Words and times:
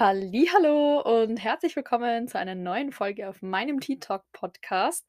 Hallo 0.00 1.00
und 1.00 1.38
herzlich 1.38 1.74
willkommen 1.74 2.28
zu 2.28 2.38
einer 2.38 2.54
neuen 2.54 2.92
Folge 2.92 3.28
auf 3.28 3.42
meinem 3.42 3.80
Tea 3.80 3.98
Talk 3.98 4.22
Podcast. 4.30 5.04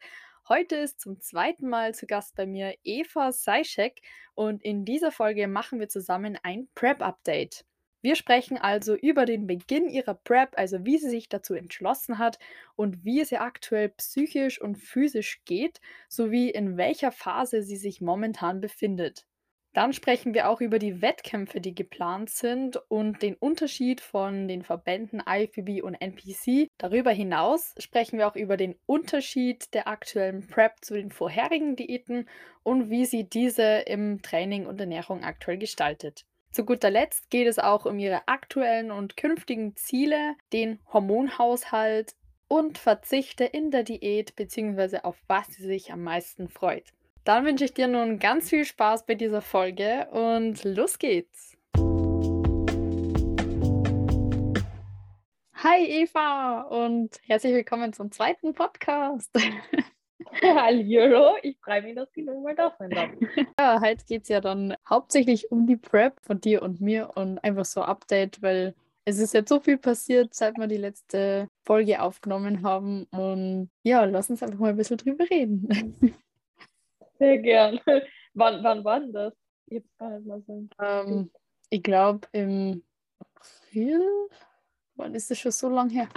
Heute 0.47 0.77
ist 0.77 0.99
zum 0.99 1.21
zweiten 1.21 1.69
Mal 1.69 1.93
zu 1.93 2.07
Gast 2.07 2.35
bei 2.35 2.47
mir 2.47 2.73
Eva 2.83 3.31
Seischek 3.31 4.01
und 4.33 4.63
in 4.63 4.85
dieser 4.85 5.11
Folge 5.11 5.47
machen 5.47 5.79
wir 5.79 5.89
zusammen 5.89 6.39
ein 6.41 6.69
Prep 6.73 7.03
Update. 7.03 7.65
Wir 8.01 8.15
sprechen 8.15 8.57
also 8.57 8.95
über 8.95 9.25
den 9.25 9.45
Beginn 9.45 9.89
ihrer 9.89 10.15
Prep, 10.15 10.57
also 10.57 10.83
wie 10.85 10.97
sie 10.97 11.11
sich 11.11 11.29
dazu 11.29 11.53
entschlossen 11.53 12.17
hat 12.17 12.39
und 12.75 13.05
wie 13.05 13.21
es 13.21 13.31
ihr 13.31 13.41
aktuell 13.41 13.89
psychisch 13.89 14.59
und 14.59 14.79
physisch 14.79 15.43
geht, 15.45 15.81
sowie 16.07 16.49
in 16.49 16.77
welcher 16.77 17.11
Phase 17.11 17.61
sie 17.61 17.77
sich 17.77 18.01
momentan 18.01 18.59
befindet. 18.59 19.27
Dann 19.73 19.93
sprechen 19.93 20.33
wir 20.33 20.49
auch 20.49 20.61
über 20.61 20.79
die 20.79 21.01
Wettkämpfe, 21.01 21.61
die 21.61 21.75
geplant 21.75 22.31
sind 22.31 22.77
und 22.89 23.21
den 23.21 23.35
Unterschied 23.35 24.01
von 24.01 24.47
den 24.47 24.63
Verbänden 24.63 25.21
IFBB 25.27 25.83
und 25.83 25.93
NPC. 25.93 26.69
Darüber 26.79 27.11
hinaus 27.11 27.75
sprechen 27.77 28.17
wir 28.17 28.27
auch 28.27 28.35
über 28.35 28.57
den 28.57 28.75
Unterschied 28.87 29.73
der 29.75 29.87
aktuellen 29.87 30.47
Prep 30.47 30.77
zu 30.81 30.95
den 30.95 31.11
vorherigen 31.11 31.75
Diäten 31.75 32.27
und 32.63 32.89
wie 32.89 33.05
sie 33.05 33.29
diese 33.29 33.83
im 33.85 34.23
Training 34.23 34.65
und 34.65 34.79
Ernährung 34.79 35.23
aktuell 35.23 35.59
gestaltet. 35.59 36.25
Zu 36.51 36.65
guter 36.65 36.89
Letzt 36.89 37.29
geht 37.29 37.47
es 37.47 37.59
auch 37.59 37.85
um 37.85 37.99
ihre 37.99 38.27
aktuellen 38.27 38.89
und 38.89 39.17
künftigen 39.17 39.75
Ziele, 39.75 40.35
den 40.51 40.79
Hormonhaushalt 40.91 42.15
und 42.47 42.79
Verzichte 42.79 43.43
in 43.43 43.69
der 43.69 43.83
Diät 43.83 44.35
bzw. 44.35 45.01
auf 45.03 45.15
was 45.27 45.45
sie 45.47 45.63
sich 45.63 45.93
am 45.93 46.03
meisten 46.03 46.49
freut. 46.49 46.85
Dann 47.29 47.45
wünsche 47.45 47.65
ich 47.65 47.75
dir 47.75 47.87
nun 47.87 48.17
ganz 48.17 48.49
viel 48.49 48.65
Spaß 48.65 49.05
bei 49.05 49.13
dieser 49.13 49.43
Folge 49.43 50.07
und 50.09 50.63
los 50.63 50.97
geht's. 50.97 51.55
Hi 55.53 55.85
Eva 55.85 56.61
und 56.61 57.19
herzlich 57.27 57.53
willkommen 57.53 57.93
zum 57.93 58.11
zweiten 58.11 58.55
Podcast. 58.55 59.29
Hallo, 60.41 61.35
ich 61.43 61.55
freue 61.63 61.83
mich, 61.83 61.93
dass 61.93 62.09
ich 62.15 62.25
nochmal 62.25 62.55
da 62.55 62.75
sein 62.79 62.89
darf. 62.89 63.11
Ja, 63.59 63.79
heute 63.79 64.03
geht 64.05 64.23
es 64.23 64.29
ja 64.29 64.41
dann 64.41 64.75
hauptsächlich 64.89 65.51
um 65.51 65.67
die 65.67 65.77
Prep 65.77 66.19
von 66.23 66.41
dir 66.41 66.63
und 66.63 66.81
mir 66.81 67.11
und 67.13 67.37
einfach 67.43 67.65
so 67.65 67.83
Update, 67.83 68.41
weil 68.41 68.73
es 69.05 69.19
ist 69.19 69.35
jetzt 69.35 69.49
so 69.49 69.59
viel 69.59 69.77
passiert, 69.77 70.33
seit 70.33 70.57
wir 70.57 70.65
die 70.65 70.77
letzte 70.77 71.47
Folge 71.63 72.01
aufgenommen 72.01 72.63
haben. 72.63 73.03
Und 73.11 73.69
ja, 73.83 74.03
lass 74.05 74.31
uns 74.31 74.41
einfach 74.41 74.57
mal 74.57 74.71
ein 74.71 74.77
bisschen 74.77 74.97
drüber 74.97 75.29
reden. 75.29 76.15
Sehr 77.19 77.37
gern. 77.37 77.79
wann, 78.33 78.63
wann 78.63 78.83
war 78.83 78.99
denn 78.99 79.13
das? 79.13 79.33
Ich 79.67 79.83
gar 79.97 80.09
nicht 80.09 80.25
mal 80.25 80.41
so. 80.47 80.67
Ähm, 80.81 81.31
ich 81.69 81.83
glaube 81.83 82.27
im 82.31 82.83
April. 83.19 84.01
Wann 84.95 85.15
ist 85.15 85.29
das 85.29 85.37
schon 85.37 85.51
so 85.51 85.69
lange 85.69 85.91
her? 85.93 86.09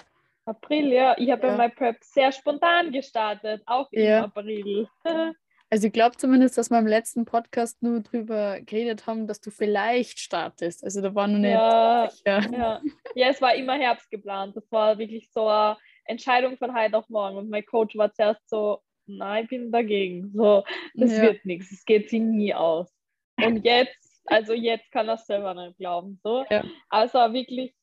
April, 0.44 0.92
ja. 0.92 1.14
Ich 1.18 1.30
habe 1.30 1.46
ja. 1.48 1.56
mein 1.56 1.74
Prep 1.74 2.02
sehr 2.02 2.32
spontan 2.32 2.90
gestartet, 2.90 3.62
auch 3.66 3.88
im 3.92 4.02
ja. 4.02 4.24
April. 4.24 4.88
Also 5.72 5.86
ich 5.86 5.94
glaube 5.94 6.18
zumindest, 6.18 6.58
dass 6.58 6.68
wir 6.68 6.78
im 6.78 6.86
letzten 6.86 7.24
Podcast 7.24 7.82
nur 7.82 8.00
drüber 8.00 8.60
geredet 8.60 9.06
haben, 9.06 9.26
dass 9.26 9.40
du 9.40 9.50
vielleicht 9.50 10.18
startest. 10.18 10.84
Also 10.84 11.00
da 11.00 11.14
war 11.14 11.26
noch 11.26 11.38
nicht 11.38 11.52
ja, 11.52 12.10
sicher. 12.10 12.40
Ja. 12.52 12.82
ja, 13.14 13.28
es 13.28 13.40
war 13.40 13.54
immer 13.54 13.72
Herbst 13.72 14.10
geplant. 14.10 14.54
Das 14.54 14.70
war 14.70 14.98
wirklich 14.98 15.30
so 15.32 15.48
eine 15.48 15.78
Entscheidung 16.04 16.58
von 16.58 16.74
heute 16.74 16.98
auf 16.98 17.08
morgen. 17.08 17.38
Und 17.38 17.48
mein 17.48 17.64
Coach 17.64 17.96
war 17.96 18.12
zuerst 18.12 18.46
so, 18.50 18.82
nein, 19.06 19.44
ich 19.44 19.50
bin 19.50 19.72
dagegen. 19.72 20.32
So, 20.34 20.64
das 20.94 21.12
ja. 21.12 21.22
wird 21.22 21.44
nichts, 21.44 21.72
es 21.72 21.84
geht 21.84 22.10
sich 22.10 22.20
nie 22.20 22.54
aus. 22.54 22.92
Und 23.36 23.64
jetzt, 23.64 24.20
also 24.26 24.52
jetzt 24.52 24.90
kann 24.92 25.08
er 25.08 25.18
selber 25.18 25.54
nicht 25.54 25.78
glauben. 25.78 26.20
So. 26.22 26.44
Ja. 26.50 26.64
Also 26.88 27.18
wirklich 27.32 27.74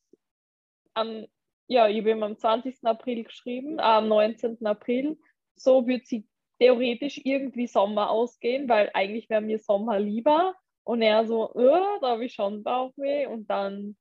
am, 0.94 1.26
ja, 1.68 1.88
ich 1.88 2.00
habe 2.00 2.12
ihm 2.12 2.24
am 2.24 2.38
20. 2.38 2.84
April 2.84 3.24
geschrieben, 3.24 3.80
am 3.80 4.08
19. 4.08 4.66
April, 4.66 5.18
so 5.56 5.86
wird 5.88 6.08
sie 6.08 6.28
theoretisch 6.60 7.22
irgendwie 7.24 7.68
Sommer 7.68 8.10
ausgehen, 8.10 8.68
weil 8.68 8.90
eigentlich 8.94 9.30
wäre 9.30 9.42
mir 9.42 9.60
Sommer 9.60 10.00
lieber. 10.00 10.56
Und 10.84 11.02
er 11.02 11.26
so, 11.26 11.54
äh, 11.54 12.00
da 12.02 12.10
habe 12.10 12.26
ich 12.26 12.34
schon 12.34 12.64
Bauchweh. 12.64 13.28
Und 13.28 13.50
dann 13.50 13.96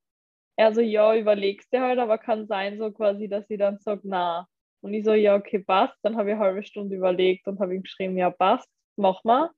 er 0.58 0.74
so, 0.74 0.80
ja, 0.80 1.14
überlegst 1.14 1.72
du 1.72 1.80
halt, 1.80 2.00
aber 2.00 2.18
kann 2.18 2.48
sein, 2.48 2.78
so 2.78 2.90
quasi, 2.90 3.28
dass 3.28 3.46
sie 3.46 3.56
dann 3.56 3.78
sagt, 3.78 4.04
na, 4.04 4.48
und 4.80 4.94
ich 4.94 5.04
so, 5.04 5.14
ja, 5.14 5.34
okay, 5.34 5.58
passt. 5.58 5.96
Dann 6.02 6.16
habe 6.16 6.30
ich 6.30 6.36
eine 6.36 6.44
halbe 6.44 6.62
Stunde 6.62 6.96
überlegt 6.96 7.46
und 7.46 7.60
habe 7.60 7.74
ihm 7.74 7.82
geschrieben, 7.82 8.16
ja, 8.16 8.30
passt, 8.30 8.68
mach 8.96 9.22
mal, 9.24 9.50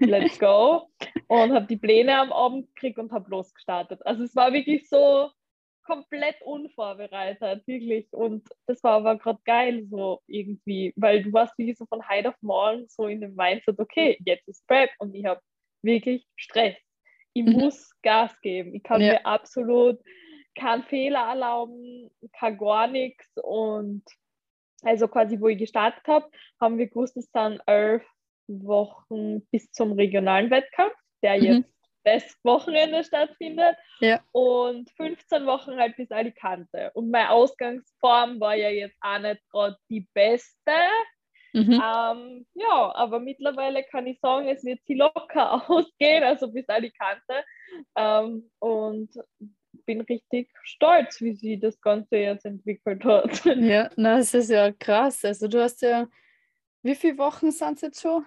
let's 0.00 0.38
go. 0.38 0.88
und 1.28 1.52
habe 1.52 1.66
die 1.66 1.76
Pläne 1.76 2.18
am 2.18 2.32
Abend 2.32 2.66
gekriegt 2.74 2.98
und 2.98 3.12
habe 3.12 3.30
losgestartet. 3.30 4.04
Also 4.04 4.24
es 4.24 4.34
war 4.34 4.52
wirklich 4.52 4.88
so 4.88 5.30
komplett 5.86 6.42
unvorbereitet, 6.42 7.66
wirklich. 7.66 8.12
Und 8.12 8.48
das 8.66 8.82
war 8.82 8.94
aber 8.94 9.16
gerade 9.16 9.38
geil, 9.44 9.86
so 9.88 10.20
irgendwie, 10.26 10.92
weil 10.96 11.22
du 11.22 11.32
warst 11.32 11.56
wie 11.58 11.72
so 11.74 11.86
von 11.86 12.06
heute 12.08 12.30
auf 12.30 12.42
morgen 12.42 12.86
so 12.88 13.06
in 13.06 13.20
dem 13.20 13.34
Mindset, 13.34 13.78
okay, 13.78 14.18
jetzt 14.24 14.48
ist 14.48 14.66
Prep 14.66 14.90
und 14.98 15.14
ich 15.14 15.24
habe 15.24 15.40
wirklich 15.82 16.26
Stress. 16.34 16.76
Ich 17.32 17.44
mhm. 17.44 17.52
muss 17.52 17.90
Gas 18.02 18.38
geben. 18.40 18.74
Ich 18.74 18.82
kann 18.82 19.00
ja. 19.00 19.12
mir 19.12 19.26
absolut 19.26 20.00
keinen 20.56 20.82
Fehler 20.84 21.28
erlauben, 21.28 22.10
kann 22.32 22.58
gar 22.58 22.88
nichts 22.88 23.30
und 23.42 24.02
also 24.82 25.08
quasi, 25.08 25.40
wo 25.40 25.48
ich 25.48 25.58
gestartet 25.58 26.06
habe, 26.06 26.28
haben 26.60 26.78
wir 26.78 26.88
gewusst, 26.88 27.16
es 27.16 27.30
sind 27.32 27.60
elf 27.66 28.04
Wochen 28.48 29.46
bis 29.50 29.70
zum 29.72 29.92
regionalen 29.92 30.50
Wettkampf, 30.50 30.94
der 31.22 31.38
mhm. 31.38 31.44
jetzt 31.44 31.76
das 32.04 32.38
Wochenende 32.44 33.02
stattfindet. 33.02 33.76
Ja. 34.00 34.20
Und 34.32 34.90
15 34.92 35.44
Wochen 35.46 35.76
halt 35.76 35.96
bis 35.96 36.10
Alicante. 36.10 36.92
Und 36.94 37.10
meine 37.10 37.30
Ausgangsform 37.30 38.38
war 38.40 38.54
ja 38.54 38.70
jetzt 38.70 38.96
auch 39.00 39.18
nicht 39.18 39.42
gerade 39.50 39.76
die 39.90 40.08
beste. 40.14 40.72
Mhm. 41.52 41.72
Ähm, 41.72 42.46
ja, 42.54 42.94
aber 42.94 43.18
mittlerweile 43.18 43.82
kann 43.84 44.06
ich 44.06 44.20
sagen, 44.20 44.46
es 44.46 44.64
wird 44.64 44.80
sie 44.86 44.94
locker 44.94 45.64
ausgehen, 45.70 46.22
also 46.22 46.52
bis 46.52 46.68
Alicante. 46.68 47.44
Ähm, 47.96 48.50
und 48.60 49.10
bin 49.86 50.00
richtig 50.02 50.50
stolz, 50.62 51.20
wie 51.20 51.34
sie 51.34 51.58
das 51.58 51.80
Ganze 51.80 52.16
jetzt 52.16 52.44
entwickelt 52.44 53.04
hat. 53.04 53.44
Ja, 53.56 53.90
na, 53.96 54.18
das 54.18 54.34
ist 54.34 54.50
ja 54.50 54.72
krass. 54.72 55.24
Also 55.24 55.48
du 55.48 55.62
hast 55.62 55.82
ja, 55.82 56.08
wie 56.82 56.94
viele 56.94 57.18
Wochen 57.18 57.50
sind 57.50 57.76
es 57.76 57.80
jetzt 57.82 58.00
schon? 58.02 58.26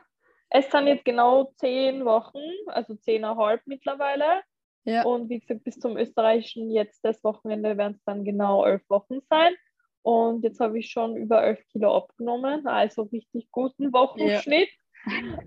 Es 0.50 0.72
sind 0.72 0.88
jetzt 0.88 1.06
genau 1.06 1.53
zehn 1.58 2.06
Wochen, 2.06 2.42
also 2.68 2.96
zehneinhalb 2.96 3.62
mittlerweile. 3.66 4.42
Ja. 4.84 5.03
Und 5.03 5.30
wie 5.30 5.40
gesagt, 5.40 5.64
bis 5.64 5.80
zum 5.80 5.97
österreichischen 5.97 6.72
jetzt 6.72 7.06
das 7.06 7.24
Wochenende 7.24 7.78
werden 7.78 7.96
es 7.97 8.03
dann 8.06 8.24
genau 8.24 8.66
elf 8.66 8.81
Wochen 8.90 9.20
sein. 9.30 9.53
Und 10.02 10.44
jetzt 10.44 10.59
habe 10.59 10.80
ich 10.80 10.90
schon 10.90 11.16
über 11.18 11.44
elf 11.44 11.64
Kilo 11.68 11.96
abgenommen, 11.96 12.66
also 12.66 13.03
richtig 13.03 13.52
guten 13.52 13.94
Wochenschnitt. 13.94 14.70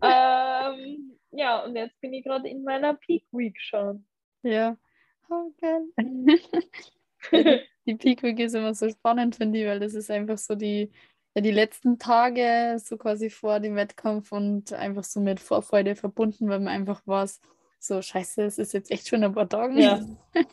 Ja, 0.03 0.73
ähm, 0.75 1.19
ja 1.33 1.65
und 1.65 1.75
jetzt 1.75 2.01
bin 2.01 2.13
ich 2.13 2.25
gerade 2.25 2.49
in 2.49 2.63
meiner 2.63 2.95
Peak 2.95 3.25
Week 3.33 3.59
schon. 3.61 4.07
Ja, 4.43 4.77
Oh, 5.31 5.51
die 7.87 7.95
Peak 7.95 8.23
Week 8.23 8.39
ist 8.39 8.55
immer 8.55 8.75
so 8.75 8.89
spannend, 8.89 9.37
finde 9.37 9.61
ich, 9.61 9.67
weil 9.67 9.81
das 9.81 9.95
ist 9.95 10.11
einfach 10.11 10.39
so 10.39 10.55
die, 10.55 10.91
ja, 11.35 11.43
die 11.43 11.51
letzten 11.51 11.99
Tage, 11.99 12.77
so 12.79 12.97
quasi 12.97 13.31
vor 13.31 13.61
dem 13.61 13.77
Wettkampf 13.77 14.33
und 14.33 14.73
einfach 14.73 15.05
so 15.05 15.21
mit 15.21 15.41
Vorfreude 15.41 15.97
verbunden, 15.97 16.49
weil 16.49 16.61
man 16.61 16.69
einfach 16.69 17.01
weiß, 17.07 17.41
so 17.79 18.01
scheiße, 18.01 18.43
es 18.45 18.59
ist 18.59 18.73
jetzt 18.73 18.91
echt 18.91 19.09
schon 19.09 19.25
ein 19.25 19.35
paar 19.35 19.49
Tage. 19.49 19.81
Ja. 19.81 20.01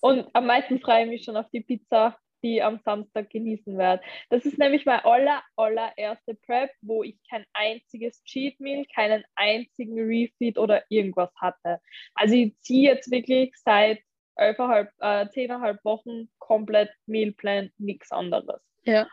Und 0.00 0.26
am 0.32 0.46
meisten 0.46 0.80
freue 0.80 1.04
ich 1.04 1.08
mich 1.08 1.24
schon 1.24 1.36
auf 1.36 1.48
die 1.50 1.60
Pizza, 1.60 2.18
die 2.42 2.62
am 2.62 2.78
Samstag 2.84 3.30
genießen 3.30 3.76
werde. 3.76 4.02
Das 4.30 4.44
ist 4.44 4.58
nämlich 4.58 4.84
mein 4.84 5.00
aller, 5.00 5.42
allererste 5.56 6.34
Prep, 6.34 6.70
wo 6.80 7.02
ich 7.02 7.18
kein 7.28 7.44
einziges 7.52 8.22
Cheat 8.24 8.60
Meal, 8.60 8.84
keinen 8.94 9.24
einzigen 9.34 9.98
Refeed 9.98 10.58
oder 10.58 10.84
irgendwas 10.88 11.30
hatte. 11.36 11.80
Also 12.14 12.34
ich 12.34 12.58
ziehe 12.60 12.90
jetzt 12.90 13.10
wirklich 13.10 13.52
seit 13.56 14.00
elfeinhalb, 14.36 14.90
äh, 15.00 15.28
zehneinhalb 15.30 15.84
Wochen 15.84 16.28
komplett 16.38 16.90
Mealplan, 17.06 17.70
nichts 17.78 18.12
anderes. 18.12 18.60
Ja. 18.84 19.06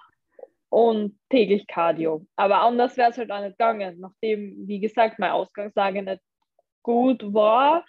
Und 0.70 1.20
täglich 1.30 1.68
Cardio. 1.68 2.25
Aber 2.36 2.62
anders 2.62 2.98
wäre 2.98 3.12
es 3.12 3.18
halt 3.18 3.31
auch 3.31 3.42
nicht 3.42 3.58
gegangen, 3.58 4.00
nachdem, 4.00 4.68
wie 4.68 4.80
gesagt, 4.80 5.20
meine 5.20 5.34
Ausgangslage 5.34 6.02
nicht 6.04 6.22
gut 6.81 7.34
war 7.34 7.86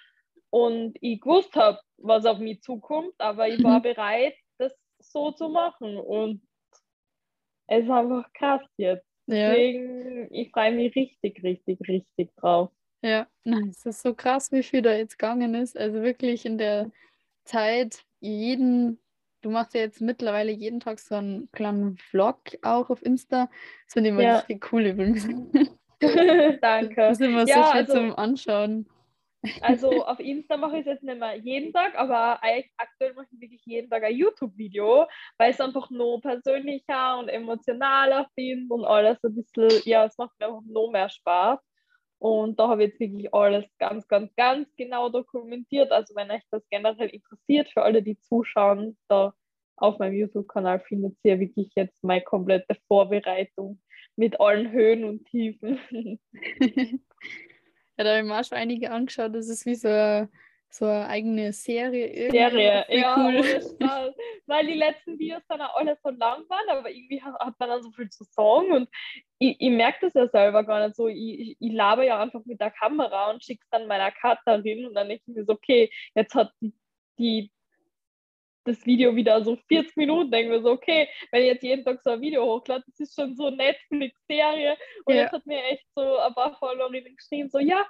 und 0.50 0.96
ich 1.00 1.20
gewusst 1.20 1.54
habe, 1.56 1.80
was 1.98 2.26
auf 2.26 2.38
mich 2.38 2.62
zukommt, 2.62 3.14
aber 3.18 3.48
ich 3.48 3.62
war 3.62 3.78
mhm. 3.78 3.82
bereit, 3.82 4.34
das 4.58 4.72
so 5.00 5.32
zu 5.32 5.48
machen. 5.48 5.96
Und 5.96 6.42
es 7.66 7.84
ist 7.84 7.90
einfach 7.90 8.32
krass 8.34 8.62
jetzt. 8.76 9.06
Ja. 9.26 9.50
Deswegen, 9.50 10.32
ich 10.32 10.50
freue 10.50 10.72
mich 10.72 10.94
richtig, 10.94 11.42
richtig, 11.42 11.80
richtig 11.88 12.36
drauf. 12.36 12.70
Ja, 13.02 13.26
es 13.44 13.84
ist 13.84 14.02
so 14.02 14.14
krass, 14.14 14.52
wie 14.52 14.62
viel 14.62 14.80
da 14.80 14.94
jetzt 14.94 15.18
gegangen 15.18 15.54
ist. 15.54 15.76
Also 15.76 16.02
wirklich 16.02 16.46
in 16.46 16.56
der 16.56 16.90
Zeit 17.44 18.04
jeden, 18.20 18.98
du 19.42 19.50
machst 19.50 19.74
ja 19.74 19.80
jetzt 19.80 20.00
mittlerweile 20.00 20.52
jeden 20.52 20.80
Tag 20.80 20.98
so 20.98 21.14
einen 21.14 21.50
kleinen 21.52 21.96
Vlog 21.96 22.38
auch 22.62 22.90
auf 22.90 23.04
Insta. 23.04 23.50
Das 23.86 23.92
finde 23.92 24.10
ich 24.10 24.14
immer 24.14 24.22
ja. 24.22 24.38
richtig 24.38 24.72
cool 24.72 24.82
übrigens. 24.82 25.26
Danke. 26.60 26.94
Das 26.96 27.20
ist 27.20 27.26
immer 27.26 27.46
ja, 27.46 27.54
so 27.54 27.62
schön 27.62 27.80
also, 27.80 27.92
zum 27.92 28.14
Anschauen. 28.16 28.86
Also 29.60 30.04
auf 30.04 30.20
Insta 30.20 30.56
mache 30.56 30.78
ich 30.78 30.80
es 30.80 30.86
jetzt 30.86 31.02
nicht 31.02 31.18
mehr 31.18 31.36
jeden 31.36 31.72
Tag, 31.72 31.94
aber 31.96 32.42
eigentlich 32.42 32.72
aktuell 32.78 33.12
mache 33.14 33.26
ich 33.30 33.40
wirklich 33.40 33.62
jeden 33.66 33.90
Tag 33.90 34.02
ein 34.02 34.16
YouTube-Video, 34.16 35.06
weil 35.36 35.50
es 35.50 35.60
einfach 35.60 35.90
noch 35.90 36.20
persönlicher 36.22 37.18
und 37.18 37.28
emotionaler 37.28 38.26
finde 38.34 38.72
und 38.72 38.84
alles 38.84 39.22
ein 39.22 39.34
bisschen, 39.34 39.82
ja, 39.84 40.06
es 40.06 40.16
macht 40.16 40.32
mir 40.38 40.46
einfach 40.46 40.62
noch 40.66 40.90
mehr 40.90 41.10
Spaß. 41.10 41.60
Und 42.24 42.58
da 42.58 42.68
habe 42.68 42.84
ich 42.84 42.88
jetzt 42.88 43.00
wirklich 43.00 43.34
alles 43.34 43.66
ganz, 43.78 44.08
ganz, 44.08 44.34
ganz 44.34 44.66
genau 44.78 45.10
dokumentiert. 45.10 45.92
Also 45.92 46.14
wenn 46.14 46.30
euch 46.30 46.40
das 46.50 46.66
generell 46.70 47.10
interessiert, 47.10 47.68
für 47.68 47.82
alle, 47.82 48.02
die 48.02 48.18
zuschauen, 48.18 48.96
da 49.08 49.34
auf 49.76 49.98
meinem 49.98 50.14
YouTube-Kanal 50.14 50.80
findet 50.80 51.18
ihr 51.22 51.38
wirklich 51.38 51.70
jetzt 51.76 52.02
meine 52.02 52.22
komplette 52.22 52.78
Vorbereitung 52.88 53.78
mit 54.16 54.40
allen 54.40 54.72
Höhen 54.72 55.04
und 55.04 55.26
Tiefen. 55.26 55.78
ja, 57.98 58.04
da 58.04 58.04
habe 58.06 58.20
ich 58.20 58.24
mir 58.24 58.40
auch 58.40 58.44
schon 58.44 58.56
einige 58.56 58.90
angeschaut. 58.90 59.34
Das 59.34 59.50
ist 59.50 59.66
wie 59.66 59.74
so 59.74 59.88
eine, 59.88 60.30
so 60.74 60.86
eine 60.86 61.06
eigene 61.06 61.52
Serie. 61.52 62.06
Irgendwie. 62.08 62.38
Serie, 62.38 62.84
ja, 62.88 63.16
cool. 63.78 64.14
weil 64.46 64.66
die 64.66 64.74
letzten 64.74 65.18
Videos 65.18 65.42
dann 65.48 65.60
auch 65.60 65.76
alle 65.76 65.96
so 66.02 66.10
lang 66.10 66.48
waren, 66.48 66.68
aber 66.68 66.90
irgendwie 66.90 67.22
hat, 67.22 67.54
man 67.58 67.68
dann 67.68 67.82
so 67.82 67.92
viel 67.92 68.08
zu 68.08 68.24
sagen 68.24 68.72
und 68.72 68.88
ich, 69.38 69.56
ich 69.60 69.70
merke 69.70 69.98
das 70.02 70.14
ja 70.14 70.28
selber 70.28 70.64
gar 70.64 70.84
nicht 70.84 70.96
so. 70.96 71.06
Ich, 71.06 71.56
ich 71.60 71.72
laber 71.72 72.04
ja 72.04 72.20
einfach 72.20 72.44
mit 72.44 72.60
der 72.60 72.72
Kamera 72.72 73.30
und 73.30 73.44
schicke 73.44 73.62
es 73.62 73.70
dann 73.70 73.86
meiner 73.86 74.10
Cuterin 74.10 74.86
und 74.86 74.94
dann 74.94 75.08
denke 75.08 75.22
ich 75.26 75.34
mir 75.34 75.44
so, 75.44 75.52
okay, 75.52 75.90
jetzt 76.14 76.34
hat 76.34 76.52
die, 76.60 76.74
die 77.18 77.52
das 78.64 78.84
Video 78.84 79.14
wieder 79.14 79.44
so 79.44 79.56
40 79.68 79.96
Minuten, 79.96 80.30
denken 80.30 80.50
wir 80.50 80.62
so, 80.62 80.70
okay, 80.70 81.08
wenn 81.30 81.42
ich 81.42 81.48
jetzt 81.48 81.62
jeden 81.62 81.84
Tag 81.84 82.00
so 82.02 82.10
ein 82.10 82.20
Video 82.20 82.44
hochlade, 82.44 82.82
das 82.86 82.98
ist 82.98 83.14
schon 83.14 83.36
so 83.36 83.46
eine 83.46 83.56
Netflix-Serie. 83.56 84.76
Und 85.04 85.14
ja. 85.14 85.22
jetzt 85.22 85.32
hat 85.32 85.46
mir 85.46 85.62
echt 85.64 85.84
so 85.94 86.18
ein 86.18 86.34
paar 86.34 86.56
Followerinnen 86.58 87.14
geschrieben, 87.14 87.50
so, 87.50 87.58
ja, 87.58 87.86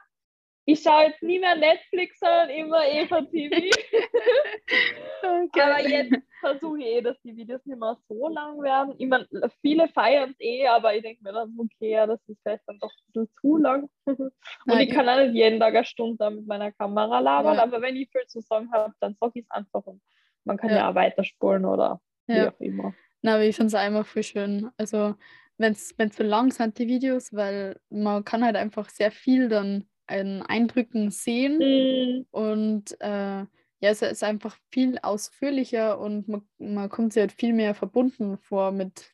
ich 0.66 0.80
schaue 0.80 1.04
jetzt 1.04 1.22
nie 1.22 1.38
mehr 1.38 1.56
Netflix, 1.56 2.18
sondern 2.18 2.48
immer 2.48 2.86
Eva 2.86 3.20
TV. 3.22 3.54
okay. 5.22 5.60
Aber 5.60 5.88
jetzt 5.88 6.16
versuche 6.40 6.78
ich 6.78 6.86
eh, 6.86 7.00
dass 7.02 7.20
die 7.22 7.36
Videos 7.36 7.64
nicht 7.66 7.78
mehr 7.78 7.98
so 8.08 8.28
lang 8.28 8.60
werden. 8.62 8.94
Ich 8.98 9.06
meine, 9.06 9.26
viele 9.60 9.88
feiern 9.88 10.30
es 10.30 10.36
eh, 10.40 10.66
aber 10.66 10.94
ich 10.94 11.02
denke 11.02 11.22
mir 11.22 11.32
dann, 11.32 11.54
okay, 11.58 11.90
ja, 11.90 12.06
das 12.06 12.20
ist 12.28 12.40
vielleicht 12.42 12.62
dann 12.66 12.78
doch 12.78 12.90
ein 12.90 13.12
bisschen 13.12 13.28
zu 13.40 13.56
lang. 13.58 13.90
Und 14.06 14.32
Nein, 14.64 14.80
ich 14.80 14.90
kann 14.90 15.08
auch 15.08 15.18
nicht 15.18 15.34
jeden 15.34 15.60
Tag 15.60 15.74
eine 15.74 15.84
Stunde 15.84 16.30
mit 16.30 16.46
meiner 16.46 16.72
Kamera 16.72 17.20
labern, 17.20 17.56
ja. 17.56 17.62
aber 17.62 17.82
wenn 17.82 17.96
ich 17.96 18.08
viel 18.10 18.26
zu 18.26 18.40
sagen 18.40 18.70
habe, 18.72 18.94
dann 19.00 19.16
sage 19.20 19.32
ich 19.34 19.44
es 19.44 19.50
einfach 19.50 19.84
und 19.84 20.00
man 20.44 20.56
kann 20.56 20.70
ja, 20.70 20.76
ja 20.76 20.90
auch 20.90 20.94
weiterspulen 20.94 21.64
oder 21.64 22.00
wie 22.26 22.40
auch 22.40 22.60
immer. 22.60 22.94
Na, 23.22 23.34
aber 23.34 23.44
ich 23.44 23.56
finde 23.56 23.68
es 23.68 23.74
einfach 23.74 24.06
viel 24.06 24.22
schön. 24.22 24.70
Also, 24.76 25.14
wenn 25.56 25.72
es 25.72 25.94
so 25.96 26.22
lang 26.22 26.50
sind, 26.50 26.78
die 26.78 26.88
Videos, 26.88 27.32
weil 27.32 27.80
man 27.88 28.24
kann 28.24 28.44
halt 28.44 28.56
einfach 28.56 28.90
sehr 28.90 29.10
viel 29.10 29.48
dann 29.48 29.88
an 30.06 30.42
Eindrücken 30.42 31.10
sehen 31.10 31.58
mhm. 31.58 32.26
und 32.30 32.96
äh, 33.00 33.44
ja, 33.80 33.90
es 33.90 34.02
ist 34.02 34.24
einfach 34.24 34.56
viel 34.70 34.98
ausführlicher 35.02 35.98
und 35.98 36.28
man, 36.28 36.48
man 36.58 36.88
kommt 36.88 37.12
sich 37.12 37.20
halt 37.20 37.32
viel 37.32 37.52
mehr 37.52 37.74
verbunden 37.74 38.38
vor 38.38 38.70
mit 38.72 39.12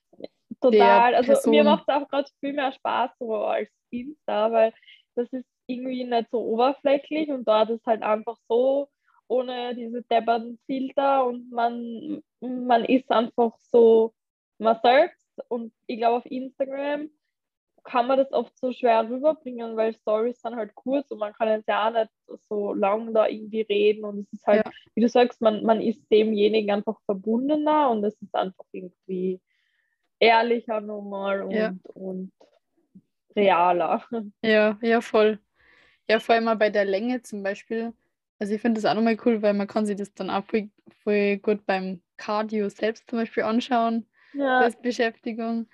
Total, 0.60 1.14
also 1.14 1.32
Person. 1.32 1.50
mir 1.50 1.64
macht 1.64 1.84
es 1.88 1.94
auch 1.94 2.08
gerade 2.08 2.30
viel 2.40 2.52
mehr 2.52 2.72
Spaß 2.72 3.10
so 3.18 3.34
als 3.36 3.70
Insta, 3.90 4.52
weil 4.52 4.72
das 5.14 5.32
ist 5.32 5.46
irgendwie 5.66 6.04
nicht 6.04 6.30
so 6.30 6.40
oberflächlich 6.40 7.30
und 7.30 7.46
dort 7.48 7.70
ist 7.70 7.86
halt 7.86 8.02
einfach 8.02 8.36
so 8.48 8.88
ohne 9.28 9.74
diese 9.74 10.02
depperten 10.02 10.58
Filter 10.66 11.24
und 11.24 11.50
man, 11.50 12.22
man 12.40 12.84
ist 12.84 13.10
einfach 13.10 13.56
so 13.70 14.12
man 14.58 14.78
selbst 14.82 15.26
und 15.48 15.72
ich 15.86 15.98
glaube 15.98 16.18
auf 16.18 16.26
Instagram 16.26 17.10
kann 17.84 18.06
man 18.06 18.18
das 18.18 18.32
oft 18.32 18.56
so 18.58 18.72
schwer 18.72 19.08
rüberbringen, 19.08 19.76
weil 19.76 19.94
Stories 19.94 20.40
sind 20.40 20.56
halt 20.56 20.74
kurz 20.74 21.10
und 21.10 21.18
man 21.18 21.32
kann 21.32 21.48
jetzt 21.48 21.68
ja 21.68 21.88
auch 21.88 21.92
nicht 21.92 22.10
so 22.48 22.72
lang 22.72 23.12
da 23.14 23.26
irgendwie 23.26 23.62
reden 23.62 24.04
und 24.04 24.20
es 24.20 24.32
ist 24.32 24.46
halt, 24.46 24.64
ja. 24.64 24.72
wie 24.94 25.00
du 25.00 25.08
sagst, 25.08 25.40
man, 25.40 25.62
man 25.64 25.80
ist 25.80 26.10
demjenigen 26.10 26.70
einfach 26.70 26.98
verbundener 27.04 27.90
und 27.90 28.04
es 28.04 28.20
ist 28.20 28.34
einfach 28.34 28.64
irgendwie 28.72 29.40
ehrlicher 30.18 30.80
nochmal 30.80 31.42
und, 31.42 31.52
ja. 31.52 31.74
und 31.94 32.32
realer. 33.34 34.04
Ja, 34.42 34.78
ja, 34.82 35.00
voll. 35.00 35.38
Ja, 36.08 36.18
vor 36.20 36.34
allem 36.34 36.44
mal 36.44 36.56
bei 36.56 36.70
der 36.70 36.84
Länge 36.84 37.22
zum 37.22 37.42
Beispiel, 37.42 37.92
also 38.38 38.54
ich 38.54 38.60
finde 38.60 38.80
das 38.80 38.90
auch 38.90 38.94
nochmal 38.94 39.16
cool, 39.24 39.42
weil 39.42 39.54
man 39.54 39.66
kann 39.66 39.86
sich 39.86 39.96
das 39.96 40.12
dann 40.14 40.30
auch 40.30 40.44
voll, 40.44 40.70
voll 41.02 41.38
gut 41.38 41.64
beim 41.66 42.02
Cardio 42.16 42.68
selbst 42.68 43.08
zum 43.08 43.18
Beispiel 43.18 43.44
anschauen, 43.44 44.06
ja. 44.34 44.60
als 44.60 44.80
Beschäftigung. 44.80 45.66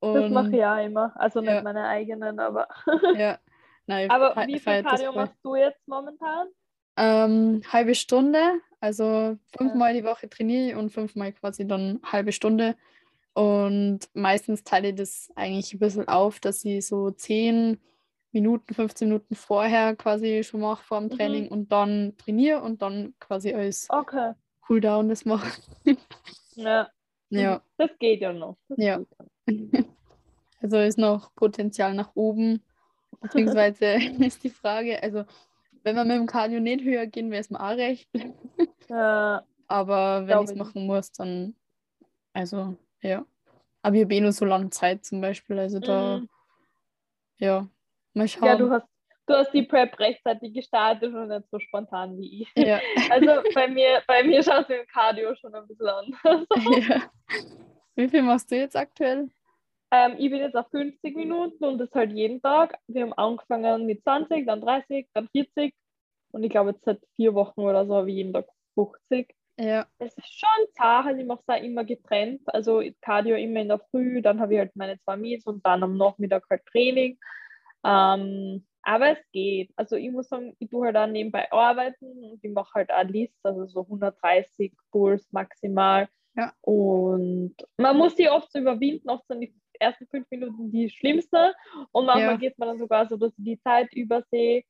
Und, 0.00 0.14
das 0.14 0.30
mache 0.30 0.56
ich 0.56 0.64
auch 0.64 0.84
immer. 0.84 1.12
Also 1.16 1.40
nicht 1.40 1.50
ja. 1.50 1.62
meine 1.62 1.86
eigenen, 1.86 2.38
aber. 2.38 2.68
ja. 3.16 3.38
Nein, 3.86 4.10
aber 4.10 4.36
wie 4.46 4.58
viel 4.58 4.82
Cardio 4.82 5.12
machst 5.12 5.38
du 5.42 5.56
jetzt 5.56 5.86
momentan? 5.88 6.48
Ähm, 6.96 7.62
halbe 7.72 7.94
Stunde, 7.94 8.60
also 8.80 9.38
fünfmal 9.56 9.94
die 9.94 10.04
Woche 10.04 10.28
trainiere 10.28 10.68
ich 10.68 10.76
und 10.76 10.90
fünfmal 10.90 11.32
quasi 11.32 11.66
dann 11.66 12.00
halbe 12.04 12.32
Stunde. 12.32 12.76
Und 13.34 14.00
meistens 14.14 14.64
teile 14.64 14.88
ich 14.88 14.96
das 14.96 15.30
eigentlich 15.36 15.72
ein 15.72 15.78
bisschen 15.78 16.08
auf, 16.08 16.40
dass 16.40 16.64
ich 16.64 16.86
so 16.86 17.12
zehn 17.12 17.80
Minuten, 18.32 18.74
15 18.74 19.08
Minuten 19.08 19.34
vorher 19.36 19.96
quasi 19.96 20.42
schon 20.44 20.60
mache 20.60 20.84
vor 20.84 21.00
dem 21.00 21.08
mhm. 21.08 21.16
Training 21.16 21.44
mhm. 21.44 21.52
und 21.52 21.72
dann 21.72 22.14
trainiere 22.18 22.60
und 22.60 22.82
dann 22.82 23.14
quasi 23.20 23.54
als 23.54 23.88
okay. 23.90 24.32
Cooldown 24.66 25.08
das 25.08 25.24
mache. 25.24 25.48
ja. 26.56 26.88
ja. 27.30 27.62
Das 27.76 27.90
geht 27.98 28.20
ja 28.20 28.32
noch. 28.32 28.56
Das 28.68 28.78
ja. 28.78 29.00
Also 30.60 30.76
ist 30.78 30.98
noch 30.98 31.32
Potenzial 31.36 31.94
nach 31.94 32.10
oben. 32.16 32.64
Beziehungsweise 33.20 33.94
ist 34.26 34.42
die 34.42 34.50
Frage, 34.50 35.00
also 35.00 35.24
wenn 35.84 35.94
man 35.94 36.08
mit 36.08 36.16
dem 36.16 36.26
Cardio 36.26 36.58
nicht 36.58 36.84
höher 36.84 37.06
gehen, 37.06 37.30
wäre 37.30 37.40
es 37.40 37.48
mir 37.48 37.60
auch 37.60 37.76
recht. 37.76 38.10
Ja. 38.88 39.44
Aber 39.68 40.26
wenn 40.26 40.42
ich 40.42 40.50
es 40.50 40.56
machen 40.56 40.84
muss, 40.84 41.12
dann, 41.12 41.54
also 42.32 42.76
ja. 43.02 43.24
Aber 43.82 43.94
ich 43.94 44.02
habe 44.02 44.14
eh 44.14 44.20
nur 44.20 44.32
so 44.32 44.44
lange 44.44 44.70
Zeit 44.70 45.04
zum 45.04 45.20
Beispiel, 45.20 45.60
also 45.60 45.78
da, 45.78 46.18
mhm. 46.18 46.28
ja, 47.38 47.68
Mal 48.18 48.28
schauen. 48.28 48.48
Ja, 48.48 48.56
du 48.56 48.70
hast, 48.70 48.86
du 49.26 49.34
hast 49.34 49.52
die 49.52 49.62
Prep 49.62 49.98
rechtzeitig 49.98 50.52
gestartet 50.52 51.14
und 51.14 51.28
nicht 51.28 51.48
so 51.50 51.58
spontan 51.60 52.18
wie 52.18 52.42
ich. 52.42 52.52
Ja. 52.56 52.80
Also 53.10 53.42
bei 53.54 53.68
mir, 53.68 54.02
bei 54.06 54.24
mir 54.24 54.42
schaut 54.42 54.62
es 54.62 54.68
mit 54.68 54.88
Cardio 54.88 55.34
schon 55.36 55.54
ein 55.54 55.66
bisschen 55.66 55.88
an. 55.88 56.16
Ja. 56.80 57.10
Wie 57.94 58.08
viel 58.08 58.22
machst 58.22 58.50
du 58.50 58.56
jetzt 58.56 58.76
aktuell? 58.76 59.28
Ähm, 59.90 60.16
ich 60.18 60.30
bin 60.30 60.40
jetzt 60.40 60.56
auf 60.56 60.68
50 60.70 61.16
Minuten 61.16 61.64
und 61.64 61.78
das 61.78 61.92
halt 61.94 62.12
jeden 62.12 62.42
Tag. 62.42 62.78
Wir 62.86 63.02
haben 63.02 63.12
angefangen 63.14 63.86
mit 63.86 64.02
20, 64.02 64.46
dann 64.46 64.60
30, 64.60 65.08
dann 65.14 65.28
40 65.28 65.74
und 66.32 66.42
ich 66.42 66.50
glaube 66.50 66.70
jetzt 66.70 66.84
seit 66.84 67.00
vier 67.16 67.34
Wochen 67.34 67.60
oder 67.60 67.86
so 67.86 67.96
habe 67.96 68.10
ich 68.10 68.16
jeden 68.16 68.32
Tag 68.32 68.46
50. 68.74 69.34
Ja. 69.58 69.86
Es 69.98 70.16
ist 70.16 70.38
schon 70.38 70.66
zart, 70.76 71.06
also 71.06 71.20
ich 71.20 71.26
mache 71.26 71.40
es 71.46 71.54
auch 71.54 71.62
immer 71.62 71.84
getrennt. 71.84 72.42
Also 72.46 72.82
Cardio 73.00 73.36
immer 73.36 73.60
in 73.60 73.68
der 73.68 73.80
Früh, 73.90 74.22
dann 74.22 74.40
habe 74.40 74.54
ich 74.54 74.58
halt 74.60 74.76
meine 74.76 75.00
zwei 75.00 75.16
Meets 75.16 75.46
und 75.46 75.64
dann 75.66 75.82
am 75.82 75.96
Nachmittag 75.96 76.44
halt 76.48 76.64
Training. 76.66 77.18
Ähm, 77.84 78.64
aber 78.82 79.10
es 79.10 79.18
geht. 79.32 79.72
Also 79.76 79.96
ich 79.96 80.10
muss 80.10 80.28
sagen, 80.28 80.54
ich 80.58 80.70
tue 80.70 80.86
halt 80.86 80.96
auch 80.96 81.06
nebenbei 81.06 81.50
arbeiten 81.50 82.24
und 82.24 82.42
ich 82.42 82.52
mache 82.52 82.72
halt 82.74 82.92
auch 82.92 83.04
List, 83.04 83.38
also 83.42 83.66
so 83.66 83.82
130 83.82 84.72
Puls 84.92 85.26
maximal. 85.32 86.08
Ja. 86.36 86.52
Und 86.60 87.56
man 87.78 87.96
muss 87.96 88.14
die 88.14 88.28
oft 88.28 88.52
so 88.52 88.60
überwinden, 88.60 89.10
oft 89.10 89.26
sind 89.26 89.40
die 89.40 89.52
ersten 89.80 90.06
fünf 90.08 90.30
Minuten 90.30 90.70
die 90.70 90.90
schlimmste 90.90 91.54
und 91.92 92.06
manchmal 92.06 92.32
ja. 92.32 92.36
geht 92.36 92.58
man 92.58 92.68
dann 92.68 92.78
sogar 92.78 93.08
so, 93.08 93.16
dass 93.16 93.32
ich 93.38 93.44
die 93.44 93.60
Zeit 93.60 93.92
übersehe. 93.94 94.62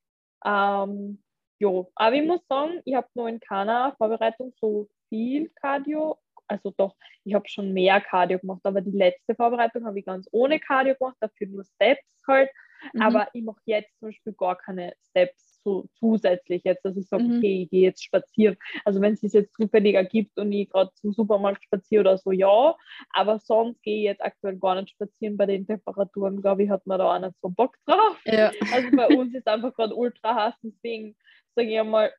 Ähm, 0.45 1.23
jo, 1.59 1.91
aber 1.95 2.15
ich 2.15 2.25
muss 2.25 2.47
sagen, 2.49 2.81
ich 2.85 2.95
habe 2.95 3.09
nur 3.15 3.29
in 3.29 3.41
keiner 3.41 3.95
Vorbereitung 3.97 4.53
so 4.61 4.89
viel 5.09 5.51
Cardio, 5.61 6.19
also 6.47 6.73
doch, 6.77 6.97
ich 7.25 7.35
habe 7.35 7.49
schon 7.49 7.73
mehr 7.73 8.01
Cardio 8.01 8.39
gemacht, 8.39 8.61
aber 8.65 8.81
die 8.81 8.97
letzte 8.97 9.35
Vorbereitung 9.35 9.85
habe 9.85 9.99
ich 9.99 10.07
ganz 10.07 10.29
ohne 10.33 10.59
Cardio 10.59 10.95
gemacht, 10.95 11.17
dafür 11.21 11.47
nur 11.49 11.65
Steps 11.65 12.05
halt. 12.27 12.51
Mhm. 12.93 13.03
Aber 13.03 13.29
ich 13.33 13.43
mache 13.43 13.61
jetzt 13.65 13.99
zum 13.99 14.09
Beispiel 14.09 14.33
gar 14.35 14.57
keine 14.57 14.95
Steps 15.11 15.48
so 15.65 15.89
zusätzlich 15.99 16.63
jetzt, 16.65 16.85
dass 16.85 16.97
ich 16.97 17.07
sage, 17.09 17.25
mhm. 17.25 17.39
okay, 17.39 17.63
ich 17.63 17.71
gehe 17.71 17.83
jetzt 17.83 18.05
spazieren. 18.05 18.57
Also 18.85 19.01
wenn 19.01 19.15
es 19.15 19.21
sich 19.21 19.33
jetzt 19.33 19.55
zufällig 19.55 19.95
ergibt 19.95 20.39
und 20.39 20.53
ich 20.53 20.71
gerade 20.71 20.91
zum 20.95 21.13
Supermarkt 21.13 21.65
spaziere 21.65 22.01
oder 22.01 22.19
so, 22.19 22.33
ja. 22.33 22.77
Aber 23.13 23.39
sonst 23.39 23.83
gehe 23.83 23.99
ich 23.99 24.05
jetzt 24.05 24.23
aktuell 24.23 24.57
gar 24.59 24.81
nicht 24.81 24.91
spazieren 24.91 25.37
bei 25.37 25.47
den 25.47 25.67
Temperaturen, 25.67 26.41
glaube 26.41 26.65
ich, 26.65 26.71
hat 26.71 26.87
man 26.87 26.99
da 26.99 27.15
auch 27.15 27.21
nicht 27.21 27.41
so 27.41 27.49
Bock 27.49 27.77
drauf. 27.87 28.19
Ja. 28.25 28.53
Also 28.73 28.89
bei 28.97 29.09
uns 29.09 29.35
ist 29.35 29.47
einfach 29.47 29.75
gerade 29.75 29.95
ultra 29.95 30.35
heiß, 30.35 30.55
deswegen 30.63 31.17
sage 31.55 31.71
ich 31.71 31.79
einmal, 31.79 32.13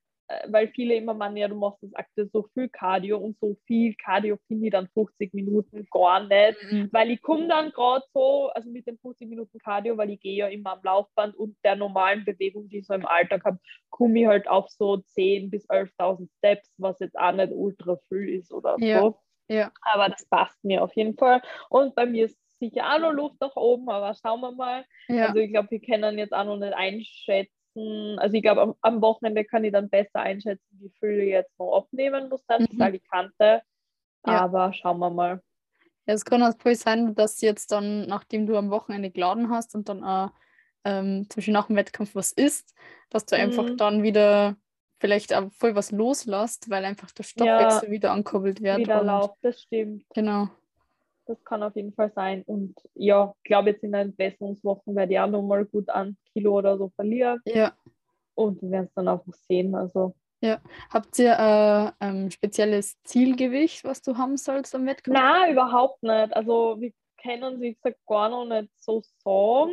weil 0.47 0.67
viele 0.69 0.95
immer 0.95 1.13
meinen, 1.13 1.37
ja, 1.37 1.47
du 1.47 1.55
machst 1.55 1.81
das 1.81 1.93
aktuell 1.95 2.29
so 2.31 2.43
viel 2.53 2.69
Cardio 2.69 3.17
und 3.17 3.39
so 3.39 3.55
viel 3.65 3.95
Cardio 3.95 4.37
finde 4.47 4.67
ich 4.67 4.71
dann 4.71 4.87
50 4.93 5.33
Minuten 5.33 5.87
gar 5.91 6.21
nicht, 6.21 6.57
mhm. 6.71 6.89
weil 6.91 7.09
ich 7.11 7.21
komme 7.21 7.47
dann 7.47 7.71
gerade 7.71 8.05
so, 8.13 8.49
also 8.49 8.69
mit 8.69 8.85
den 8.85 8.97
50 8.99 9.27
Minuten 9.27 9.57
Cardio, 9.59 9.97
weil 9.97 10.11
ich 10.11 10.19
gehe 10.19 10.35
ja 10.35 10.47
immer 10.47 10.73
am 10.73 10.81
Laufband 10.83 11.35
und 11.35 11.57
der 11.63 11.75
normalen 11.75 12.25
Bewegung, 12.25 12.69
die 12.69 12.79
ich 12.79 12.85
so 12.85 12.93
im 12.93 13.07
Alltag 13.07 13.43
habe, 13.43 13.59
komme 13.89 14.19
ich 14.19 14.27
halt 14.27 14.47
auf 14.47 14.69
so 14.69 14.95
10.000 15.15 15.49
bis 15.49 15.67
11.000 15.69 16.29
Steps, 16.37 16.71
was 16.77 16.99
jetzt 16.99 17.17
auch 17.17 17.31
nicht 17.31 17.51
ultra 17.51 17.97
viel 18.07 18.29
ist 18.29 18.51
oder 18.51 18.75
ja. 18.79 18.99
so. 18.99 19.19
Ja. 19.47 19.71
Aber 19.81 20.09
das 20.09 20.25
passt 20.27 20.63
mir 20.63 20.83
auf 20.83 20.95
jeden 20.95 21.17
Fall. 21.17 21.41
Und 21.69 21.95
bei 21.95 22.05
mir 22.05 22.25
ist 22.25 22.37
sicher 22.59 22.93
auch 22.93 22.99
noch 22.99 23.13
Luft 23.13 23.41
nach 23.41 23.55
oben, 23.55 23.89
aber 23.89 24.13
schauen 24.13 24.41
wir 24.41 24.51
mal. 24.51 24.85
Ja. 25.07 25.27
Also 25.27 25.39
ich 25.39 25.51
glaube, 25.51 25.71
wir 25.71 25.81
können 25.81 26.19
jetzt 26.19 26.33
auch 26.33 26.43
noch 26.45 26.57
nicht 26.57 26.73
einschätzen, 26.73 27.58
einschätzen, 27.79 28.19
also 28.19 28.35
ich 28.35 28.41
glaube, 28.41 28.61
am, 28.61 28.75
am, 28.81 29.01
Wochenende 29.01 29.43
kann 29.45 29.63
ich 29.63 29.71
dann 29.71 29.89
besser 29.89 30.19
einschätzen, 30.19 30.79
wie 30.79 30.91
viel 30.99 31.19
ich 31.19 31.29
jetzt 31.29 31.57
noch 31.59 31.77
abnehmen 31.77 32.29
muss, 32.29 32.45
dann 32.45 32.67
mhm. 32.71 32.81
Alicante. 32.81 33.61
Ja. 34.25 34.41
Aber 34.41 34.73
schauen 34.73 34.99
wir 34.99 35.09
mal. 35.09 35.41
Ja, 36.05 36.13
es 36.13 36.25
kann 36.25 36.43
auch 36.43 36.57
voll 36.57 36.75
sein, 36.75 37.15
dass 37.15 37.41
jetzt 37.41 37.71
dann, 37.71 38.07
nachdem 38.07 38.47
du 38.47 38.57
am 38.57 38.71
Wochenende 38.71 39.11
geladen 39.11 39.49
hast 39.49 39.75
und 39.75 39.89
dann 39.89 40.03
auch 40.03 40.31
ähm, 40.83 41.27
zum 41.29 41.37
Beispiel 41.37 41.53
nach 41.53 41.67
dem 41.67 41.75
Wettkampf 41.75 42.15
was 42.15 42.31
isst, 42.31 42.73
dass 43.09 43.25
du 43.25 43.35
mhm. 43.35 43.43
einfach 43.43 43.69
dann 43.77 44.03
wieder 44.03 44.55
vielleicht 44.99 45.33
auch 45.33 45.51
voll 45.53 45.75
was 45.75 45.91
loslässt, 45.91 46.69
weil 46.69 46.83
einfach 46.83 47.11
der 47.11 47.23
Stoffwechsel 47.23 47.89
ja, 47.89 47.91
wieder 47.91 48.11
ankurbelt 48.11 48.61
wird. 48.61 48.79
Wieder 48.79 49.03
läuft, 49.03 49.35
das 49.41 49.61
stimmt. 49.61 50.03
Genau. 50.13 50.49
Das 51.29 51.43
kann 51.43 51.63
auf 51.63 51.75
jeden 51.75 51.93
Fall 51.93 52.11
sein. 52.13 52.43
Und 52.43 52.75
ja, 52.95 53.33
ich 53.43 53.47
glaube, 53.47 53.69
jetzt 53.69 53.83
in 53.83 53.91
den 53.91 54.09
Entwässerungswochen 54.09 54.95
werde 54.95 55.13
ich 55.13 55.19
auch 55.19 55.27
nochmal 55.27 55.65
gut 55.65 55.89
ein 55.89 56.17
Kilo 56.33 56.57
oder 56.57 56.77
so 56.77 56.89
verlieren. 56.95 57.39
Ja. 57.45 57.73
Und 58.35 58.61
wir 58.61 58.71
werden 58.71 58.85
es 58.85 58.93
dann 58.93 59.07
einfach 59.07 59.33
sehen. 59.47 59.75
Also. 59.75 60.15
Ja. 60.41 60.59
Habt 60.89 61.19
ihr 61.19 61.33
äh, 61.33 61.91
ein 62.03 62.31
spezielles 62.31 63.01
Zielgewicht, 63.03 63.83
was 63.83 64.01
du 64.01 64.17
haben 64.17 64.37
sollst 64.37 64.73
am 64.73 64.85
Wettkampf? 64.85 65.19
Nein, 65.19 65.51
überhaupt 65.53 66.01
nicht. 66.01 66.33
Also 66.35 66.77
wir 66.79 66.91
können, 67.21 67.61
wie 67.61 67.73
gesagt, 67.73 67.99
gar 68.07 68.29
noch 68.29 68.45
nicht 68.45 68.71
so 68.77 69.01
sagen 69.23 69.71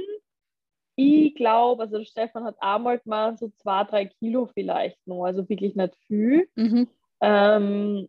ich 0.97 1.35
glaube, 1.35 1.83
also 1.83 2.03
Stefan 2.05 2.45
hat 2.45 2.57
einmal 2.59 2.99
gemeint, 2.99 3.39
so 3.39 3.51
zwei, 3.59 3.85
drei 3.85 4.07
Kilo 4.07 4.47
vielleicht 4.47 4.99
noch, 5.07 5.25
also 5.25 5.47
wirklich 5.49 5.77
nicht 5.77 5.95
viel. 6.07 6.49
Mhm. 6.57 6.89
Ähm, 7.21 8.09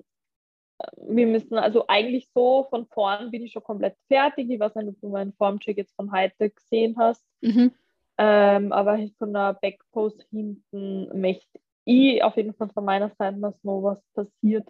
wir 0.97 1.27
müssen, 1.27 1.55
also 1.55 1.85
eigentlich 1.87 2.29
so, 2.33 2.67
von 2.69 2.85
vorn 2.87 3.31
bin 3.31 3.43
ich 3.43 3.51
schon 3.51 3.63
komplett 3.63 3.95
fertig. 4.07 4.49
Ich 4.49 4.59
weiß 4.59 4.75
nicht, 4.75 4.89
ob 4.89 5.01
du 5.01 5.09
meinen 5.09 5.33
Formcheck 5.33 5.77
jetzt 5.77 5.95
von 5.95 6.11
heute 6.11 6.49
gesehen 6.49 6.95
hast. 6.97 7.25
Mhm. 7.41 7.71
Ähm, 8.17 8.71
aber 8.71 8.99
von 9.17 9.33
der 9.33 9.57
Backpost 9.61 10.23
hinten 10.29 11.19
möchte 11.19 11.59
ich 11.85 12.23
auf 12.23 12.35
jeden 12.35 12.53
Fall 12.53 12.69
von 12.69 12.85
meiner 12.85 13.09
Seite, 13.09 13.39
dass 13.39 13.63
noch 13.63 13.81
was 13.81 14.03
passiert. 14.13 14.67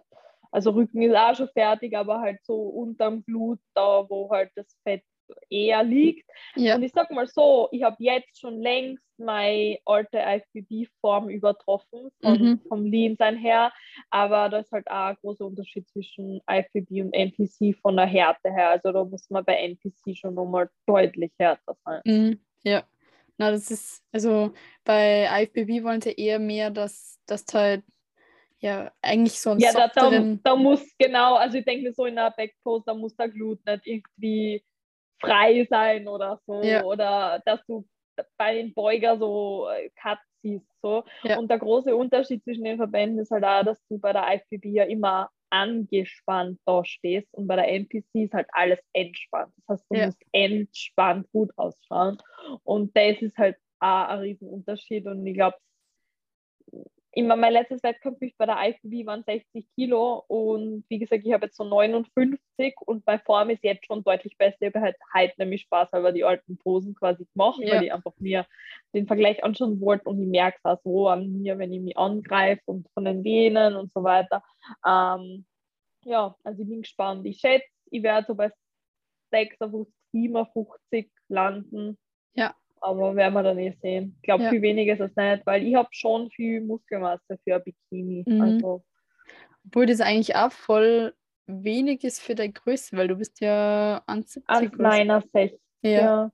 Also 0.52 0.72
Rücken 0.72 1.02
ist 1.02 1.16
auch 1.16 1.36
schon 1.36 1.50
fertig, 1.50 1.96
aber 1.96 2.20
halt 2.22 2.44
so 2.44 2.56
unterm 2.56 3.24
Blut, 3.24 3.60
da 3.74 4.06
wo 4.10 4.30
halt 4.30 4.52
das 4.56 4.68
Fett 4.84 5.04
eher 5.50 5.84
liegt. 5.84 6.30
Ja. 6.56 6.76
Und 6.76 6.84
ich 6.84 6.92
sag 6.94 7.12
mal 7.12 7.28
so, 7.28 7.70
ich 7.72 7.84
habe 7.84 7.98
jetzt 8.00 8.40
schon 8.40 8.62
längst 8.62 9.04
meine 9.18 9.78
alte 9.86 10.20
IFBB-Form 10.20 11.30
übertroffen, 11.30 12.10
von, 12.22 12.38
mhm. 12.40 12.62
vom 12.68 12.86
Lean 12.86 13.16
sein 13.18 13.36
her, 13.36 13.72
aber 14.10 14.50
da 14.50 14.60
ist 14.60 14.72
halt 14.72 14.88
auch 14.90 15.08
ein 15.08 15.18
großer 15.22 15.46
Unterschied 15.46 15.88
zwischen 15.90 16.42
IFBB 16.50 17.02
und 17.02 17.14
NPC 17.14 17.76
von 17.82 17.96
der 17.96 18.06
Härte 18.06 18.52
her. 18.52 18.70
Also 18.70 18.92
da 18.92 19.04
muss 19.04 19.30
man 19.30 19.44
bei 19.44 19.56
NPC 19.56 20.16
schon 20.16 20.36
nochmal 20.36 20.70
deutlich 20.86 21.32
härter 21.40 21.76
sein. 21.84 22.02
Mhm. 22.06 22.40
Ja. 22.64 22.84
Na, 23.40 23.52
das 23.52 23.70
ist, 23.70 24.04
also 24.12 24.52
bei 24.84 25.28
IFBB 25.44 25.84
wollen 25.84 26.02
sie 26.02 26.14
eher 26.14 26.40
mehr, 26.40 26.72
dass 26.72 27.20
das 27.28 27.46
halt 27.54 27.84
ja, 28.60 28.92
eigentlich 29.02 29.40
so 29.40 29.52
ein 29.52 29.60
Ja, 29.60 29.72
da, 29.72 29.88
da, 29.88 30.38
da, 30.44 30.56
muss, 30.56 30.82
genau, 30.98 31.36
also 31.36 31.58
ich 31.58 31.66
denke 31.66 31.94
so 31.94 32.06
in 32.06 32.16
der 32.16 32.34
Backpost, 32.36 32.88
da 32.88 32.94
muss 32.94 33.16
der 33.16 33.30
Glut 33.30 33.64
nicht 33.66 33.86
irgendwie 33.86 34.64
frei 35.20 35.68
sein 35.70 36.08
oder 36.08 36.40
so. 36.46 36.62
Ja. 36.62 36.84
Oder 36.84 37.42
dass 37.46 37.64
du 37.66 37.88
bei 38.38 38.56
den 38.56 38.74
Beuger 38.74 39.18
so 39.18 39.68
äh, 39.70 39.90
Cut 40.02 40.20
siehst. 40.42 40.68
So. 40.82 41.04
Ja. 41.24 41.38
Und 41.38 41.50
der 41.50 41.60
große 41.60 41.96
Unterschied 41.96 42.44
zwischen 42.44 42.64
den 42.64 42.78
Verbänden 42.78 43.20
ist 43.20 43.32
halt 43.32 43.44
auch, 43.44 43.64
dass 43.64 43.80
du 43.88 44.00
bei 44.00 44.14
der 44.14 44.26
IFBB 44.34 44.66
ja 44.66 44.84
immer 44.84 45.30
angespannt 45.50 46.60
da 46.66 46.84
stehst 46.84 47.34
und 47.34 47.48
bei 47.48 47.56
der 47.56 47.70
NPC 47.70 48.06
ist 48.16 48.34
halt 48.34 48.48
alles 48.52 48.80
entspannt. 48.94 49.54
Das 49.56 49.80
heißt, 49.80 49.86
du 49.90 49.98
ja. 49.98 50.06
musst 50.08 50.22
entspannt 50.34 51.28
gut 51.32 51.52
ausschauen. 51.58 52.18
Und 52.64 52.96
das 52.98 53.22
ist 53.22 53.38
halt 53.38 53.56
auch 53.80 54.08
ein 54.10 54.20
Riesenunterschied 54.20 55.06
und 55.06 55.26
ich 55.26 55.36
glaube, 55.36 55.58
immer 57.12 57.36
mein 57.36 57.54
letztes 57.54 57.82
Wettkampfgewicht 57.84 58.38
bei 58.38 58.46
der 58.46 58.58
IFBB 58.62 59.08
waren 59.08 59.24
60 59.24 59.66
Kilo 59.76 60.24
und 60.28 60.84
wie 60.90 61.00
gesagt, 61.00 61.26
ich 61.26 61.34
habe 61.34 61.46
jetzt 61.46 61.58
so 61.58 61.64
59 61.64 62.76
und 62.86 63.06
meine 63.06 63.20
Form 63.20 63.50
ist 63.50 63.64
jetzt 63.64 63.86
schon 63.86 64.04
deutlich 64.04 64.38
besser. 64.38 64.58
Ich 64.60 64.68
habe 64.68 64.82
halt 64.82 64.98
heute 65.14 65.34
nämlich 65.38 65.62
Spaß 65.64 65.90
über 65.94 66.12
die 66.12 66.24
alten 66.24 66.58
Posen 66.58 66.94
quasi 66.96 67.26
gemacht, 67.34 67.60
ja. 67.62 67.76
weil 67.76 67.86
ich 67.86 67.94
einfach 67.94 68.14
mir 68.20 68.46
den 68.94 69.08
Vergleich 69.08 69.44
anschauen 69.44 69.82
wollte 69.82 70.10
und 70.10 70.22
ich 70.22 70.28
merke 70.28 70.58
es 70.58 70.66
auch 70.66 70.82
so 70.84 71.08
an 71.08 71.42
mir, 71.42 71.58
wenn 71.58 71.74
ich 71.74 71.82
mich 71.82 71.98
angreife 71.98 72.62
und 72.66 72.88
von 72.94 73.06
den 73.06 73.24
Venen 73.24 73.76
und 73.76 73.92
so 73.94 74.04
weiter. 74.04 74.44
Ähm, 74.86 75.46
ja, 76.06 76.36
also 76.44 76.62
ich 76.62 76.70
bin 76.70 76.82
gespannt. 76.82 77.26
Ich 77.26 77.40
schätze, 77.40 77.66
ich 77.90 78.04
werde 78.04 78.28
so 78.28 78.36
bei 78.36 78.52
56, 79.32 79.94
57 80.12 81.12
landen. 81.30 81.98
Ja. 82.34 82.56
Aber 82.82 83.16
werden 83.16 83.34
wir 83.34 83.44
dann 83.44 83.60
eh 83.60 83.76
sehen. 83.82 84.16
Ich 84.18 84.24
glaube, 84.24 84.44
ja. 84.44 84.50
viel 84.50 84.62
weniger 84.62 84.94
ist 84.94 85.00
es 85.00 85.16
nicht, 85.16 85.46
weil 85.46 85.66
ich 85.66 85.76
habe 85.76 85.90
schon 85.92 86.30
viel 86.32 86.62
Muskelmasse 86.62 87.38
für 87.44 87.56
ein 87.56 87.64
Bikini. 87.64 88.24
Mhm. 88.28 88.42
Also. 88.42 88.84
Obwohl 89.66 89.86
das 89.86 90.02
eigentlich 90.02 90.36
auch 90.36 90.52
voll 90.52 91.14
wenig 91.48 92.04
ist 92.04 92.22
für 92.22 92.36
deine 92.36 92.54
Größe, 92.54 92.96
weil 92.98 93.08
du 93.08 93.16
bist 93.16 93.40
ja 93.42 94.02
an 94.06 94.24
70 94.24 94.78
Nein, 94.78 95.24
60. 95.34 95.60
Ja. 95.82 95.92
ja. 95.92 96.32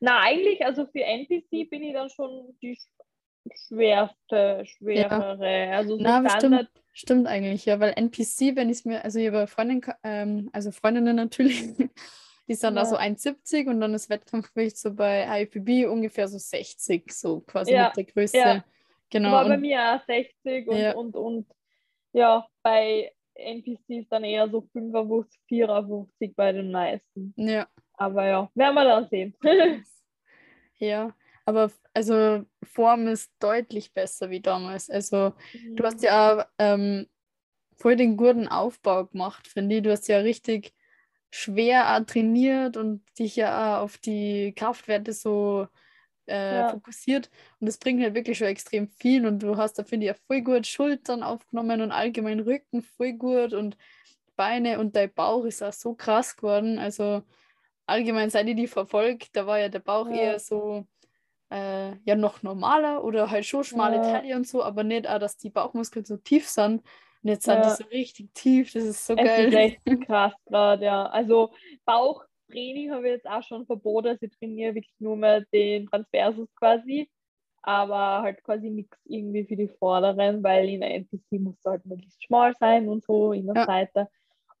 Na, 0.00 0.20
eigentlich, 0.20 0.64
also 0.64 0.86
für 0.86 1.02
NPC 1.02 1.68
bin 1.68 1.82
ich 1.82 1.92
dann 1.92 2.08
schon 2.08 2.56
die 2.62 2.78
schwerste, 3.66 4.64
schwerere. 4.64 5.66
Ja. 5.66 5.76
Also 5.78 5.96
so 5.96 6.02
Na, 6.02 6.28
stimmt, 6.38 6.70
stimmt 6.92 7.26
eigentlich, 7.26 7.66
ja, 7.66 7.80
weil 7.80 7.92
NPC, 7.96 8.56
wenn 8.56 8.70
ich 8.70 8.78
es 8.78 8.84
mir, 8.84 9.04
also 9.04 9.18
ich 9.18 9.26
habe 9.26 9.46
Freundin, 9.46 9.82
ähm, 10.02 10.48
also 10.52 10.70
Freundinnen 10.70 11.16
natürlich, 11.16 11.74
Die 12.46 12.52
ist 12.52 12.62
dann 12.62 12.76
ja. 12.76 12.82
da 12.82 12.86
so 12.86 12.96
1,70 12.96 13.68
und 13.68 13.80
dann 13.80 13.92
das 13.92 14.10
Wettkampfgewicht 14.10 14.76
so 14.76 14.92
bei 14.94 15.42
IFBB 15.42 15.86
ungefähr 15.90 16.28
so 16.28 16.38
60, 16.38 17.10
so 17.10 17.40
quasi 17.40 17.72
ja. 17.72 17.86
mit 17.86 17.96
der 17.96 18.04
Größe. 18.04 18.36
Ja. 18.36 18.64
Genau. 19.10 19.32
War 19.32 19.48
bei 19.48 19.56
mir 19.56 19.94
auch 19.94 20.04
60 20.06 20.68
und, 20.68 20.76
ja. 20.76 20.94
und, 20.94 21.16
und 21.16 21.46
ja, 22.12 22.46
bei 22.62 23.12
NPCs 23.34 24.08
dann 24.10 24.24
eher 24.24 24.48
so 24.48 24.62
55, 24.72 25.40
54 25.48 26.36
bei 26.36 26.52
den 26.52 26.70
meisten. 26.70 27.34
Ja. 27.36 27.66
Aber 27.94 28.26
ja, 28.26 28.50
werden 28.54 28.74
wir 28.74 28.84
dann 28.84 29.08
sehen. 29.08 29.34
ja, 30.78 31.14
aber 31.44 31.70
also 31.92 32.44
Form 32.62 33.08
ist 33.08 33.30
deutlich 33.38 33.92
besser 33.92 34.30
wie 34.30 34.40
damals. 34.40 34.90
Also 34.90 35.32
mhm. 35.52 35.76
du 35.76 35.84
hast 35.84 35.98
mhm. 35.98 36.04
ja 36.04 36.32
auch 36.32 36.46
ähm, 36.58 37.06
voll 37.76 37.96
den 37.96 38.16
guten 38.16 38.48
Aufbau 38.48 39.06
gemacht, 39.06 39.46
finde 39.46 39.76
ich. 39.76 39.82
Du 39.82 39.90
hast 39.90 40.08
ja 40.08 40.18
richtig 40.18 40.74
schwer 41.34 42.04
trainiert 42.06 42.76
und 42.76 43.02
dich 43.18 43.34
ja 43.34 43.80
auf 43.80 43.98
die 43.98 44.52
Kraftwerte 44.54 45.12
so 45.12 45.66
äh, 46.28 46.54
ja. 46.54 46.68
fokussiert. 46.68 47.28
Und 47.58 47.66
das 47.66 47.76
bringt 47.76 48.00
halt 48.04 48.14
wirklich 48.14 48.38
schon 48.38 48.46
extrem 48.46 48.88
viel. 48.88 49.26
Und 49.26 49.40
du 49.40 49.56
hast 49.56 49.74
da, 49.74 49.82
finde 49.82 50.06
ich, 50.06 50.12
ja 50.12 50.18
voll 50.28 50.42
gut 50.42 50.64
Schultern 50.64 51.24
aufgenommen 51.24 51.80
und 51.80 51.90
allgemein 51.90 52.38
Rücken 52.38 52.82
voll 52.82 53.14
gut 53.14 53.52
und 53.52 53.76
Beine 54.36 54.78
und 54.78 54.94
dein 54.94 55.12
Bauch 55.12 55.44
ist 55.44 55.60
auch 55.62 55.72
so 55.72 55.94
krass 55.94 56.36
geworden. 56.36 56.78
Also 56.78 57.22
allgemein, 57.86 58.30
seit 58.30 58.46
ich 58.46 58.54
die 58.54 58.68
verfolgt, 58.68 59.30
da 59.32 59.44
war 59.44 59.58
ja 59.58 59.68
der 59.68 59.80
Bauch 59.80 60.08
ja. 60.10 60.16
eher 60.16 60.38
so 60.38 60.86
äh, 61.50 61.96
ja 62.04 62.14
noch 62.14 62.44
normaler 62.44 63.02
oder 63.02 63.30
halt 63.30 63.44
schon 63.44 63.64
schmale 63.64 63.96
ja. 63.96 64.02
Taille 64.02 64.36
und 64.36 64.46
so, 64.46 64.62
aber 64.62 64.84
nicht 64.84 65.08
auch, 65.08 65.18
dass 65.18 65.36
die 65.36 65.50
Bauchmuskeln 65.50 66.04
so 66.04 66.16
tief 66.16 66.48
sind. 66.48 66.82
Und 67.24 67.30
jetzt 67.30 67.44
sind 67.46 67.54
ja. 67.54 67.70
die 67.70 67.82
so 67.82 67.88
richtig 67.88 68.34
tief, 68.34 68.72
das 68.74 68.84
ist 68.84 69.06
so 69.06 69.16
es 69.16 69.24
geil. 69.24 69.50
Das 69.50 69.54
ist 69.54 69.86
echt 69.86 69.86
krass 70.06 70.34
gerade, 70.44 70.84
ja. 70.84 71.06
Also 71.06 71.52
Bauchtraining 71.86 72.92
habe 72.92 73.06
ich 73.06 73.14
jetzt 73.14 73.26
auch 73.26 73.42
schon 73.42 73.64
verboten. 73.64 74.08
Also 74.08 74.26
ich 74.26 74.38
trainiere 74.38 74.74
wirklich 74.74 74.94
nur 74.98 75.16
mehr 75.16 75.40
den 75.50 75.86
Transversus 75.86 76.54
quasi. 76.54 77.10
Aber 77.62 78.20
halt 78.20 78.44
quasi 78.44 78.68
nichts 78.68 78.98
irgendwie 79.06 79.46
für 79.46 79.56
die 79.56 79.68
Vorderen, 79.68 80.42
weil 80.42 80.68
in 80.68 80.82
der 80.82 80.96
NPC 80.96 81.40
muss 81.40 81.56
halt 81.64 81.86
möglichst 81.86 82.22
schmal 82.22 82.52
sein 82.60 82.90
und 82.90 83.02
so 83.02 83.32
in 83.32 83.46
der 83.46 83.56
ja. 83.56 83.64
Seite. 83.64 84.10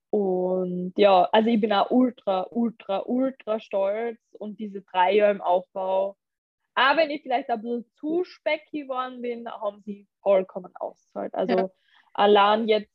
Und 0.08 0.94
ja, 0.96 1.28
also 1.30 1.50
ich 1.50 1.60
bin 1.60 1.70
auch 1.74 1.90
ultra, 1.90 2.46
ultra, 2.50 3.02
ultra 3.04 3.60
stolz 3.60 4.18
und 4.38 4.58
diese 4.58 4.80
drei 4.80 5.16
Jahre 5.16 5.32
im 5.32 5.42
Aufbau. 5.42 6.16
Aber 6.74 7.00
wenn 7.00 7.10
ich 7.10 7.20
vielleicht 7.20 7.50
ein 7.50 7.60
bisschen 7.60 7.84
zu 8.00 8.24
specky 8.24 8.84
geworden 8.84 9.20
bin, 9.20 9.46
haben 9.50 9.82
sie 9.84 10.08
vollkommen 10.22 10.72
ausgezahlt. 10.76 11.34
Also 11.34 11.58
ja 11.58 11.70
allein 12.14 12.68
jetzt 12.68 12.90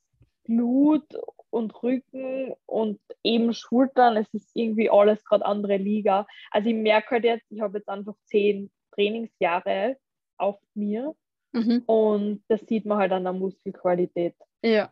Blut 0.45 1.05
und 1.51 1.83
Rücken 1.83 2.53
und 2.65 2.99
eben 3.23 3.53
Schultern, 3.53 4.17
es 4.17 4.33
ist 4.33 4.49
irgendwie 4.55 4.89
alles 4.89 5.23
gerade 5.23 5.45
andere 5.45 5.77
Liga. 5.77 6.27
Also 6.51 6.69
ich 6.69 6.75
merke 6.75 7.11
halt 7.11 7.23
jetzt, 7.23 7.45
ich 7.51 7.61
habe 7.61 7.77
jetzt 7.77 7.89
einfach 7.89 8.15
zehn 8.25 8.71
Trainingsjahre 8.91 9.97
auf 10.37 10.59
mir 10.73 11.15
mhm. 11.51 11.83
und 11.85 12.43
das 12.47 12.61
sieht 12.61 12.85
man 12.85 12.97
halt 12.97 13.11
an 13.11 13.23
der 13.23 13.33
Muskelqualität. 13.33 14.35
Ja. 14.63 14.91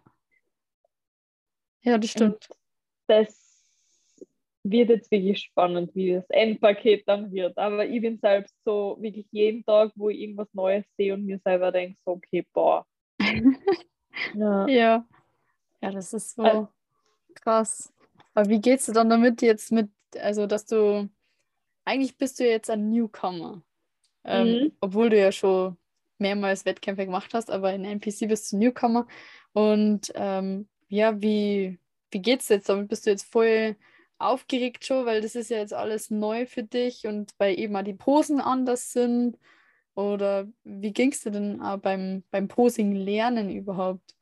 Ja, 1.82 1.98
das 1.98 2.12
stimmt. 2.12 2.50
Und 2.50 2.58
das 3.08 3.48
wird 4.64 4.90
jetzt 4.90 5.12
wirklich 5.12 5.40
spannend, 5.40 5.96
wie 5.96 6.14
das 6.14 6.30
Endpaket 6.30 7.08
dann 7.08 7.32
wird. 7.32 7.58
Aber 7.58 7.86
ich 7.86 8.02
bin 8.02 8.20
selbst 8.20 8.56
so 8.66 8.98
wirklich 9.00 9.28
jeden 9.32 9.64
Tag, 9.64 9.92
wo 9.96 10.10
ich 10.10 10.20
irgendwas 10.20 10.54
Neues 10.54 10.86
sehe 10.98 11.14
und 11.14 11.26
mir 11.26 11.40
selber 11.40 11.72
denke, 11.72 11.98
so, 12.04 12.12
okay, 12.12 12.46
boah. 12.54 12.86
Ja. 14.36 14.68
ja. 14.68 15.06
Ja, 15.82 15.92
das 15.92 16.14
ist 16.14 16.36
so 16.36 16.44
also, 16.44 16.68
krass. 17.36 17.94
Aber 18.34 18.50
wie 18.50 18.62
geht's 18.62 18.86
dir 18.86 18.94
dann 18.94 19.10
damit 19.10 19.42
jetzt 19.42 19.72
mit, 19.72 19.90
also 20.20 20.48
dass 20.48 20.66
du, 20.66 21.10
eigentlich 21.86 22.18
bist 22.18 22.40
du 22.40 22.48
jetzt 22.48 22.70
ein 22.70 22.90
Newcomer. 22.90 23.62
ähm, 24.24 24.48
mhm. 24.48 24.72
obwohl 24.82 25.10
du 25.10 25.20
ja 25.20 25.32
schon 25.32 25.78
mehrmals 26.18 26.66
Wettkämpfe 26.66 27.06
gemacht 27.06 27.34
hast, 27.34 27.52
aber 27.52 27.74
in 27.74 27.86
NPC 27.86 28.28
bist 28.28 28.52
du 28.52 28.58
Newcomer. 28.58 29.08
Und 29.54 30.12
ähm, 30.16 30.68
ja, 30.90 31.22
wie, 31.22 31.80
wie 32.12 32.22
geht's 32.22 32.50
jetzt? 32.50 32.70
Damit 32.70 32.90
bist 32.90 33.06
du 33.06 33.12
jetzt 33.12 33.32
voll 33.32 33.76
aufgeregt 34.20 34.86
schon, 34.86 35.06
weil 35.06 35.22
das 35.22 35.36
ist 35.36 35.50
ja 35.50 35.58
jetzt 35.58 35.74
alles 35.74 36.10
neu 36.10 36.46
für 36.46 36.64
dich 36.64 37.06
und 37.06 37.32
weil 37.38 37.60
eben 37.60 37.76
auch 37.76 37.84
die 37.84 37.94
Posen 37.94 38.42
anders 38.42 38.92
sind. 38.92 39.38
Oder 39.98 40.48
wie 40.64 40.94
ging 40.94 41.12
es 41.12 41.22
dir 41.22 41.32
denn 41.32 41.60
auch 41.60 41.78
beim, 41.78 42.24
beim 42.30 42.48
Posing 42.48 42.94
lernen 42.94 43.50
überhaupt? 43.50 44.16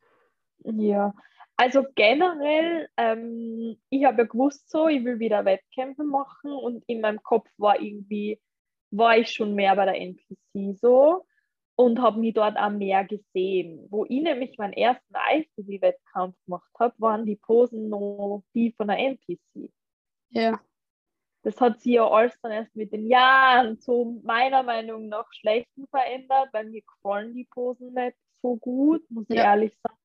Ja, 0.64 1.14
also 1.58 1.84
generell, 1.96 2.88
ähm, 2.96 3.76
ich 3.90 4.06
habe 4.06 4.22
ja 4.22 4.28
gewusst 4.28 4.70
so, 4.70 4.88
ich 4.88 5.04
will 5.04 5.20
wieder 5.20 5.44
Wettkämpfe 5.44 6.06
machen 6.06 6.54
und 6.54 6.82
in 6.88 7.02
meinem 7.02 7.22
Kopf 7.22 7.50
war 7.58 7.82
irgendwie, 7.82 8.40
war 8.92 9.18
ich 9.18 9.32
schon 9.32 9.54
mehr 9.54 9.76
bei 9.76 9.84
der 9.84 10.00
NPC 10.00 10.80
so 10.80 11.26
und 11.76 12.02
habe 12.02 12.22
mich 12.22 12.36
dort 12.36 12.58
auch 12.58 12.70
mehr 12.70 13.04
gesehen. 13.04 13.86
Wo 13.90 14.06
ich 14.06 14.22
nämlich 14.22 14.58
meinen 14.58 14.74
ersten 14.74 15.14
ICB-Wettkampf 15.14 16.38
gemacht 16.46 16.72
habe, 16.80 16.96
waren 17.00 17.26
die 17.26 17.36
Posen 17.36 17.90
noch 17.90 18.44
die 18.54 18.72
von 18.78 18.88
der 18.88 19.00
NPC. 19.00 19.70
Ja. 20.30 20.58
Das 21.46 21.62
hat 21.62 21.80
sich 21.80 21.94
ja 21.94 22.10
alles 22.10 22.36
dann 22.42 22.52
erst 22.52 22.76
mit 22.76 22.92
den 22.92 23.06
Jahren 23.06 23.80
zu 23.80 24.20
meiner 24.24 24.64
Meinung 24.64 25.10
nach 25.10 25.32
schlechten 25.32 25.86
verändert, 25.90 26.50
weil 26.54 26.66
mir 26.66 26.82
gefallen 26.82 27.36
die 27.36 27.48
Posen 27.52 27.94
nicht 27.94 28.18
so 28.42 28.56
gut, 28.56 29.04
muss 29.12 29.30
ich 29.30 29.36
ehrlich 29.38 29.78
sagen. 29.84 30.00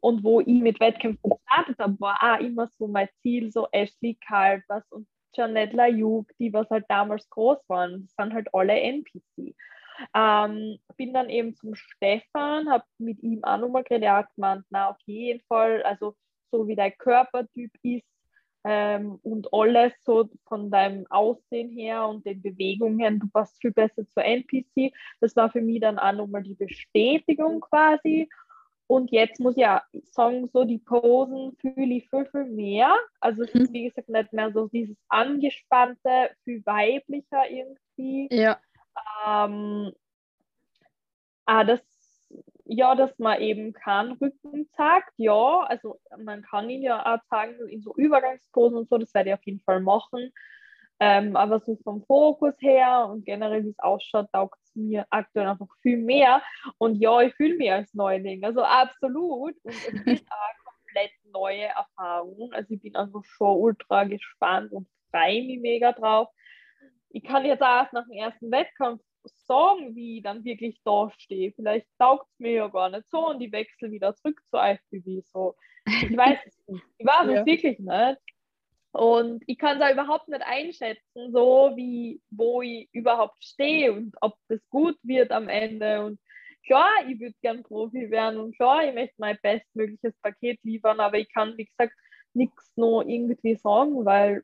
Und 0.00 0.22
wo 0.22 0.40
ich 0.40 0.60
mit 0.60 0.80
Wettkämpfen 0.80 1.30
gestartet 1.30 1.78
habe, 1.78 1.98
war 1.98 2.18
auch 2.22 2.40
immer 2.40 2.68
so 2.76 2.88
mein 2.88 3.08
Ziel, 3.22 3.50
so 3.50 3.68
Ashley 3.72 4.18
Calvers 4.26 4.84
und 4.90 5.08
Janet 5.34 5.72
Lajuk, 5.72 6.30
die 6.38 6.52
was 6.52 6.68
halt 6.68 6.84
damals 6.90 7.26
groß 7.30 7.58
waren. 7.68 8.02
Das 8.02 8.14
sind 8.14 8.34
halt 8.34 8.52
alle 8.52 8.78
NPC. 8.78 9.56
Ähm, 10.14 10.78
bin 10.98 11.14
dann 11.14 11.30
eben 11.30 11.54
zum 11.54 11.74
Stefan, 11.74 12.68
habe 12.68 12.84
mit 12.98 13.22
ihm 13.22 13.42
auch 13.44 13.56
nochmal 13.56 13.84
geredet, 13.84 14.04
er 14.04 14.16
hat 14.16 14.34
gemeint, 14.34 14.66
na 14.68 14.90
auf 14.90 14.98
jeden 15.06 15.40
Fall, 15.46 15.82
also 15.84 16.14
so 16.50 16.68
wie 16.68 16.76
dein 16.76 16.94
Körpertyp 16.98 17.72
ist 17.82 18.11
ähm, 18.64 19.18
und 19.22 19.52
alles 19.52 19.92
so 20.04 20.28
von 20.46 20.70
deinem 20.70 21.06
Aussehen 21.10 21.70
her 21.70 22.06
und 22.06 22.24
den 22.24 22.40
Bewegungen, 22.42 23.18
du 23.18 23.28
passt 23.28 23.60
viel 23.60 23.72
besser 23.72 24.06
zur 24.14 24.24
NPC. 24.24 24.92
Das 25.20 25.34
war 25.36 25.50
für 25.50 25.60
mich 25.60 25.80
dann 25.80 25.98
auch 25.98 26.12
nochmal 26.12 26.42
die 26.42 26.54
Bestätigung 26.54 27.60
quasi. 27.60 28.28
Und 28.86 29.10
jetzt 29.10 29.40
muss 29.40 29.56
ich 29.56 29.62
ja 29.62 29.82
sagen, 30.04 30.48
so 30.52 30.64
die 30.64 30.78
Posen 30.78 31.56
fühle 31.60 31.94
ich 31.94 32.10
viel, 32.10 32.26
viel 32.26 32.44
mehr. 32.44 32.94
Also 33.20 33.42
es 33.42 33.54
ist, 33.54 33.70
mhm. 33.70 33.74
wie 33.74 33.84
gesagt, 33.84 34.08
nicht 34.08 34.32
mehr 34.32 34.52
so 34.52 34.68
dieses 34.68 34.96
angespannte, 35.08 36.30
viel 36.44 36.64
weiblicher 36.66 37.50
irgendwie. 37.50 38.28
Ja. 38.30 38.60
Ähm, 39.26 39.92
ah, 41.46 41.64
das, 41.64 41.80
ja, 42.64 42.94
dass 42.94 43.18
man 43.18 43.40
eben 43.40 43.72
keinen 43.72 44.12
Rücken 44.12 44.68
zeigt, 44.70 45.12
ja, 45.16 45.60
also 45.60 46.00
man 46.18 46.42
kann 46.42 46.70
ihn 46.70 46.82
ja 46.82 47.14
auch 47.14 47.22
zeigen 47.28 47.68
in 47.68 47.82
so 47.82 47.94
Übergangsposen 47.96 48.78
und 48.78 48.88
so, 48.88 48.98
das 48.98 49.12
werde 49.14 49.30
ich 49.30 49.34
auf 49.34 49.44
jeden 49.44 49.60
Fall 49.60 49.80
machen. 49.80 50.32
Ähm, 51.00 51.34
aber 51.34 51.58
so 51.58 51.76
vom 51.82 52.04
Fokus 52.04 52.54
her 52.60 53.08
und 53.10 53.24
generell, 53.24 53.64
wie 53.64 53.70
es 53.70 53.78
ausschaut, 53.80 54.30
taugt 54.30 54.60
es 54.62 54.76
mir 54.76 55.04
aktuell 55.10 55.48
einfach 55.48 55.66
viel 55.80 55.96
mehr. 55.96 56.40
Und 56.78 56.94
ja, 57.00 57.20
ich 57.22 57.34
fühle 57.34 57.56
mich 57.56 57.72
als 57.72 57.92
Neuling, 57.92 58.44
also 58.44 58.62
absolut. 58.62 59.56
Und 59.64 59.74
es 59.74 59.84
ist 60.06 60.26
auch 60.30 60.64
komplett 60.64 61.10
neue 61.32 61.64
Erfahrungen. 61.64 62.52
Also 62.52 62.74
ich 62.74 62.82
bin 62.82 62.94
einfach 62.94 63.24
schon 63.24 63.58
ultra 63.58 64.04
gespannt 64.04 64.70
und 64.70 64.86
freue 65.10 65.44
mich 65.44 65.60
mega 65.60 65.90
drauf. 65.90 66.28
Ich 67.08 67.24
kann 67.24 67.44
jetzt 67.44 67.62
auch 67.62 67.80
erst 67.80 67.92
nach 67.92 68.04
dem 68.04 68.12
ersten 68.12 68.52
Wettkampf 68.52 69.02
sagen, 69.24 69.94
wie 69.94 70.18
ich 70.18 70.22
dann 70.22 70.44
wirklich 70.44 70.80
da 70.84 71.10
stehe. 71.16 71.52
Vielleicht 71.52 71.86
taugt 71.98 72.26
es 72.32 72.38
mir 72.38 72.52
ja 72.52 72.68
gar 72.68 72.90
nicht 72.90 73.08
so 73.10 73.28
und 73.28 73.40
ich 73.40 73.52
wechsle 73.52 73.90
wieder 73.90 74.14
zurück 74.14 74.40
zu 74.50 74.56
IFBB. 74.56 75.24
So. 75.32 75.54
Ich 75.86 76.16
weiß 76.16 76.38
es 76.46 76.68
nicht. 76.68 76.84
Ich 76.98 77.06
weiß 77.06 77.26
ja. 77.30 77.40
es 77.40 77.46
wirklich 77.46 77.78
nicht. 77.78 78.18
Und 78.92 79.42
ich 79.46 79.56
kann 79.56 79.80
es 79.80 79.82
auch 79.82 79.92
überhaupt 79.92 80.28
nicht 80.28 80.42
einschätzen, 80.44 81.32
so 81.32 81.72
wie 81.76 82.20
wo 82.30 82.60
ich 82.60 82.88
überhaupt 82.92 83.42
stehe 83.42 83.92
und 83.92 84.14
ob 84.20 84.34
das 84.48 84.60
gut 84.68 84.98
wird 85.02 85.30
am 85.30 85.48
Ende. 85.48 86.04
Und 86.04 86.20
klar, 86.66 86.90
ich 87.08 87.18
würde 87.18 87.34
gern 87.40 87.62
Profi 87.62 88.10
werden 88.10 88.38
und 88.38 88.54
klar, 88.54 88.86
ich 88.86 88.94
möchte 88.94 89.14
mein 89.16 89.38
bestmögliches 89.42 90.14
Paket 90.20 90.60
liefern, 90.62 91.00
aber 91.00 91.18
ich 91.18 91.32
kann, 91.32 91.56
wie 91.56 91.64
gesagt, 91.64 91.94
nichts 92.34 92.70
noch 92.76 93.02
irgendwie 93.02 93.54
sagen, 93.54 94.04
weil 94.04 94.42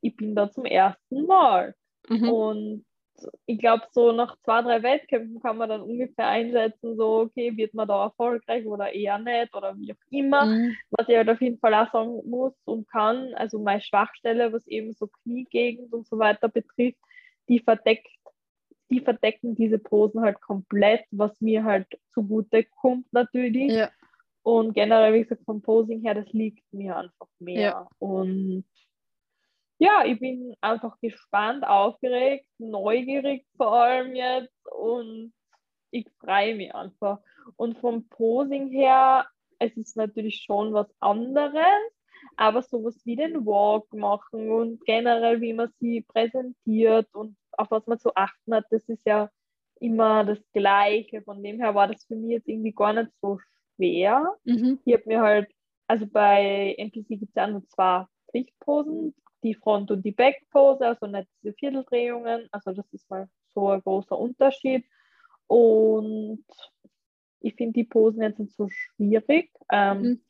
ich 0.00 0.16
bin 0.16 0.34
da 0.34 0.50
zum 0.50 0.64
ersten 0.64 1.26
Mal. 1.26 1.74
Mhm. 2.08 2.28
Und 2.30 2.86
ich 3.46 3.58
glaube, 3.58 3.84
so 3.92 4.12
nach 4.12 4.36
zwei, 4.44 4.62
drei 4.62 4.82
Wettkämpfen 4.82 5.40
kann 5.40 5.56
man 5.56 5.68
dann 5.68 5.82
ungefähr 5.82 6.28
einschätzen, 6.28 6.96
so, 6.96 7.20
okay, 7.20 7.56
wird 7.56 7.74
man 7.74 7.88
da 7.88 8.04
erfolgreich 8.04 8.66
oder 8.66 8.92
eher 8.92 9.18
nicht 9.18 9.54
oder 9.54 9.76
wie 9.76 9.92
auch 9.92 10.10
immer. 10.10 10.46
Mhm. 10.46 10.76
Was 10.90 11.08
ich 11.08 11.16
halt 11.16 11.28
auf 11.28 11.40
jeden 11.40 11.58
Fall 11.58 11.74
auch 11.74 11.90
sagen 11.92 12.20
muss 12.28 12.54
und 12.64 12.88
kann, 12.88 13.34
also 13.34 13.58
meine 13.58 13.80
Schwachstelle, 13.80 14.52
was 14.52 14.66
eben 14.66 14.92
so 14.92 15.08
Kniegegend 15.22 15.92
und 15.92 16.06
so 16.06 16.18
weiter 16.18 16.48
betrifft, 16.48 16.98
die 17.48 17.60
verdeckt, 17.60 18.08
die 18.90 19.00
verdecken 19.00 19.54
diese 19.54 19.78
Posen 19.78 20.20
halt 20.22 20.40
komplett, 20.40 21.04
was 21.10 21.40
mir 21.40 21.64
halt 21.64 21.86
zugute 22.12 22.64
kommt 22.64 23.12
natürlich. 23.12 23.72
Ja. 23.72 23.90
Und 24.42 24.74
generell, 24.74 25.14
wie 25.14 25.22
gesagt, 25.22 25.44
vom 25.44 25.60
Posing 25.60 26.00
her, 26.00 26.14
das 26.14 26.32
liegt 26.32 26.64
mir 26.72 26.96
einfach 26.96 27.28
mehr. 27.38 27.60
Ja. 27.60 27.88
Und 27.98 28.64
ja, 29.80 30.04
ich 30.04 30.20
bin 30.20 30.54
einfach 30.60 31.00
gespannt, 31.00 31.66
aufgeregt, 31.66 32.46
neugierig 32.58 33.46
vor 33.56 33.72
allem 33.72 34.14
jetzt 34.14 34.52
und 34.70 35.32
ich 35.90 36.06
freue 36.20 36.54
mich 36.54 36.74
einfach. 36.74 37.18
Und 37.56 37.78
vom 37.78 38.06
Posing 38.08 38.70
her, 38.70 39.26
es 39.58 39.74
ist 39.78 39.96
natürlich 39.96 40.42
schon 40.44 40.74
was 40.74 40.86
anderes, 41.00 41.64
aber 42.36 42.60
sowas 42.60 43.00
wie 43.06 43.16
den 43.16 43.46
Walk 43.46 43.90
machen 43.94 44.50
und 44.50 44.84
generell, 44.84 45.40
wie 45.40 45.54
man 45.54 45.72
sie 45.80 46.02
präsentiert 46.02 47.08
und 47.14 47.38
auf 47.52 47.70
was 47.70 47.86
man 47.86 47.98
zu 47.98 48.14
achten 48.14 48.54
hat, 48.54 48.66
das 48.70 48.86
ist 48.86 49.06
ja 49.06 49.30
immer 49.80 50.24
das 50.24 50.38
Gleiche. 50.52 51.22
Von 51.22 51.42
dem 51.42 51.58
her 51.58 51.74
war 51.74 51.88
das 51.88 52.04
für 52.04 52.16
mich 52.16 52.32
jetzt 52.32 52.48
irgendwie 52.48 52.72
gar 52.72 52.92
nicht 52.92 53.10
so 53.22 53.38
schwer. 53.76 54.36
Mhm. 54.44 54.78
Ich 54.84 54.92
habe 54.92 55.04
mir 55.06 55.22
halt, 55.22 55.50
also 55.86 56.06
bei 56.06 56.74
NPC 56.76 57.08
gibt 57.08 57.30
es 57.30 57.34
ja 57.34 57.46
nur 57.46 57.66
zwei 57.68 58.04
Pflichtposen, 58.30 59.14
die 59.42 59.54
Front- 59.54 59.90
und 59.90 60.04
die 60.04 60.12
Backpose, 60.12 60.86
also 60.86 61.06
nicht 61.06 61.28
diese 61.42 61.54
Vierteldrehungen. 61.54 62.48
Also 62.50 62.72
das 62.72 62.86
ist 62.92 63.08
mal 63.10 63.28
so 63.54 63.68
ein 63.68 63.80
großer 63.82 64.18
Unterschied. 64.18 64.84
Und 65.46 66.44
ich 67.40 67.54
finde 67.54 67.72
die 67.72 67.84
Posen 67.84 68.22
jetzt 68.22 68.38
nicht 68.38 68.54
so 68.54 68.68
schwierig. 68.68 69.50
Ähm, 69.70 70.02
mhm. 70.02 70.20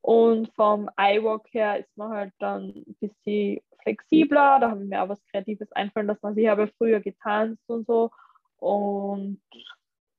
Und 0.00 0.48
vom 0.54 0.88
Eyewalk 0.96 1.46
her 1.52 1.78
ist 1.78 1.96
man 1.96 2.10
halt 2.10 2.32
dann 2.38 2.68
ein 2.68 2.96
bisschen 3.00 3.60
flexibler. 3.82 4.58
Da 4.60 4.70
habe 4.70 4.82
ich 4.82 4.88
mir 4.88 5.02
auch 5.02 5.08
was 5.08 5.24
Kreatives 5.26 5.70
einfallen 5.72 6.06
lassen. 6.06 6.26
Also 6.26 6.40
ich 6.40 6.48
habe 6.48 6.70
früher 6.78 7.00
getanzt 7.00 7.68
und 7.68 7.86
so. 7.86 8.10
Und 8.58 9.40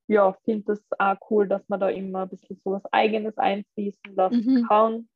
ja, 0.07 0.33
finde 0.45 0.65
das 0.67 0.81
auch 0.99 1.17
cool, 1.29 1.47
dass 1.47 1.67
man 1.67 1.79
da 1.79 1.89
immer 1.89 2.23
ein 2.23 2.29
bisschen 2.29 2.59
so 2.63 2.71
was 2.71 2.85
Eigenes 2.91 3.37
einfließen 3.37 4.15
lassen 4.15 4.45
mhm. 4.45 4.67
kann. 4.67 5.09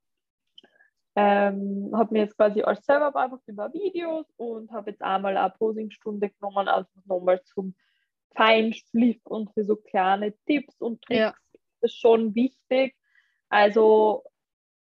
Ähm, 1.15 1.91
habe 1.93 2.13
mir 2.13 2.21
jetzt 2.21 2.37
quasi 2.37 2.61
alles 2.61 2.85
selber 2.85 3.11
beigebracht 3.11 3.43
über 3.47 3.73
Videos 3.73 4.25
und 4.37 4.71
habe 4.71 4.91
jetzt 4.91 5.01
einmal 5.01 5.35
eine 5.35 5.53
Posingstunde 5.57 6.29
genommen, 6.29 6.69
einfach 6.69 7.05
nochmal 7.05 7.41
zum 7.43 7.75
Feinschliff 8.35 9.19
und 9.25 9.53
für 9.53 9.65
so 9.65 9.75
kleine 9.75 10.33
Tipps 10.45 10.79
und 10.79 11.01
Tricks 11.01 11.19
ja. 11.19 11.33
ist 11.81 11.99
schon 11.99 12.33
wichtig. 12.33 12.95
Also 13.49 14.23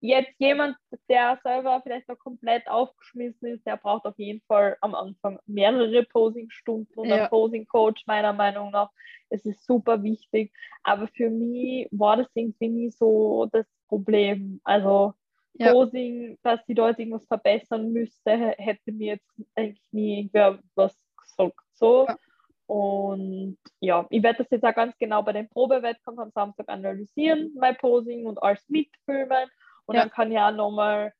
jetzt 0.00 0.34
jemand, 0.38 0.76
der 1.08 1.38
selber 1.42 1.80
vielleicht 1.82 2.08
noch 2.08 2.18
komplett 2.18 2.68
aufgeschmissen 2.68 3.48
ist, 3.48 3.66
der 3.66 3.76
braucht 3.76 4.04
auf 4.04 4.18
jeden 4.18 4.42
Fall 4.42 4.76
am 4.80 4.94
Anfang 4.94 5.38
mehrere 5.46 6.02
Posingstunden 6.02 6.94
und 6.96 7.08
ja. 7.08 7.16
einen 7.16 7.30
Posing-Coach, 7.30 8.06
meiner 8.06 8.32
Meinung 8.32 8.72
nach. 8.72 8.90
Es 9.30 9.46
ist 9.46 9.64
super 9.64 10.02
wichtig. 10.02 10.52
Aber 10.82 11.08
für 11.08 11.30
mich 11.30 11.88
war 11.92 12.18
das 12.18 12.26
irgendwie 12.34 12.68
nie 12.68 12.90
so 12.90 13.48
das 13.52 13.64
Problem. 13.88 14.60
Also 14.64 15.14
ja. 15.54 15.72
Posing, 15.72 16.38
dass 16.42 16.64
sie 16.66 16.74
dort 16.74 16.98
irgendwas 16.98 17.26
verbessern 17.26 17.92
müsste, 17.92 18.30
hätte 18.58 18.92
mir 18.92 19.14
jetzt 19.14 19.28
eigentlich 19.54 19.86
nie 19.92 20.18
irgendwer 20.18 20.58
was 20.74 20.96
gesagt. 21.20 21.60
So. 21.74 22.06
Ja. 22.06 22.16
Und 22.66 23.58
ja, 23.80 24.06
ich 24.08 24.22
werde 24.22 24.38
das 24.38 24.50
jetzt 24.50 24.64
auch 24.64 24.74
ganz 24.74 24.96
genau 24.98 25.22
bei 25.22 25.32
dem 25.32 25.48
Probewettkampf 25.48 26.18
am 26.18 26.30
Samstag 26.30 26.68
analysieren, 26.68 27.52
mein 27.58 27.76
Posing 27.76 28.26
und 28.26 28.42
alles 28.42 28.66
mitfilmen. 28.68 29.48
Und 29.84 29.96
ja. 29.96 30.02
dann 30.02 30.10
kann 30.10 30.32
ich 30.32 30.38
auch 30.38 30.52
nochmal 30.52 31.12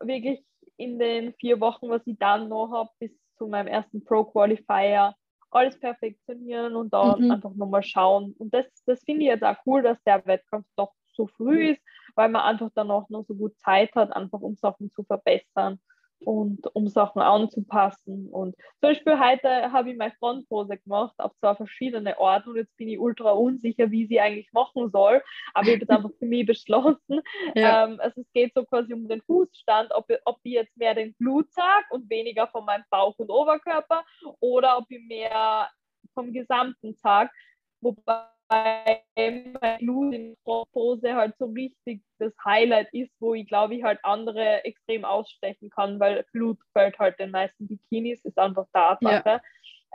wirklich 0.00 0.44
in 0.76 0.98
den 0.98 1.32
vier 1.34 1.60
Wochen, 1.60 1.88
was 1.88 2.06
ich 2.06 2.18
dann 2.18 2.48
noch 2.48 2.70
habe, 2.70 2.90
bis 2.98 3.10
zu 3.36 3.46
meinem 3.46 3.66
ersten 3.66 4.04
Pro-Qualifier, 4.04 5.14
alles 5.50 5.78
perfektionieren 5.78 6.76
und 6.76 6.92
dann 6.92 7.20
mhm. 7.20 7.30
einfach 7.32 7.54
nochmal 7.54 7.82
schauen. 7.82 8.34
Und 8.38 8.54
das, 8.54 8.66
das 8.86 9.02
finde 9.04 9.22
ich 9.22 9.28
jetzt 9.28 9.44
auch 9.44 9.56
cool, 9.66 9.82
dass 9.82 10.02
der 10.04 10.24
Wettkampf 10.26 10.66
doch 10.76 10.92
so 11.14 11.26
früh 11.26 11.70
ist, 11.72 11.82
weil 12.14 12.28
man 12.28 12.42
einfach 12.42 12.70
dann 12.74 12.90
auch 12.90 13.08
noch 13.08 13.24
so 13.26 13.34
gut 13.34 13.58
Zeit 13.58 13.94
hat, 13.94 14.12
einfach 14.12 14.40
um 14.40 14.56
Sachen 14.56 14.90
zu 14.90 15.04
verbessern. 15.04 15.80
und 16.24 16.66
um 16.74 16.88
Sachen 16.88 17.20
anzupassen. 17.20 18.28
Und 18.30 18.54
zum 18.56 18.90
Beispiel 18.90 19.18
heute 19.18 19.72
habe 19.72 19.90
ich 19.90 19.96
meine 19.96 20.14
Frontpose 20.18 20.78
gemacht 20.78 21.14
auf 21.18 21.32
zwei 21.38 21.54
verschiedene 21.54 22.18
Orte 22.18 22.50
und 22.50 22.56
jetzt 22.56 22.76
bin 22.76 22.88
ich 22.88 22.98
ultra 22.98 23.30
unsicher, 23.32 23.90
wie 23.90 24.06
sie 24.06 24.20
eigentlich 24.20 24.52
machen 24.52 24.90
soll. 24.90 25.22
Aber 25.54 25.68
ich 25.68 25.74
habe 25.74 25.84
es 25.84 25.90
einfach 25.90 26.10
für 26.18 26.26
mich 26.26 26.46
beschlossen. 26.46 27.20
Ja. 27.54 27.84
Ähm, 27.84 28.00
also 28.00 28.20
es 28.20 28.32
geht 28.32 28.54
so 28.54 28.64
quasi 28.64 28.92
um 28.92 29.08
den 29.08 29.22
Fußstand, 29.22 29.92
ob, 29.92 30.06
ob 30.24 30.38
ich 30.42 30.52
jetzt 30.52 30.76
mehr 30.76 30.94
den 30.94 31.14
Blut 31.14 31.52
sage 31.52 31.86
und 31.90 32.08
weniger 32.10 32.46
von 32.48 32.64
meinem 32.64 32.84
Bauch 32.90 33.18
und 33.18 33.30
Oberkörper 33.30 34.04
oder 34.40 34.78
ob 34.78 34.84
ich 34.90 35.02
mehr 35.04 35.68
vom 36.14 36.32
gesamten 36.32 36.96
Tag. 36.96 37.32
Wobei 37.80 38.26
bei 38.52 39.78
Blut 39.78 40.14
in 40.14 40.36
Pose 40.44 41.14
halt 41.14 41.34
so 41.38 41.46
richtig 41.46 42.02
das 42.18 42.32
Highlight 42.44 42.92
ist, 42.92 43.12
wo 43.20 43.34
ich 43.34 43.46
glaube 43.46 43.74
ich 43.74 43.82
halt 43.82 43.98
andere 44.02 44.64
extrem 44.64 45.04
ausstechen 45.04 45.70
kann, 45.70 45.98
weil 45.98 46.24
Blut 46.32 46.58
fällt 46.72 46.98
halt 46.98 47.18
den 47.18 47.30
meisten 47.30 47.66
Bikinis, 47.66 48.24
ist 48.24 48.38
einfach 48.38 48.66
Tatsache. 48.72 49.22
Ja. 49.24 49.40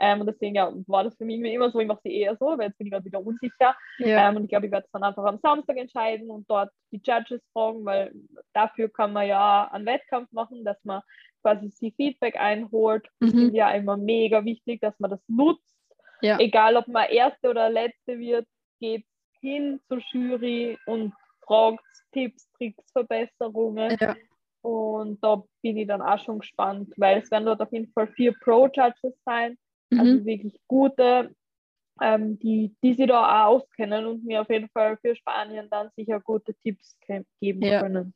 Ähm, 0.00 0.20
und 0.20 0.26
deswegen 0.26 0.54
ja, 0.54 0.72
war 0.86 1.02
das 1.04 1.16
für 1.16 1.24
mich 1.24 1.40
immer 1.40 1.70
so, 1.72 1.80
ich 1.80 1.88
mache 1.88 2.00
sie 2.04 2.14
eher 2.14 2.36
so, 2.36 2.46
weil 2.46 2.68
jetzt 2.68 2.78
bin 2.78 2.86
ich 2.86 2.92
gerade 2.92 3.04
wieder 3.04 3.24
unsicher. 3.24 3.76
Ja. 3.98 4.28
Ähm, 4.28 4.36
und 4.36 4.44
ich 4.44 4.48
glaube, 4.48 4.66
ich 4.66 4.72
werde 4.72 4.86
es 4.86 4.92
dann 4.92 5.02
einfach 5.02 5.24
am 5.24 5.38
Samstag 5.38 5.76
entscheiden 5.76 6.30
und 6.30 6.48
dort 6.48 6.70
die 6.92 7.00
Judges 7.04 7.42
fragen, 7.52 7.84
weil 7.84 8.12
dafür 8.52 8.88
kann 8.88 9.12
man 9.12 9.26
ja 9.26 9.68
einen 9.72 9.86
Wettkampf 9.86 10.30
machen, 10.30 10.64
dass 10.64 10.78
man 10.84 11.02
quasi 11.42 11.70
sie 11.70 11.92
Feedback 11.96 12.38
einholt. 12.38 13.08
Mhm. 13.18 13.26
Ich 13.26 13.34
finde 13.34 13.56
ja 13.56 13.70
immer 13.72 13.96
mega 13.96 14.44
wichtig, 14.44 14.80
dass 14.80 14.98
man 15.00 15.10
das 15.10 15.20
nutzt 15.26 15.77
ja. 16.22 16.38
Egal, 16.38 16.76
ob 16.76 16.88
man 16.88 17.08
Erste 17.08 17.50
oder 17.50 17.70
Letzte 17.70 18.18
wird, 18.18 18.46
geht 18.80 19.04
hin 19.40 19.80
zur 19.88 20.00
Jury 20.12 20.78
und 20.86 21.12
fragt 21.46 21.84
Tipps, 22.12 22.50
Tricks, 22.52 22.84
Verbesserungen. 22.92 23.96
Ja. 24.00 24.16
Und 24.62 25.22
da 25.22 25.42
bin 25.62 25.76
ich 25.76 25.86
dann 25.86 26.02
auch 26.02 26.22
schon 26.22 26.40
gespannt, 26.40 26.92
weil 26.96 27.22
es 27.22 27.30
werden 27.30 27.46
dort 27.46 27.60
auf 27.60 27.72
jeden 27.72 27.90
Fall 27.92 28.08
vier 28.08 28.34
Pro-Judges 28.40 29.14
sein, 29.24 29.56
mhm. 29.90 30.00
also 30.00 30.24
wirklich 30.24 30.60
gute, 30.66 31.34
ähm, 32.02 32.38
die, 32.38 32.74
die 32.82 32.94
sich 32.94 33.06
da 33.06 33.46
auch 33.46 33.62
auskennen 33.62 34.06
und 34.06 34.24
mir 34.24 34.42
auf 34.42 34.50
jeden 34.50 34.68
Fall 34.70 34.96
für 34.98 35.14
Spanien 35.14 35.68
dann 35.70 35.90
sicher 35.96 36.20
gute 36.20 36.54
Tipps 36.54 36.96
geben 37.40 37.62
ja. 37.62 37.80
können. 37.80 38.14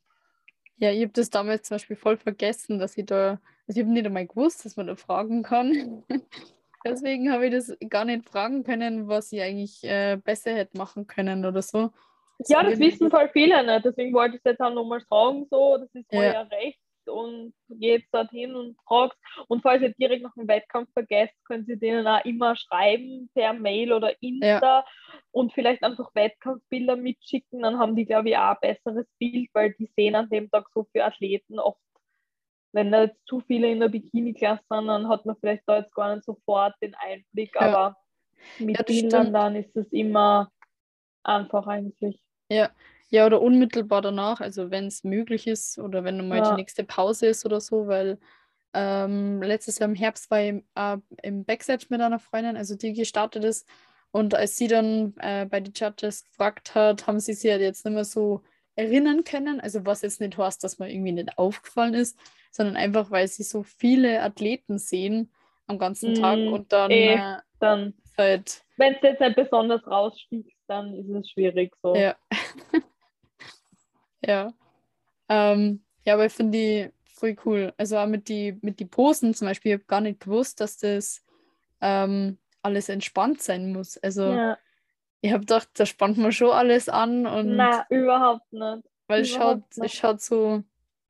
Ja, 0.77 0.91
ich 0.91 1.01
habe 1.01 1.13
das 1.13 1.29
damals 1.29 1.63
zum 1.63 1.75
Beispiel 1.75 1.95
voll 1.95 2.17
vergessen, 2.17 2.79
dass 2.79 2.97
ich 2.97 3.05
da, 3.05 3.39
also 3.67 3.79
ich 3.79 3.85
habe 3.85 3.93
nicht 3.93 4.05
einmal 4.05 4.27
gewusst, 4.27 4.65
dass 4.65 4.75
man 4.75 4.87
da 4.87 4.95
fragen 4.95 5.43
kann. 5.43 6.03
Deswegen 6.85 7.31
habe 7.31 7.47
ich 7.47 7.53
das 7.53 7.77
gar 7.89 8.05
nicht 8.05 8.27
fragen 8.27 8.63
können, 8.63 9.07
was 9.07 9.31
ich 9.31 9.41
eigentlich 9.41 9.83
äh, 9.83 10.17
besser 10.17 10.53
hätte 10.53 10.77
machen 10.77 11.07
können 11.07 11.45
oder 11.45 11.61
so. 11.61 11.91
Das 12.39 12.49
ja, 12.49 12.63
das 12.63 12.79
wissen 12.79 13.09
voll 13.09 13.29
viele 13.29 13.63
nicht. 13.63 13.85
Deswegen 13.85 14.13
wollte 14.13 14.35
ich 14.35 14.41
es 14.43 14.51
jetzt 14.51 14.61
auch 14.61 14.73
nochmal 14.73 15.01
sagen, 15.09 15.45
so, 15.49 15.77
das 15.77 15.93
ist 15.93 16.11
ja. 16.11 16.19
euer 16.19 16.51
Recht 16.51 16.79
und 17.05 17.53
geht 17.69 18.05
dorthin 18.11 18.55
und 18.55 18.77
fragt. 18.87 19.17
Und 19.47 19.61
falls 19.61 19.81
ihr 19.81 19.93
direkt 19.93 20.23
nach 20.23 20.33
dem 20.35 20.47
Wettkampf 20.47 20.91
vergesst, 20.93 21.35
könnt 21.45 21.67
ihr 21.67 21.77
denen 21.77 22.07
auch 22.07 22.23
immer 22.25 22.55
schreiben 22.55 23.29
per 23.33 23.53
Mail 23.53 23.93
oder 23.93 24.21
Insta 24.21 24.79
ja. 24.79 24.85
und 25.31 25.53
vielleicht 25.53 25.83
einfach 25.83 26.13
Wettkampfbilder 26.15 26.95
mitschicken. 26.95 27.61
Dann 27.61 27.77
haben 27.77 27.95
die, 27.95 28.05
glaube 28.05 28.29
ich, 28.29 28.37
auch 28.37 28.55
ein 28.61 28.75
besseres 28.75 29.07
Bild, 29.19 29.49
weil 29.53 29.73
die 29.73 29.89
sehen 29.95 30.15
an 30.15 30.29
dem 30.29 30.49
Tag 30.49 30.67
so 30.73 30.87
für 30.91 31.03
Athleten 31.03 31.59
oft 31.59 31.79
wenn 32.73 32.91
da 32.91 33.03
jetzt 33.03 33.19
zu 33.25 33.39
viele 33.39 33.71
in 33.71 33.79
der 33.79 33.89
Bikini-Klasse 33.89 34.63
sind, 34.69 34.87
dann 34.87 35.07
hat 35.07 35.25
man 35.25 35.37
vielleicht 35.39 35.63
da 35.67 35.77
jetzt 35.77 35.93
gar 35.93 36.13
nicht 36.13 36.25
sofort 36.25 36.75
den 36.81 36.95
Einblick, 36.95 37.55
ja. 37.55 37.61
aber 37.61 37.97
mit 38.59 38.77
ja, 38.77 38.83
Bildern 38.83 39.31
dann 39.31 39.55
ist 39.55 39.75
es 39.75 39.87
immer 39.91 40.51
einfach 41.23 41.67
eigentlich. 41.67 42.19
Ja. 42.49 42.69
Ja, 43.09 43.27
oder 43.27 43.43
unmittelbar 43.43 44.01
danach, 44.01 44.41
also 44.41 44.71
wenn 44.71 44.87
es 44.87 45.03
möglich 45.03 45.45
ist 45.45 45.77
oder 45.77 46.03
wenn 46.03 46.27
mal 46.27 46.39
ja. 46.39 46.49
die 46.49 46.55
nächste 46.55 46.83
Pause 46.83 47.27
ist 47.27 47.45
oder 47.45 47.61
so, 47.61 47.85
weil 47.85 48.17
ähm, 48.73 49.39
letztes 49.43 49.77
Jahr 49.77 49.87
im 49.87 49.95
Herbst 49.95 50.31
war 50.31 50.41
ich 50.41 50.63
äh, 50.73 50.97
im 51.21 51.45
Backstage 51.45 51.85
mit 51.89 52.01
einer 52.01 52.17
Freundin, 52.17 52.57
also 52.57 52.75
die 52.75 52.93
gestartet 52.93 53.43
ist 53.43 53.69
und 54.09 54.33
als 54.33 54.57
sie 54.57 54.67
dann 54.67 55.13
äh, 55.19 55.45
bei 55.45 55.59
den 55.59 55.73
Judges 55.75 56.23
gefragt 56.23 56.73
hat, 56.73 57.05
haben 57.05 57.19
sie 57.19 57.35
sich 57.35 57.51
halt 57.51 57.61
jetzt 57.61 57.85
nicht 57.85 57.93
mehr 57.93 58.03
so 58.03 58.41
erinnern 58.75 59.23
können, 59.23 59.59
also 59.59 59.85
was 59.85 60.01
jetzt 60.01 60.21
nicht 60.21 60.37
heißt, 60.37 60.63
dass 60.63 60.79
mir 60.79 60.91
irgendwie 60.91 61.11
nicht 61.11 61.37
aufgefallen 61.37 61.93
ist, 61.93 62.17
sondern 62.51 62.75
einfach, 62.75 63.11
weil 63.11 63.27
sie 63.27 63.43
so 63.43 63.63
viele 63.63 64.21
Athleten 64.21 64.79
sehen 64.79 65.31
am 65.67 65.77
ganzen 65.79 66.15
Tag 66.15 66.39
mm, 66.39 66.53
und 66.53 66.71
dann, 66.73 66.91
eh, 66.91 67.15
äh, 67.15 67.37
dann 67.59 67.93
halt. 68.17 68.63
Wenn 68.77 68.95
es 68.95 69.01
jetzt 69.01 69.21
nicht 69.21 69.35
besonders 69.35 69.85
raussticht, 69.87 70.57
dann 70.67 70.93
ist 70.93 71.09
es 71.09 71.29
schwierig 71.31 71.73
so. 71.81 71.95
Ja. 71.95 72.15
ja. 74.25 74.53
Ähm, 75.29 75.83
ja, 76.05 76.15
aber 76.15 76.25
ich 76.25 76.33
finde 76.33 76.57
die 76.57 76.89
voll 77.05 77.35
cool. 77.45 77.73
Also 77.77 77.97
auch 77.97 78.07
mit 78.07 78.27
die, 78.27 78.57
mit 78.61 78.79
die 78.79 78.85
Posen 78.85 79.33
zum 79.33 79.47
Beispiel, 79.47 79.71
ich 79.71 79.77
habe 79.79 79.85
gar 79.85 80.01
nicht 80.01 80.19
gewusst, 80.19 80.59
dass 80.59 80.77
das 80.77 81.23
ähm, 81.81 82.37
alles 82.61 82.89
entspannt 82.89 83.41
sein 83.41 83.71
muss. 83.71 83.97
Also 83.97 84.33
ja. 84.33 84.57
Ich 85.23 85.31
habe 85.31 85.39
gedacht, 85.39 85.69
da 85.75 85.85
spannt 85.85 86.17
man 86.17 86.33
schon 86.33 86.51
alles 86.51 86.89
an 86.89 87.25
und. 87.25 87.55
Na, 87.55 87.85
überhaupt 87.89 88.51
nicht. 88.51 88.83
Weil 89.07 89.21
es 89.21 89.29
schaut, 89.29 89.63
es 89.77 89.93
schaut 89.93 90.19
so 90.19 90.63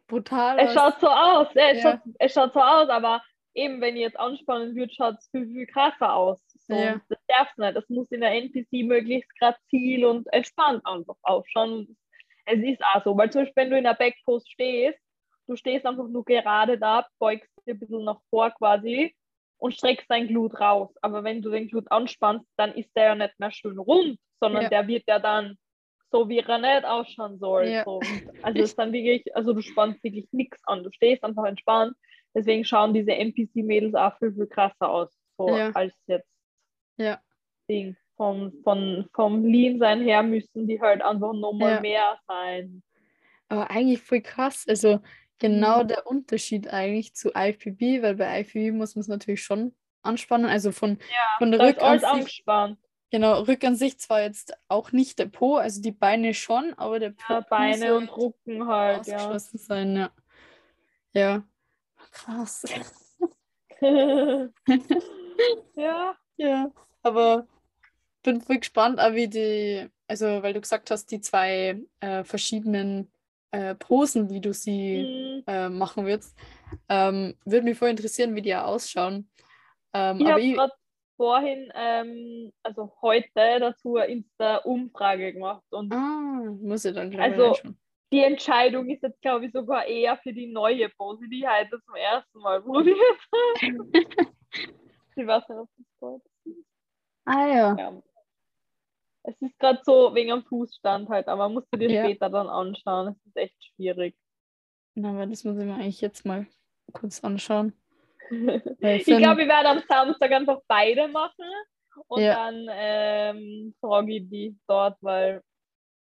brutal 0.08 0.60
Es 0.60 0.74
schaut 0.74 1.00
so 1.02 1.08
aus, 1.08 1.48
ja, 1.56 1.70
es, 1.70 1.84
ja. 1.84 1.92
Schaut, 1.92 2.14
es 2.20 2.34
schaut 2.34 2.54
so 2.54 2.62
aus, 2.62 2.90
aber 2.90 3.24
eben, 3.56 3.82
wenn 3.82 3.96
ihr 3.96 4.04
jetzt 4.04 4.20
anspannen 4.20 4.76
würdet, 4.76 4.96
schaut 4.96 5.16
es 5.18 5.28
viel, 5.32 5.48
viel 5.48 5.66
krasser 5.66 6.14
aus. 6.14 6.40
So, 6.68 6.76
ja. 6.76 7.02
Das 7.10 7.18
darf 7.28 7.50
es 7.52 7.58
nicht. 7.58 7.76
Das 7.76 7.90
muss 7.90 8.12
in 8.12 8.22
der 8.22 8.34
NPC 8.36 8.86
möglichst 8.86 9.32
grazil 9.40 10.06
und 10.06 10.32
entspannt 10.32 10.86
einfach 10.86 11.16
ausschauen. 11.24 11.98
Es 12.46 12.60
ist 12.60 12.84
auch 12.94 13.04
so, 13.04 13.18
weil 13.18 13.32
zum 13.32 13.42
Beispiel, 13.42 13.64
wenn 13.64 13.70
du 13.72 13.78
in 13.80 13.84
der 13.84 13.96
Backpost 13.96 14.48
stehst, 14.52 15.00
du 15.48 15.56
stehst 15.56 15.88
einfach 15.88 16.08
nur 16.08 16.24
gerade 16.24 16.78
da, 16.78 17.08
beugst 17.18 17.50
dir 17.66 17.74
ein 17.74 17.80
bisschen 17.80 18.04
nach 18.04 18.22
vor 18.30 18.52
quasi 18.52 19.16
und 19.64 19.74
streckst 19.74 20.08
dein 20.10 20.28
Glut 20.28 20.60
raus. 20.60 20.94
Aber 21.02 21.24
wenn 21.24 21.42
du 21.42 21.50
den 21.50 21.70
Glut 21.70 21.90
anspannst, 21.90 22.46
dann 22.58 22.74
ist 22.74 22.90
der 22.98 23.06
ja 23.06 23.16
nicht 23.16 23.40
mehr 23.40 23.50
schön 23.50 23.80
rund, 23.80 24.20
sondern 24.42 24.64
ja. 24.64 24.70
der 24.70 24.88
wird 24.90 25.06
ja 25.08 25.20
dann 25.20 25.58
so 26.12 26.28
wie 26.28 26.40
er 26.40 26.58
nicht 26.58 26.86
ausschauen 26.86 27.40
soll. 27.40 27.70
Ja. 27.70 27.86
So. 27.86 28.02
Also 28.42 28.60
es 28.60 28.72
ist 28.72 28.78
dann 28.78 28.92
wirklich, 28.92 29.34
also 29.34 29.54
du 29.54 29.62
spannst 29.62 30.04
wirklich 30.04 30.28
nichts 30.34 30.60
an. 30.66 30.84
Du 30.84 30.92
stehst 30.92 31.24
einfach 31.24 31.46
entspannt. 31.46 31.96
Deswegen 32.36 32.66
schauen 32.66 32.94
diese 32.94 33.14
NPC-Mädels 33.14 33.96
auch 33.96 34.18
viel, 34.18 34.34
viel 34.34 34.48
krasser 34.48 34.90
aus, 34.90 35.10
so 35.38 35.48
ja. 35.56 35.70
als 35.72 35.94
jetzt 36.08 36.30
ja. 36.98 37.22
Ding. 37.70 37.96
Vom, 38.18 38.52
von, 38.64 39.08
vom 39.14 39.46
Lean-Sein 39.46 40.02
her 40.02 40.24
müssen 40.24 40.68
die 40.68 40.82
halt 40.82 41.02
einfach 41.02 41.32
nochmal 41.34 41.76
ja. 41.76 41.82
mehr 41.82 42.20
sein. 42.28 42.84
Aber 43.48 43.72
eigentlich 43.72 44.02
voll 44.02 44.22
krass. 44.22 44.66
Also 44.68 45.00
genau 45.44 45.84
mhm. 45.84 45.90
der 45.90 46.08
Unterschied 46.08 46.70
eigentlich 46.70 47.14
zu 47.16 47.32
IFBB, 47.36 48.02
weil 48.02 48.16
bei 48.16 48.40
IFBB 48.40 48.72
muss 48.72 48.96
man 48.96 49.02
es 49.02 49.10
natürlich 49.10 49.44
schon 49.44 49.76
anspannen. 50.02 50.50
Also 50.50 50.72
von, 50.72 50.92
ja, 50.92 51.38
von 51.38 51.52
der 51.52 51.60
Rückansicht. 51.60 52.46
Genau, 53.12 53.42
Rückansicht 53.42 54.02
zwar 54.02 54.22
jetzt 54.22 54.58
auch 54.70 54.94
nicht 54.94 55.20
der 55.20 55.26
Po, 55.26 55.58
also 55.58 55.82
die 55.82 55.92
Beine 55.92 56.34
schon, 56.34 56.74
aber 56.78 56.98
der 57.00 57.10
Po. 57.10 57.34
Ja, 57.34 57.42
Beine 57.42 57.96
und 57.96 58.10
Rücken 58.16 58.68
halt, 58.68 59.06
ja. 59.06 59.38
sein, 59.38 59.98
ja. 59.98 60.12
Ja. 61.12 61.44
Krass. 62.12 62.64
ja. 65.76 66.16
Ja, 66.38 66.72
aber 67.04 67.46
bin 68.24 68.42
voll 68.42 68.60
gespannt, 68.60 69.00
auch 69.00 69.14
wie 69.14 69.28
die, 69.28 69.88
also 70.08 70.42
weil 70.42 70.54
du 70.54 70.62
gesagt 70.62 70.90
hast, 70.90 71.12
die 71.12 71.20
zwei 71.20 71.82
äh, 72.00 72.24
verschiedenen 72.24 73.12
äh, 73.54 73.76
Posen, 73.76 74.30
wie 74.30 74.42
du 74.42 74.52
sie 74.52 75.04
mhm. 75.04 75.44
äh, 75.48 75.70
machen 75.70 76.06
würdest, 76.06 76.36
ähm, 76.90 77.36
würde 77.46 77.66
mich 77.66 77.78
voll 77.78 77.90
interessieren, 77.90 78.36
wie 78.36 78.42
die 78.42 78.50
ja 78.50 78.66
ausschauen. 78.66 79.30
Ähm, 79.94 80.20
ich 80.20 80.58
habe 80.58 80.72
vorhin, 81.18 81.72
ähm, 81.76 82.52
also 82.64 82.92
heute 83.02 83.30
dazu 83.36 83.98
eine 83.98 84.12
Insta-Umfrage 84.12 85.34
gemacht. 85.34 85.64
Und 85.70 85.94
ah, 85.94 86.42
muss 86.62 86.84
ich 86.84 86.96
dann 86.96 87.12
gleich 87.12 87.32
Also 87.32 87.56
die 88.12 88.24
Entscheidung 88.24 88.90
ist 88.90 89.04
jetzt, 89.04 89.22
glaube 89.22 89.46
ich, 89.46 89.52
sogar 89.52 89.86
eher 89.86 90.18
für 90.18 90.34
die 90.34 90.48
neue 90.48 90.90
Pose, 90.90 91.28
die 91.30 91.40
ich 91.40 91.48
heute 91.48 91.80
zum 91.86 91.96
ersten 91.96 92.40
Mal 92.40 92.62
probiert 92.62 92.98
habe. 92.98 93.62
ich 95.16 95.28
weiß 95.28 95.48
nicht, 95.48 95.60
ob 95.60 95.70
das 95.78 95.86
Deutsch 96.00 96.26
ist. 96.46 96.66
Ah 97.26 97.48
ja. 97.48 97.76
ja. 97.78 98.04
Es 99.24 99.42
ist 99.42 99.58
gerade 99.58 99.80
so 99.84 100.14
wegen 100.14 100.32
am 100.32 100.44
Fußstand 100.44 101.10
halt, 101.10 101.28
aber 101.28 101.50
musst 101.50 101.68
du 101.72 101.78
dir 101.78 101.90
ja. 101.90 102.04
später 102.04 102.30
dann 102.30 102.48
anschauen. 102.48 103.10
Es 103.10 103.26
ist 103.28 103.38
echt 103.38 103.64
schwierig. 103.64 104.16
Na, 104.96 105.12
aber 105.12 105.26
das 105.26 105.44
muss 105.44 105.58
ich 105.58 105.66
mir 105.66 105.76
eigentlich 105.76 106.02
jetzt 106.02 106.26
mal 106.26 106.46
kurz 106.92 107.24
anschauen. 107.24 107.74
ich 108.30 109.06
glaube, 109.06 109.42
wir 109.42 109.48
werden 109.48 109.78
am 109.78 109.84
Samstag 109.88 110.32
einfach 110.32 110.60
beide 110.68 111.08
machen 111.08 111.46
und 112.08 112.22
ja. 112.22 112.36
dann 112.36 112.68
ähm, 112.72 113.74
frage 113.80 114.18
ich 114.18 114.30
die 114.30 114.58
dort, 114.68 114.98
weil 115.02 115.42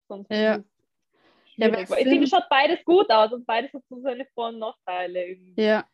sonst 0.08 0.30
ja. 0.30 0.56
ist 0.56 0.64
ja, 1.60 1.78
ich 1.78 1.88
finde, 1.88 2.24
es 2.24 2.30
schaut 2.30 2.48
beides 2.48 2.82
gut 2.84 3.10
aus 3.10 3.32
und 3.32 3.46
beides 3.46 3.72
hat 3.74 3.82
so 3.88 4.00
seine 4.00 4.26
Vor- 4.34 4.48
und 4.48 4.58
Nachteile. 4.58 5.26
Irgendwie. 5.26 5.60
Ja. 5.60 5.84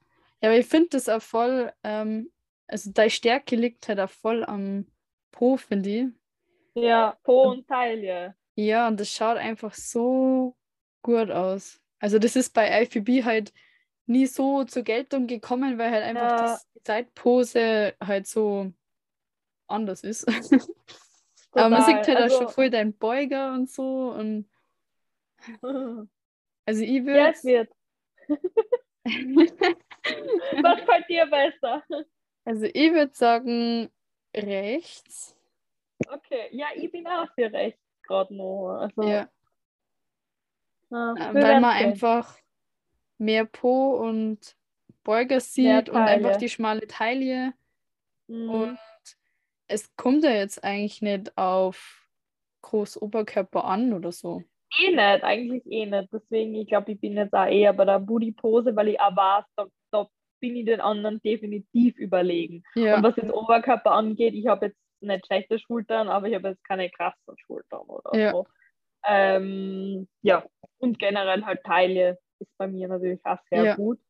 ja, 0.40 0.48
aber 0.48 0.56
ich 0.56 0.66
finde 0.66 0.90
das 0.90 1.08
auch 1.08 1.22
voll, 1.22 1.72
ähm, 1.82 2.30
also 2.68 2.92
deine 2.92 3.10
Stärke 3.10 3.56
liegt 3.56 3.88
halt 3.88 3.98
auch 3.98 4.10
voll 4.10 4.44
am 4.44 4.86
Po, 5.32 5.56
finde 5.56 5.90
ich. 5.90 6.06
Ja, 6.76 7.16
Po 7.22 7.50
und 7.50 7.66
Taille. 7.66 8.34
Ja, 8.54 8.86
und 8.88 9.00
das 9.00 9.10
schaut 9.10 9.38
einfach 9.38 9.74
so 9.74 10.54
gut 11.02 11.30
aus. 11.30 11.80
Also 11.98 12.18
das 12.18 12.36
ist 12.36 12.52
bei 12.52 12.82
IFBB 12.82 13.24
halt 13.24 13.52
nie 14.06 14.26
so 14.26 14.64
zur 14.64 14.82
Geltung 14.82 15.26
gekommen, 15.26 15.78
weil 15.78 15.90
halt 15.90 16.04
einfach 16.04 16.38
Ja. 16.38 16.60
die 16.74 16.82
Zeitpose 16.82 17.94
halt 18.02 18.26
so 18.26 18.72
anders 19.66 20.02
ist. 20.04 20.26
Aber 21.52 21.70
man 21.70 21.82
sieht 21.82 22.06
halt 22.06 22.18
auch 22.18 22.28
schon 22.30 22.42
Also, 22.46 22.48
voll 22.48 22.70
deinen 22.70 22.96
Beuger 22.96 23.54
und 23.54 23.70
so. 23.70 24.10
Und 24.12 24.46
also 26.66 26.82
ich 26.82 26.90
ja, 26.90 27.04
würde. 27.04 27.30
es 27.30 27.44
wird. 27.44 27.70
Was 30.62 30.80
fällt 30.82 31.08
dir 31.08 31.26
besser? 31.26 31.82
also 32.44 32.66
ich 32.66 32.92
würde 32.92 33.14
sagen, 33.14 33.90
rechts. 34.36 35.35
Okay, 36.08 36.48
ja, 36.52 36.66
ich 36.74 36.90
bin 36.90 37.06
auch 37.06 37.28
für 37.34 37.52
rechts 37.52 37.80
gerade 38.02 38.34
noch. 38.34 38.78
Also, 38.80 39.02
Ja. 39.02 39.28
ja, 40.90 41.14
Äh, 41.14 41.34
weil 41.34 41.60
man 41.60 41.64
einfach 41.64 42.36
mehr 43.18 43.44
Po 43.44 43.94
und 43.94 44.56
Beuger 45.02 45.40
sieht 45.40 45.88
und 45.88 45.96
einfach 45.96 46.36
die 46.36 46.48
schmale 46.48 46.86
Taille. 46.86 47.54
Mhm. 48.26 48.50
Und 48.50 48.78
es 49.68 49.94
kommt 49.96 50.24
ja 50.24 50.30
jetzt 50.30 50.62
eigentlich 50.64 51.02
nicht 51.02 51.36
auf 51.38 52.08
Großoberkörper 52.62 53.64
an 53.64 53.92
oder 53.92 54.12
so. 54.12 54.42
Eh 54.78 54.90
nicht, 54.90 55.24
eigentlich 55.24 55.64
eh 55.66 55.86
nicht. 55.86 56.12
Deswegen, 56.12 56.54
ich 56.56 56.68
glaube, 56.68 56.92
ich 56.92 57.00
bin 57.00 57.14
jetzt 57.14 57.32
auch 57.32 57.46
eher 57.46 57.72
bei 57.72 57.84
der 57.84 58.00
Booty-Pose, 58.00 58.74
weil 58.74 58.88
ich 58.88 59.00
auch 59.00 59.16
weiß, 59.16 59.44
da, 59.56 59.66
da 59.92 60.08
bin 60.40 60.56
ich 60.56 60.66
den 60.66 60.80
anderen 60.80 61.20
definitiv 61.22 61.96
überlegen. 61.96 62.64
Ja, 62.74 62.96
Und 62.96 63.04
was 63.04 63.16
jetzt 63.16 63.32
Oberkörper 63.32 63.92
angeht, 63.92 64.34
ich 64.34 64.46
habe 64.48 64.66
jetzt 64.66 64.78
nicht 65.06 65.26
schlechte 65.26 65.58
Schultern, 65.58 66.08
aber 66.08 66.28
ich 66.28 66.34
habe 66.34 66.48
jetzt 66.50 66.64
keine 66.64 66.90
krassen 66.90 67.36
Schultern 67.46 67.82
oder 67.88 68.12
Ja. 68.14 68.32
so. 68.32 68.46
Ähm, 69.06 70.08
ja, 70.22 70.44
und 70.78 70.98
generell 70.98 71.44
halt 71.44 71.62
Taille 71.64 72.18
ist 72.40 72.52
bei 72.58 72.68
mir 72.68 72.88
natürlich 72.88 73.20
auch 73.26 73.38
sehr 73.50 73.64
Ja. 73.64 73.76
gut. 73.76 74.00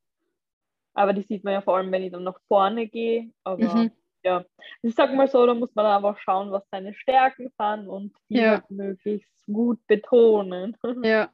Aber 0.97 1.13
die 1.13 1.23
sieht 1.23 1.45
man 1.45 1.53
ja 1.53 1.61
vor 1.61 1.77
allem, 1.77 1.93
wenn 1.93 2.03
ich 2.03 2.13
dann 2.13 2.25
nach 2.25 2.41
vorne 2.49 2.89
gehe. 2.89 3.31
Aber 3.45 3.63
Mhm. 3.63 3.93
ja, 4.25 4.45
ich 4.83 4.95
sag 4.95 5.13
mal 5.15 5.29
so, 5.29 5.45
da 5.47 5.55
muss 5.55 5.75
man 5.75 5.85
einfach 5.87 6.19
schauen, 6.19 6.51
was 6.51 6.65
seine 6.71 6.95
Stärken 6.95 7.51
sind 7.59 7.89
und 7.89 8.15
die 8.31 8.39
Ja. 8.41 8.51
halt 8.53 8.71
möglichst 8.71 9.31
gut 9.47 9.79
betonen. 9.87 10.77
ja. 11.05 11.31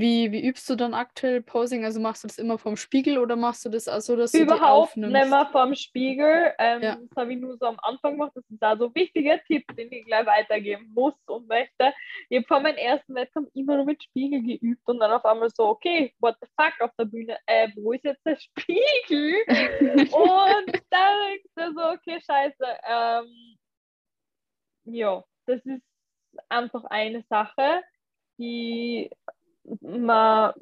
Wie, 0.00 0.32
wie 0.32 0.46
übst 0.46 0.68
du 0.68 0.76
dann 0.76 0.94
aktuell 0.94 1.42
Posing? 1.42 1.84
Also 1.84 2.00
machst 2.00 2.24
du 2.24 2.28
das 2.28 2.38
immer 2.38 2.58
vom 2.58 2.76
Spiegel 2.76 3.18
oder 3.18 3.36
machst 3.36 3.64
du 3.64 3.68
das 3.68 3.88
auch 3.88 4.00
so, 4.00 4.16
dass 4.16 4.32
du 4.32 4.38
die 4.38 4.44
Überhaupt 4.44 4.96
nicht 4.96 5.06
aufnimmst? 5.06 5.30
mehr 5.30 5.48
vom 5.52 5.74
Spiegel. 5.74 6.52
Ähm, 6.58 6.82
Ja. 6.82 6.96
Das 6.96 7.16
habe 7.16 7.32
ich 7.32 7.38
nur 7.40 7.56
so 7.56 7.66
am 7.66 7.78
Anfang 7.82 8.12
gemacht. 8.12 8.32
Das 8.34 8.44
ist 8.50 8.60
da 8.60 8.76
so 8.76 8.86
ein 8.86 8.94
wichtiger 8.94 9.42
Tipp, 9.44 9.64
den 9.76 9.92
ich 9.92 10.04
gleich 10.04 10.26
weitergeben 10.26 10.90
muss 10.94 11.14
und 11.26 11.48
möchte. 11.48 11.92
Ich 12.28 12.38
habe 12.38 12.46
vor 12.46 12.60
meinem 12.60 12.76
ersten 12.76 13.14
Wettkampf 13.14 13.48
immer 13.54 13.76
nur 13.76 13.84
mit 13.84 14.02
Spiegel 14.02 14.42
geübt 14.42 14.82
und 14.86 14.98
dann 14.98 15.12
auf 15.12 15.24
einmal 15.24 15.50
so, 15.50 15.68
okay, 15.68 16.14
what 16.18 16.36
the 16.40 16.48
fuck 16.60 16.74
auf 16.80 16.90
der 16.98 17.04
Bühne, 17.04 17.38
äh, 17.46 17.68
wo 17.76 17.92
ist 17.92 18.04
jetzt 18.04 18.24
der 18.26 18.36
Spiegel? 18.36 19.34
und 19.48 20.82
dann 20.90 21.20
denkst 21.28 21.50
du 21.56 21.72
so, 21.74 21.90
okay, 21.90 22.20
scheiße. 22.20 22.78
Ähm, 22.88 23.56
ja, 24.86 25.22
das 25.46 25.64
ist 25.64 25.82
einfach 26.48 26.84
eine 26.84 27.22
Sache, 27.28 27.82
die 28.38 29.10
man 29.80 30.52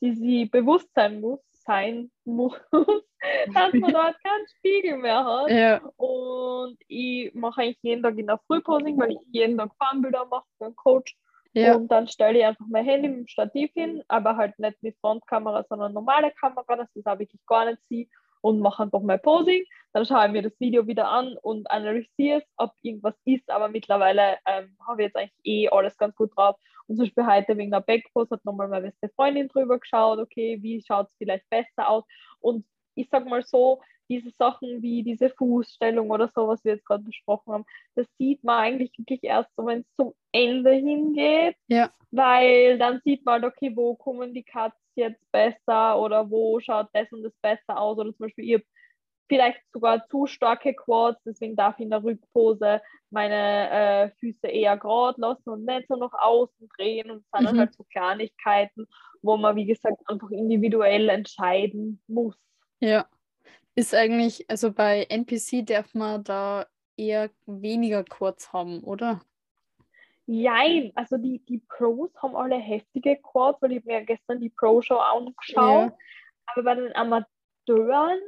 sie, 0.00 0.14
sie 0.14 0.44
bewusst 0.46 0.92
sein 0.94 1.20
muss, 1.20 1.40
sein 1.52 2.10
muss, 2.24 2.54
dass 2.72 3.72
man 3.74 3.92
dort 3.92 4.16
keinen 4.22 4.48
Spiegel 4.56 4.96
mehr 4.96 5.24
hat. 5.24 5.50
Ja, 5.50 5.80
Und 5.96 6.78
ich 6.88 7.32
mache 7.34 7.62
eigentlich 7.62 7.78
jeden 7.82 8.02
Tag 8.02 8.18
in 8.18 8.26
der 8.26 8.40
Frühposing, 8.46 8.98
weil 8.98 9.12
ich 9.12 9.18
jeden 9.30 9.58
Tag 9.58 9.70
Farbenbilder 9.78 10.26
mache 10.26 10.46
für 10.58 10.66
einen 10.66 10.76
Coach. 10.76 11.16
ja, 11.52 11.74
Und 11.74 11.88
dann 11.88 12.08
stelle 12.08 12.38
ich 12.38 12.44
einfach 12.44 12.66
mein 12.68 12.84
Handy 12.84 13.08
mit 13.08 13.18
dem 13.18 13.28
Stativ 13.28 13.70
hin, 13.74 14.02
aber 14.08 14.36
halt 14.36 14.58
nicht 14.58 14.82
mit 14.82 14.96
Frontkamera, 15.00 15.64
sondern 15.68 15.92
normale 15.92 16.32
Kamera, 16.32 16.76
dass 16.76 16.88
ich 16.94 17.04
das 17.04 17.14
auch 17.14 17.18
wirklich 17.18 17.44
gar 17.46 17.66
nicht 17.66 17.80
sehe 17.88 18.08
und 18.42 18.60
mache 18.60 18.82
einfach 18.84 19.02
mein 19.02 19.20
Posing. 19.20 19.64
Dann 19.92 20.06
schaue 20.06 20.26
ich 20.26 20.32
mir 20.32 20.42
das 20.42 20.58
Video 20.60 20.86
wieder 20.86 21.08
an 21.08 21.36
und 21.42 21.70
analysiere 21.70 22.38
es, 22.38 22.44
ob 22.56 22.72
irgendwas 22.82 23.14
ist. 23.24 23.50
Aber 23.50 23.68
mittlerweile 23.68 24.38
ähm, 24.46 24.76
habe 24.86 25.02
ich 25.02 25.06
jetzt 25.06 25.16
eigentlich 25.16 25.44
eh 25.44 25.68
alles 25.68 25.96
ganz 25.98 26.14
gut 26.16 26.34
drauf. 26.36 26.56
Und 26.90 26.96
zum 26.96 27.04
Beispiel 27.04 27.24
heute 27.24 27.56
wegen 27.56 27.70
der 27.70 27.82
Backpost 27.82 28.32
hat 28.32 28.44
nochmal 28.44 28.66
meine 28.66 28.90
beste 28.90 29.14
Freundin 29.14 29.46
drüber 29.46 29.78
geschaut, 29.78 30.18
okay, 30.18 30.58
wie 30.60 30.82
schaut 30.82 31.06
es 31.06 31.14
vielleicht 31.18 31.48
besser 31.48 31.88
aus. 31.88 32.02
Und 32.40 32.66
ich 32.96 33.08
sag 33.08 33.26
mal 33.26 33.44
so, 33.44 33.80
diese 34.08 34.30
Sachen 34.30 34.82
wie 34.82 35.04
diese 35.04 35.30
Fußstellung 35.30 36.10
oder 36.10 36.32
so, 36.34 36.48
was 36.48 36.64
wir 36.64 36.72
jetzt 36.72 36.84
gerade 36.84 37.04
besprochen 37.04 37.52
haben, 37.52 37.64
das 37.94 38.08
sieht 38.18 38.42
man 38.42 38.58
eigentlich 38.58 38.90
wirklich 38.98 39.22
erst 39.22 39.54
so, 39.54 39.66
wenn 39.66 39.82
es 39.82 39.94
zum 39.94 40.14
Ende 40.32 40.72
hingeht, 40.72 41.54
ja, 41.68 41.90
weil 42.10 42.76
dann 42.76 43.00
sieht 43.04 43.24
man 43.24 43.40
halt, 43.40 43.52
okay, 43.52 43.70
wo 43.76 43.94
kommen 43.94 44.34
die 44.34 44.42
Cuts 44.42 44.74
jetzt 44.96 45.22
besser 45.30 45.96
oder 45.96 46.28
wo 46.28 46.58
schaut 46.58 46.88
das 46.92 47.06
und 47.12 47.22
das 47.22 47.32
besser 47.40 47.78
aus 47.78 47.98
oder 47.98 48.10
zum 48.10 48.26
Beispiel 48.26 48.46
ihr 48.46 48.62
vielleicht 49.30 49.60
sogar 49.72 50.06
zu 50.08 50.26
starke 50.26 50.74
Quads, 50.74 51.22
deswegen 51.24 51.54
darf 51.56 51.78
ich 51.78 51.84
in 51.84 51.90
der 51.90 52.02
Rückpose 52.02 52.82
meine 53.10 53.70
äh, 53.70 54.10
Füße 54.18 54.48
eher 54.48 54.76
gerade 54.76 55.20
lassen 55.20 55.48
und 55.50 55.64
nicht 55.64 55.86
so 55.88 55.96
nach 55.96 56.12
außen 56.12 56.68
drehen 56.76 57.10
und 57.10 57.24
es 57.32 57.40
sind 57.48 57.54
Mhm. 57.54 57.58
halt 57.60 57.74
so 57.74 57.84
Kleinigkeiten, 57.84 58.86
wo 59.22 59.36
man, 59.36 59.54
wie 59.56 59.66
gesagt, 59.66 60.02
einfach 60.08 60.30
individuell 60.30 61.08
entscheiden 61.08 62.02
muss. 62.08 62.36
ja. 62.80 63.06
Ist 63.76 63.94
eigentlich, 63.94 64.50
also 64.50 64.72
bei 64.72 65.04
NPC 65.08 65.64
darf 65.64 65.94
man 65.94 66.24
da 66.24 66.66
eher 66.96 67.30
weniger 67.46 68.04
kurz 68.04 68.52
haben, 68.52 68.80
oder? 68.82 69.20
Jein, 70.26 70.92
also 70.96 71.16
die, 71.16 71.38
die 71.46 71.58
Pros 71.58 72.10
haben 72.22 72.36
alle 72.36 72.56
heftige 72.56 73.16
Quads, 73.16 73.62
weil 73.62 73.72
ich 73.72 73.84
mir 73.84 74.04
gestern 74.04 74.40
die 74.40 74.50
Pro-Show 74.50 74.96
angeschaut, 74.96 75.92
Ja. 75.92 75.96
aber 76.46 76.62
bei 76.64 76.74
den 76.74 76.94
Amateuren 76.96 78.18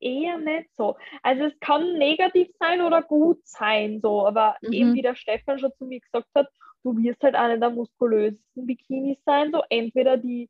eher 0.00 0.38
nicht 0.38 0.70
so. 0.76 0.96
Also 1.22 1.44
es 1.44 1.58
kann 1.60 1.98
negativ 1.98 2.48
sein 2.58 2.80
oder 2.82 3.02
gut 3.02 3.40
sein, 3.46 4.00
so, 4.02 4.26
aber 4.26 4.56
Mhm. 4.62 4.70
eben 4.70 4.94
wie 4.94 5.02
der 5.02 5.14
Stefan 5.16 5.58
schon 5.58 5.72
zu 5.78 5.86
mir 5.86 6.00
gesagt 6.00 6.28
hat, 6.34 6.48
du 6.84 6.96
wirst 6.98 7.22
halt 7.22 7.34
eine 7.34 7.58
der 7.58 7.70
muskulösesten 7.70 8.66
Bikinis 8.66 9.22
sein, 9.24 9.50
so 9.52 9.62
entweder 9.70 10.16
die 10.16 10.48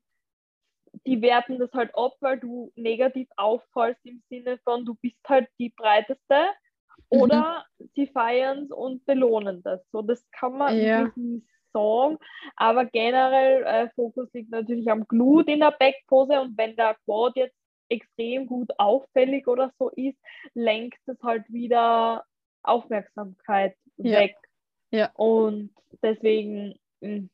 die 1.05 1.21
werten 1.21 1.59
das 1.59 1.71
halt 1.73 1.91
ab, 1.95 2.13
weil 2.19 2.39
du 2.39 2.71
negativ 2.75 3.27
auffallst 3.37 4.05
im 4.05 4.21
Sinne 4.29 4.57
von, 4.63 4.85
du 4.85 4.95
bist 5.01 5.17
halt 5.27 5.47
die 5.59 5.69
breiteste, 5.75 6.47
Mhm. 7.13 7.43
oder 7.43 7.65
sie 7.95 8.07
feiern 8.07 8.63
es 8.65 8.71
und 8.71 9.05
belohnen 9.05 9.63
das. 9.63 9.81
So, 9.91 10.01
das 10.01 10.29
kann 10.31 10.53
man 10.57 10.77
Ja. 10.77 11.13
nicht 11.15 11.45
sagen, 11.73 12.17
aber 12.55 12.85
generell 12.85 13.63
äh, 13.63 13.89
Fokus 13.95 14.31
liegt 14.33 14.51
natürlich 14.51 14.89
am 14.91 15.07
Glut 15.07 15.47
in 15.47 15.59
der 15.61 15.71
Backpose 15.71 16.41
und 16.41 16.57
wenn 16.57 16.75
der 16.75 16.95
Quad 17.05 17.35
jetzt 17.35 17.58
extrem 17.89 18.47
gut 18.47 18.69
auffällig 18.77 19.47
oder 19.47 19.71
so 19.79 19.89
ist, 19.89 20.17
lenkt 20.53 20.99
es 21.07 21.17
halt 21.23 21.43
wieder 21.51 22.23
Aufmerksamkeit 22.63 23.75
Ja. 23.97 24.19
weg. 24.19 24.35
Ja. 24.91 25.11
Und 25.15 25.71
deswegen, 26.01 26.75
mh, 27.01 27.27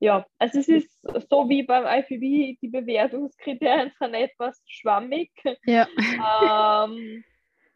ja, 0.00 0.26
also 0.38 0.58
es 0.58 0.68
ist 0.68 0.90
so 1.30 1.48
wie 1.48 1.62
beim 1.62 1.84
IFBB, 1.86 2.58
die 2.60 2.68
Bewertungskriterien 2.68 3.92
sind 3.98 4.14
etwas 4.14 4.60
schwammig, 4.66 5.30
Ja, 5.64 5.86
ähm, 6.84 7.24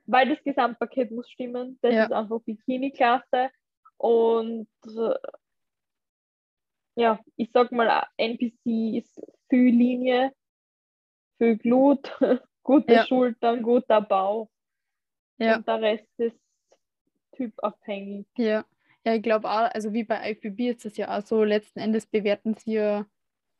weil 0.06 0.28
das 0.28 0.42
Gesamtpaket 0.44 1.10
muss 1.10 1.30
stimmen. 1.30 1.78
Das 1.82 1.94
Ja. 1.94 2.04
ist 2.04 2.12
einfach 2.12 2.40
Bikini-Klasse. 2.40 3.50
Und 3.98 4.68
äh, 4.86 5.14
ja, 6.96 7.20
ich 7.36 7.50
sag 7.52 7.72
mal, 7.72 8.06
NPC 8.16 8.98
ist 8.98 9.20
viel 9.48 9.70
Linie, 9.74 10.32
viel 11.38 11.56
Glut, 11.56 12.10
gute 12.62 12.92
Ja. 12.94 13.06
Schultern, 13.06 13.62
guter 13.62 14.00
Bauch. 14.00 14.48
ja. 15.38 15.56
Und 15.56 15.68
der 15.68 15.80
Rest 15.80 16.08
ist 16.18 16.38
typabhängig. 17.32 18.26
Ja, 18.36 18.64
ja, 19.04 19.14
ich 19.14 19.22
glaube 19.22 19.48
auch, 19.48 19.70
also 19.72 19.92
wie 19.92 20.04
bei 20.04 20.32
IFBB 20.32 20.70
ist 20.70 20.84
es 20.84 20.96
ja 20.96 21.16
auch 21.16 21.24
so, 21.24 21.44
letzten 21.44 21.78
Endes 21.78 22.06
bewerten 22.06 22.54
sie 22.54 22.72
ja 22.72 23.06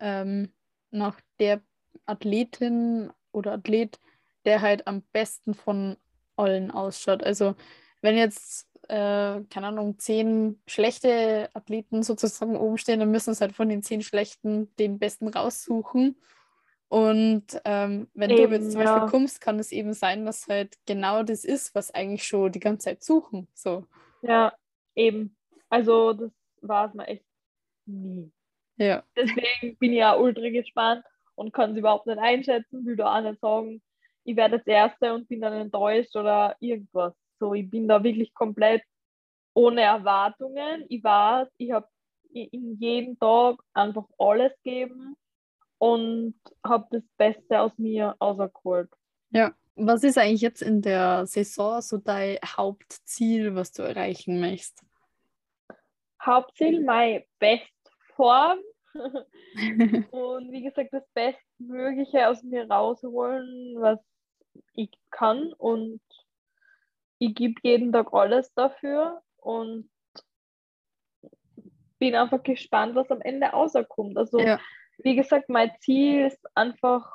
ähm, 0.01 0.53
nach 0.91 1.21
der 1.39 1.62
Athletin 2.05 3.12
oder 3.33 3.53
Athlet, 3.53 4.01
der 4.45 4.61
halt 4.61 4.87
am 4.87 5.03
besten 5.12 5.55
von 5.55 5.97
allen 6.37 6.71
ausschaut. 6.71 7.23
Also 7.23 7.55
wenn 8.01 8.17
jetzt, 8.17 8.69
äh, 8.89 9.41
keine 9.51 9.67
Ahnung, 9.69 9.99
zehn 9.99 10.61
schlechte 10.67 11.51
Athleten 11.55 12.03
sozusagen 12.03 12.57
oben 12.57 12.79
stehen, 12.79 13.01
dann 13.01 13.11
müssen 13.11 13.35
sie 13.35 13.41
halt 13.41 13.55
von 13.55 13.69
den 13.69 13.83
zehn 13.83 14.03
schlechten 14.03 14.75
den 14.77 14.99
besten 14.99 15.29
raussuchen. 15.29 16.17
Und 16.88 17.61
ähm, 17.64 18.09
wenn 18.14 18.31
du 18.31 18.38
Eben, 18.38 18.53
jetzt 18.53 18.72
zum 18.72 18.81
Beispiel 18.81 19.03
ja. 19.03 19.07
kommst, 19.09 19.40
kann 19.40 19.59
es 19.59 19.72
eben 19.72 19.92
sein, 19.92 20.25
dass 20.25 20.46
halt 20.46 20.77
genau 20.87 21.22
das 21.25 21.44
ist, 21.44 21.75
was 21.75 21.92
eigentlich 21.92 22.25
schon 22.25 22.53
die 22.53 22.61
ganze 22.61 22.85
Zeit 22.85 23.03
suchen. 23.03 23.49
So, 23.55 23.85
Ja, 24.22 24.53
eben. 24.94 25.37
Also 25.68 26.12
das 26.12 26.31
war 26.61 26.88
es 26.88 26.94
mir 26.94 27.07
echt 27.09 27.25
nie. 27.87 28.31
ja. 28.77 29.03
Deswegen 29.16 29.77
bin 29.79 29.92
ich 29.92 29.99
ja 29.99 30.14
ultra 30.16 30.49
gespannt 30.51 31.05
und 31.35 31.53
kann 31.53 31.72
es 31.72 31.77
überhaupt 31.77 32.07
nicht 32.07 32.18
einschätzen, 32.18 32.87
will 32.87 32.96
da 32.96 33.18
auch 33.18 33.22
nicht 33.22 33.40
sagen, 33.40 33.83
ich 34.22 34.37
werde 34.37 34.59
das 34.59 34.66
Erste 34.66 35.12
und 35.12 35.29
bin 35.29 35.40
dann 35.40 35.55
enttäuscht 35.55 36.14
oder 36.14 36.57
irgendwas. 36.61 37.14
So, 37.40 37.55
ich 37.55 37.68
bin 37.68 37.88
da 37.88 38.03
wirklich 38.03 38.33
komplett 38.33 38.83
ohne 39.55 39.83
Erwartungen. 39.83 40.85
Ich 40.88 41.03
weiß, 41.03 41.49
ich 41.59 41.72
habe 41.72 41.88
in 42.33 42.79
jedem 42.79 43.18
Tag 43.18 43.57
einfach 43.72 44.05
alles 44.18 44.53
geben 44.62 45.16
und 45.79 46.35
habe 46.65 46.87
das 46.91 47.03
Beste 47.17 47.61
aus 47.61 47.73
mir 47.79 48.17
rausgeholt. 48.21 48.91
Ja, 49.31 49.55
was 49.77 50.05
ist 50.05 50.19
eigentlich 50.19 50.41
jetzt 50.41 50.62
in 50.62 50.81
der 50.81 51.27
Saison 51.27 51.83
so 51.83 51.99
dein 51.99 52.39
Hauptziel, 52.45 53.55
was 53.55 53.73
du 53.73 53.83
erreichen 53.83 54.41
möchtest? 54.41 54.83
Hauptziel, 56.21 56.83
meine 56.83 57.25
Bestform. 57.39 58.59
und 58.95 60.53
wie 60.53 60.62
gesagt, 60.62 60.93
das 60.93 61.07
Bestmögliche 61.12 62.29
aus 62.29 62.43
mir 62.43 62.69
rausholen, 62.69 63.75
was 63.79 63.99
ich 64.73 64.91
kann. 65.11 65.53
Und 65.53 66.01
ich 67.19 67.35
gebe 67.35 67.61
jeden 67.62 67.93
Tag 67.93 68.12
alles 68.12 68.53
dafür. 68.55 69.23
Und 69.37 69.91
bin 71.99 72.15
einfach 72.15 72.43
gespannt, 72.43 72.95
was 72.95 73.11
am 73.11 73.21
Ende 73.21 73.47
rauskommt. 73.49 74.17
Also, 74.17 74.39
ja. 74.39 74.59
Wie 74.99 75.17
gesagt, 75.17 75.49
mein 75.49 75.71
Ziel 75.81 76.27
ist 76.27 76.45
einfach 76.55 77.11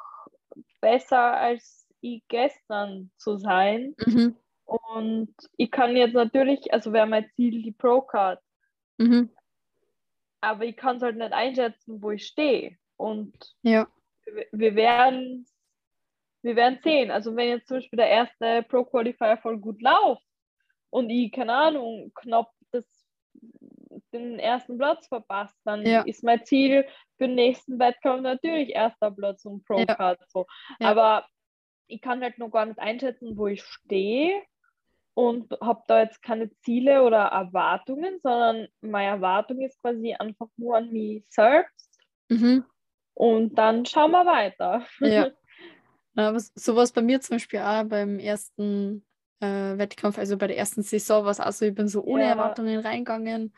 besser 0.81 1.33
als 1.37 1.87
ich 2.01 2.23
gestern 2.27 3.11
zu 3.17 3.37
sein. 3.37 3.95
Mhm. 4.05 4.35
Und 4.65 5.35
ich 5.57 5.71
kann 5.71 5.95
jetzt 5.95 6.13
natürlich, 6.13 6.73
also 6.73 6.93
wäre 6.93 7.07
mein 7.07 7.29
Ziel 7.35 7.61
die 7.61 7.71
Pro-Card. 7.71 8.39
Mhm. 8.97 9.29
Aber 10.41 10.65
ich 10.65 10.75
kann 10.75 10.97
es 10.97 11.03
halt 11.03 11.17
nicht 11.17 11.33
einschätzen, 11.33 12.01
wo 12.01 12.11
ich 12.11 12.25
stehe. 12.25 12.77
Und 12.97 13.33
ja. 13.63 13.87
wir, 14.51 14.75
werden 14.75 15.45
wir 16.41 16.55
werden 16.55 16.79
sehen. 16.83 17.11
Also 17.11 17.35
wenn 17.35 17.49
jetzt 17.49 17.67
zum 17.67 17.77
Beispiel 17.77 17.97
der 17.97 18.09
erste 18.09 18.63
Pro-Qualifier 18.63 19.37
voll 19.37 19.59
gut 19.59 19.81
läuft 19.81 20.23
und 20.89 21.09
ich, 21.09 21.31
keine 21.31 21.53
Ahnung, 21.53 22.11
knapp 22.15 22.51
den 24.13 24.39
ersten 24.39 24.77
Platz 24.77 25.07
verpasst, 25.07 25.57
dann 25.63 25.85
ja. 25.85 26.01
ist 26.01 26.23
mein 26.23 26.43
Ziel 26.45 26.85
für 27.17 27.27
den 27.27 27.35
nächsten 27.35 27.79
Wettkampf 27.79 28.21
natürlich 28.21 28.69
erster 28.69 29.11
Platz 29.11 29.45
und 29.45 29.63
Pro-Card. 29.65 30.19
Ja. 30.19 30.25
So. 30.27 30.45
Aber 30.79 31.25
ich 31.87 32.01
kann 32.01 32.21
halt 32.21 32.37
noch 32.37 32.49
gar 32.49 32.65
nicht 32.65 32.79
einschätzen, 32.79 33.37
wo 33.37 33.47
ich 33.47 33.63
stehe 33.63 34.41
und 35.13 35.51
habe 35.61 35.83
da 35.87 36.01
jetzt 36.01 36.21
keine 36.21 36.49
Ziele 36.59 37.03
oder 37.03 37.25
Erwartungen, 37.25 38.19
sondern 38.21 38.67
meine 38.81 39.09
Erwartung 39.09 39.61
ist 39.61 39.81
quasi 39.81 40.13
einfach 40.13 40.47
nur 40.57 40.77
an 40.77 40.91
mich 40.91 41.23
selbst. 41.29 41.99
Mhm. 42.29 42.65
Und 43.13 43.55
dann 43.55 43.85
schauen 43.85 44.11
wir 44.11 44.25
weiter. 44.25 44.85
Ja. 44.99 45.31
Aber 46.15 46.39
sowas 46.39 46.91
bei 46.91 47.01
mir 47.01 47.21
zum 47.21 47.35
Beispiel 47.35 47.59
auch 47.59 47.83
beim 47.85 48.19
ersten 48.19 49.05
äh, 49.39 49.77
Wettkampf, 49.77 50.17
also 50.17 50.37
bei 50.37 50.47
der 50.47 50.57
ersten 50.57 50.81
Saison 50.81 51.23
war 51.23 51.31
es 51.31 51.39
auch 51.39 51.51
so, 51.51 51.65
ich 51.65 51.75
bin 51.75 51.87
so 51.87 52.03
ohne 52.03 52.23
ja. 52.23 52.29
Erwartungen 52.31 52.79
reingegangen 52.79 53.53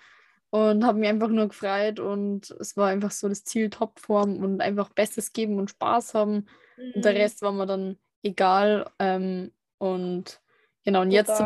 und 0.54 0.86
habe 0.86 1.00
mich 1.00 1.10
einfach 1.10 1.30
nur 1.30 1.48
gefreut 1.48 2.00
und 2.00 2.52
es 2.60 2.78
war 2.78 2.90
einfach 2.90 3.10
so 3.10 3.28
das 3.28 3.44
Ziel 3.44 3.72
Topform 3.72 4.44
und 4.44 4.62
einfach 4.62 4.90
Bestes 4.90 5.34
geben 5.34 5.58
und 5.58 5.72
Spaß 5.72 6.14
haben 6.14 6.46
mhm. 6.78 6.92
und 6.94 7.06
der 7.06 7.14
mhm. 7.14 7.18
Rest 7.18 7.42
war 7.42 7.52
mir 7.52 7.66
dann 7.66 7.98
egal 8.22 8.88
ähm, 9.00 9.52
und 9.80 10.42
genau 10.86 11.02
und 11.02 11.10
jetzt 11.10 11.32
ist 11.32 11.42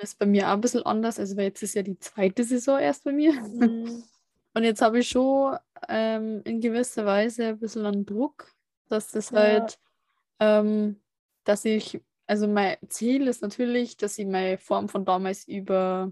es 0.00 0.14
bei 0.14 0.24
mir 0.24 0.48
auch 0.48 0.54
ein 0.54 0.62
bisschen 0.62 0.86
anders, 0.86 1.18
also 1.20 1.38
jetzt 1.38 1.62
ist 1.62 1.74
ja 1.74 1.82
die 1.82 1.98
zweite 1.98 2.44
Saison 2.44 2.78
erst 2.78 3.04
bei 3.04 3.12
mir 3.12 3.34
mhm. 3.34 4.02
und 4.54 4.64
jetzt 4.64 4.80
habe 4.80 5.00
ich 5.00 5.08
schon 5.10 5.58
ähm, 5.90 6.40
in 6.44 6.62
gewisser 6.62 7.04
Weise 7.04 7.48
ein 7.48 7.58
bisschen 7.58 7.84
an 7.84 8.06
Druck, 8.06 8.50
dass 8.88 9.10
das 9.10 9.32
ja. 9.32 9.38
halt, 9.38 9.78
ähm, 10.40 11.02
dass 11.44 11.66
ich, 11.66 12.00
also 12.26 12.48
mein 12.48 12.78
Ziel 12.88 13.28
ist 13.28 13.42
natürlich, 13.42 13.98
dass 13.98 14.16
ich 14.16 14.26
meine 14.26 14.56
Form 14.56 14.88
von 14.88 15.04
damals 15.04 15.46
über 15.46 16.10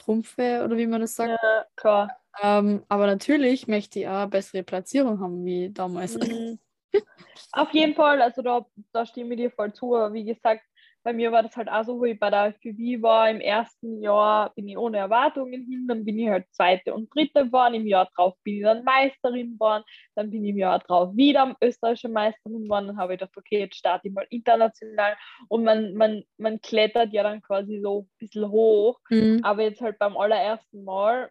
Trumpfe 0.00 0.62
oder 0.64 0.76
wie 0.76 0.86
man 0.86 1.00
das 1.00 1.14
sagt. 1.14 1.30
Ja, 1.42 1.66
klar. 1.76 2.16
Ähm, 2.42 2.84
aber 2.88 3.06
natürlich 3.06 3.68
möchte 3.68 4.00
ich 4.00 4.08
auch 4.08 4.22
eine 4.22 4.28
bessere 4.28 4.62
Platzierung 4.62 5.20
haben 5.20 5.44
wie 5.44 5.70
damals. 5.70 6.16
Mhm. 6.16 6.58
Auf 7.52 7.72
jeden 7.72 7.94
Fall, 7.94 8.22
also 8.22 8.42
da, 8.42 8.66
da 8.92 9.06
stimme 9.06 9.34
ich 9.34 9.40
dir 9.40 9.50
voll 9.50 9.72
zu. 9.72 9.90
Wie 10.12 10.24
gesagt, 10.24 10.62
bei 11.02 11.12
mir 11.12 11.32
war 11.32 11.42
das 11.42 11.56
halt 11.56 11.68
auch 11.68 11.84
so, 11.84 11.98
wo 11.98 12.04
ich 12.04 12.18
bei 12.18 12.30
der 12.30 12.46
FPV 12.46 13.02
war. 13.02 13.30
Im 13.30 13.40
ersten 13.40 14.02
Jahr 14.02 14.52
bin 14.54 14.68
ich 14.68 14.76
ohne 14.76 14.98
Erwartungen 14.98 15.64
hin, 15.64 15.86
dann 15.88 16.04
bin 16.04 16.18
ich 16.18 16.28
halt 16.28 16.46
zweite 16.52 16.94
und 16.94 17.14
dritte 17.14 17.46
geworden. 17.46 17.74
Im 17.74 17.86
Jahr 17.86 18.08
drauf 18.14 18.34
bin 18.44 18.56
ich 18.56 18.62
dann 18.62 18.84
Meisterin 18.84 19.52
geworden. 19.54 19.84
Dann 20.14 20.30
bin 20.30 20.44
ich 20.44 20.50
im 20.50 20.58
Jahr 20.58 20.78
drauf 20.80 21.16
wieder 21.16 21.56
österreichische 21.62 22.08
Meisterin 22.08 22.64
geworden. 22.64 22.88
Dann 22.88 22.98
habe 22.98 23.14
ich 23.14 23.20
gedacht, 23.20 23.36
okay, 23.36 23.60
jetzt 23.60 23.76
starte 23.76 24.08
ich 24.08 24.14
mal 24.14 24.26
international. 24.30 25.16
Und 25.48 25.64
man, 25.64 25.94
man, 25.94 26.22
man 26.36 26.60
klettert 26.60 27.12
ja 27.12 27.22
dann 27.22 27.40
quasi 27.40 27.80
so 27.82 28.02
ein 28.02 28.10
bisschen 28.18 28.50
hoch. 28.50 28.98
Mhm. 29.08 29.40
Aber 29.42 29.62
jetzt 29.62 29.80
halt 29.80 29.98
beim 29.98 30.16
allerersten 30.16 30.84
Mal, 30.84 31.30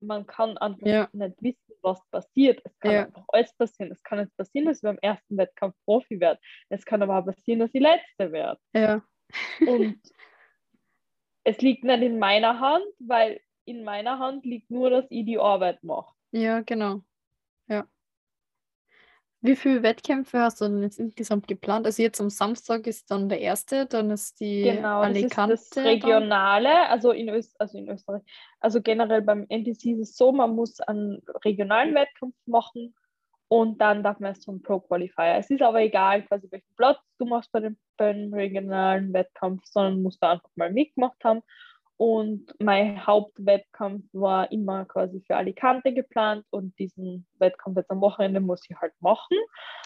man 0.00 0.26
kann 0.26 0.56
einfach 0.58 0.86
ja. 0.86 1.08
nicht 1.12 1.42
wissen, 1.42 1.74
was 1.82 2.00
passiert. 2.10 2.60
Es 2.64 2.78
kann 2.78 2.92
ja. 2.92 3.06
einfach 3.06 3.24
alles 3.28 3.52
passieren. 3.54 3.92
Es 3.92 4.02
kann 4.02 4.18
jetzt 4.18 4.36
passieren, 4.36 4.66
dass 4.66 4.78
ich 4.78 4.82
beim 4.82 4.98
ersten 5.02 5.36
Wettkampf 5.36 5.74
Profi 5.84 6.20
werde. 6.20 6.40
Es 6.68 6.84
kann 6.84 7.02
aber 7.02 7.18
auch 7.18 7.24
passieren, 7.24 7.60
dass 7.60 7.70
ich 7.72 7.80
Letzte 7.80 8.32
werde. 8.32 8.60
Ja. 8.74 9.02
Und 9.66 10.00
es 11.44 11.58
liegt 11.58 11.84
nicht 11.84 12.02
in 12.02 12.18
meiner 12.18 12.60
Hand, 12.60 12.84
weil 12.98 13.40
in 13.64 13.84
meiner 13.84 14.18
Hand 14.18 14.44
liegt 14.44 14.70
nur, 14.70 14.90
dass 14.90 15.06
ich 15.10 15.24
die 15.26 15.38
Arbeit 15.38 15.82
mache. 15.82 16.14
Ja, 16.32 16.60
genau. 16.60 17.02
Wie 19.40 19.54
viele 19.54 19.84
Wettkämpfe 19.84 20.40
hast 20.40 20.60
du 20.60 20.64
denn 20.64 20.82
jetzt 20.82 20.98
insgesamt 20.98 21.46
geplant? 21.46 21.86
Also 21.86 22.02
jetzt 22.02 22.20
am 22.20 22.28
Samstag 22.28 22.88
ist 22.88 23.10
dann 23.10 23.28
der 23.28 23.40
erste, 23.40 23.86
dann 23.86 24.10
ist 24.10 24.40
die 24.40 24.62
genau, 24.62 25.00
Alicante. 25.00 25.54
Das 25.54 25.62
ist 25.62 25.76
das 25.76 25.84
Regionale, 25.84 26.88
also 26.88 27.12
in, 27.12 27.28
Öst 27.28 27.54
also 27.60 27.78
in 27.78 27.88
Österreich. 27.88 28.22
Also 28.58 28.82
generell 28.82 29.22
beim 29.22 29.46
NTC 29.48 29.92
ist 29.92 30.00
es 30.00 30.16
so, 30.16 30.32
man 30.32 30.56
muss 30.56 30.80
einen 30.80 31.22
regionalen 31.44 31.94
Wettkampf 31.94 32.34
machen 32.46 32.94
und 33.46 33.80
dann 33.80 34.02
darf 34.02 34.18
man 34.18 34.32
es 34.32 34.40
zum 34.40 34.60
Pro 34.60 34.80
Qualifier. 34.80 35.36
Es 35.38 35.50
ist 35.50 35.62
aber 35.62 35.82
egal, 35.82 36.22
quasi 36.22 36.48
welchen 36.50 36.74
Platz 36.76 36.98
du 37.18 37.24
machst 37.24 37.52
bei 37.52 37.60
dem, 37.60 37.78
beim 37.96 38.34
regionalen 38.34 39.12
Wettkampf, 39.12 39.64
sondern 39.66 40.02
musst 40.02 40.22
da 40.22 40.32
einfach 40.32 40.50
mal 40.56 40.72
mitgemacht 40.72 41.22
haben. 41.22 41.42
Und 41.98 42.54
mein 42.60 43.04
Hauptwettkampf 43.04 44.04
war 44.12 44.52
immer 44.52 44.84
quasi 44.84 45.20
für 45.26 45.34
Alicante 45.34 45.92
geplant 45.92 46.44
und 46.50 46.78
diesen 46.78 47.26
Wettkampf 47.40 47.76
jetzt 47.76 47.90
am 47.90 48.00
Wochenende 48.00 48.38
muss 48.38 48.62
ich 48.70 48.76
halt 48.76 48.92
machen. 49.00 49.36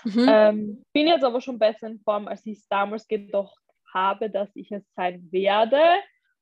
Mhm. 0.05 0.27
Ähm, 0.29 0.85
bin 0.93 1.07
jetzt 1.07 1.25
aber 1.25 1.41
schon 1.41 1.59
besser 1.59 1.87
in 1.87 2.01
Form, 2.01 2.29
als 2.29 2.45
ich 2.45 2.59
es 2.59 2.69
damals 2.69 3.09
gedacht 3.09 3.57
habe, 3.95 4.29
dass 4.29 4.55
ich 4.55 4.71
es 4.71 4.85
sein 4.95 5.27
werde, 5.33 5.81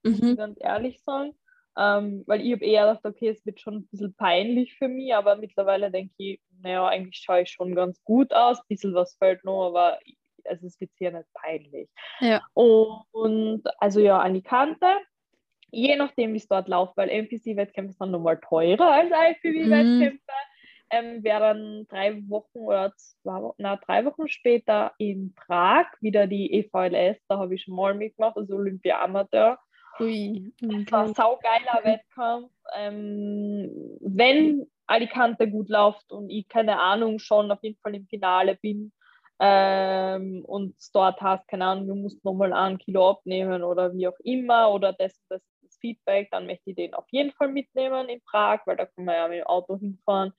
mhm. 0.02 0.11
muss 0.11 0.22
ich 0.22 0.37
ganz 0.37 0.59
ehrlich 0.61 1.00
sagen. 1.04 1.35
Ähm, 1.78 2.24
weil 2.26 2.40
ich 2.40 2.52
habe 2.52 2.64
eher 2.64 2.88
gedacht, 2.88 3.06
okay, 3.06 3.28
es 3.28 3.46
wird 3.46 3.61
schon 3.61 3.76
ein 3.76 3.88
bisschen 3.88 4.12
peinlich 4.14 4.74
für 4.74 4.88
mich, 4.88 5.14
aber 5.14 5.37
mittlerweile 5.37 5.92
denke 5.92 6.14
ich, 6.18 6.40
naja, 6.61 6.88
eigentlich 6.88 7.22
schaue 7.22 7.42
ich 7.42 7.50
schon 7.50 7.76
ganz 7.76 8.02
gut 8.02 8.35
aus. 8.35 8.59
Ein 8.59 8.66
bisschen 8.68 8.92
was 8.92 9.14
fällt 9.14 9.44
noch, 9.44 9.68
aber 9.68 10.00
also 10.46 10.66
es 10.66 10.80
wird 10.80 10.90
sehr 10.96 11.12
nicht 11.12 11.33
peinlich. 11.33 11.88
Ja. 12.18 12.42
Und 12.52 13.62
also 13.78 14.00
ja, 14.00 14.18
Alicante 14.18 14.88
je 15.72 15.96
nachdem, 15.96 16.33
wie 16.33 16.38
es 16.38 16.48
dort 16.48 16.68
läuft, 16.68 16.96
weil 16.96 17.09
NPC-Wettkämpfe 17.09 17.92
sind 17.92 18.11
nochmal 18.11 18.38
teurer 18.40 18.92
als 18.92 19.11
IFBB-Wettkämpfe. 19.11 20.18
Mhm. 20.18 20.40
Ähm, 20.92 21.22
wären 21.22 21.87
drei 21.88 22.20
Wochen 22.28 22.59
oder 22.59 22.92
zwei, 22.96 23.52
na, 23.59 23.76
drei 23.76 24.04
Wochen 24.04 24.26
später 24.26 24.92
in 24.98 25.33
Prag 25.35 25.87
wieder 26.00 26.26
die 26.26 26.52
EVLS, 26.52 27.16
da 27.28 27.38
habe 27.38 27.54
ich 27.54 27.62
schon 27.62 27.76
mal 27.76 27.94
mitgemacht, 27.94 28.37
also 28.37 28.56
Olympia 28.56 29.00
Amateur. 29.00 29.56
Ui, 30.00 30.52
okay. 30.62 30.85
Das 30.85 30.92
war 30.92 31.04
ein 31.04 31.14
saugeiler 31.14 31.80
Wettkampf. 31.85 32.50
Ähm, 32.74 33.70
wenn 34.00 34.66
Alicante 34.87 35.48
gut 35.48 35.68
läuft 35.68 36.11
und 36.11 36.28
ich 36.28 36.48
keine 36.48 36.80
Ahnung 36.80 37.20
schon 37.20 37.52
auf 37.52 37.62
jeden 37.62 37.78
Fall 37.80 37.94
im 37.94 38.06
Finale 38.09 38.56
bin 38.56 38.92
ähm, 39.38 40.44
und 40.44 40.74
dort 40.92 41.20
hast, 41.20 41.46
keine 41.46 41.66
Ahnung, 41.66 41.87
du 41.87 41.94
musst 41.94 42.24
nochmal 42.24 42.52
ein 42.52 42.78
Kilo 42.78 43.11
abnehmen 43.11 43.62
oder 43.62 43.94
wie 43.94 44.09
auch 44.09 44.18
immer 44.24 44.72
oder 44.72 44.92
das, 44.92 45.18
das 45.28 45.40
Feedback, 45.80 46.28
dann 46.30 46.46
möchte 46.46 46.70
ich 46.70 46.76
den 46.76 46.94
auf 46.94 47.06
jeden 47.10 47.32
Fall 47.32 47.48
mitnehmen 47.48 48.08
in 48.08 48.20
Prag, 48.22 48.60
weil 48.66 48.76
da 48.76 48.86
kann 48.86 49.04
man 49.04 49.14
ja 49.14 49.28
mit 49.28 49.38
dem 49.38 49.46
Auto 49.46 49.78
hinfahren. 49.78 50.32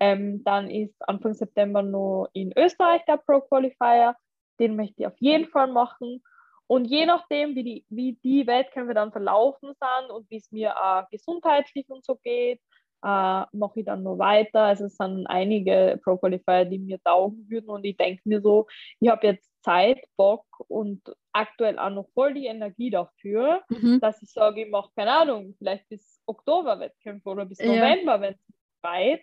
Ähm, 0.00 0.42
dann 0.44 0.70
ist 0.70 0.96
Anfang 1.08 1.34
September 1.34 1.82
noch 1.82 2.28
in 2.32 2.52
Österreich 2.56 3.02
der 3.06 3.18
Pro 3.18 3.40
Qualifier, 3.40 4.16
den 4.58 4.76
möchte 4.76 4.94
ich 4.98 5.06
auf 5.06 5.18
jeden 5.18 5.48
Fall 5.48 5.68
machen. 5.68 6.22
Und 6.66 6.86
je 6.86 7.06
nachdem, 7.06 7.54
wie 7.54 7.64
die, 7.64 7.86
wie 7.90 8.18
die 8.24 8.46
Wettkämpfe 8.46 8.94
dann 8.94 9.12
verlaufen 9.12 9.74
sind 9.74 10.10
und 10.10 10.28
wie 10.30 10.38
es 10.38 10.50
mir 10.50 10.74
äh, 10.82 11.02
gesundheitlich 11.10 11.88
und 11.88 12.04
so 12.04 12.16
geht, 12.16 12.60
äh, 13.04 13.44
mache 13.52 13.80
ich 13.80 13.84
dann 13.84 14.02
nur 14.02 14.18
weiter. 14.18 14.62
Also 14.62 14.86
es 14.86 14.96
sind 14.96 15.26
einige 15.26 16.00
Pro 16.02 16.16
Qualifier, 16.16 16.64
die 16.64 16.78
mir 16.78 16.98
taugen 17.02 17.46
würden 17.50 17.68
und 17.68 17.84
ich 17.84 17.96
denke 17.96 18.22
mir 18.24 18.40
so, 18.40 18.66
ich 18.98 19.10
habe 19.10 19.26
jetzt 19.26 19.53
Zeit, 19.64 20.04
Bock 20.16 20.44
und 20.68 21.00
aktuell 21.32 21.78
auch 21.78 21.90
noch 21.90 22.08
voll 22.12 22.34
die 22.34 22.46
Energie 22.46 22.90
dafür, 22.90 23.62
mhm. 23.70 23.98
dass 24.00 24.22
ich 24.22 24.30
sage, 24.30 24.64
ich 24.64 24.70
mache 24.70 24.90
keine 24.94 25.12
Ahnung, 25.12 25.54
vielleicht 25.58 25.88
bis 25.88 26.20
Oktober 26.26 26.78
Wettkämpfe 26.78 27.30
oder 27.30 27.46
bis 27.46 27.58
November, 27.58 28.16
ja. 28.16 28.20
wenn 28.20 28.34
es 28.34 28.54
weit, 28.82 29.22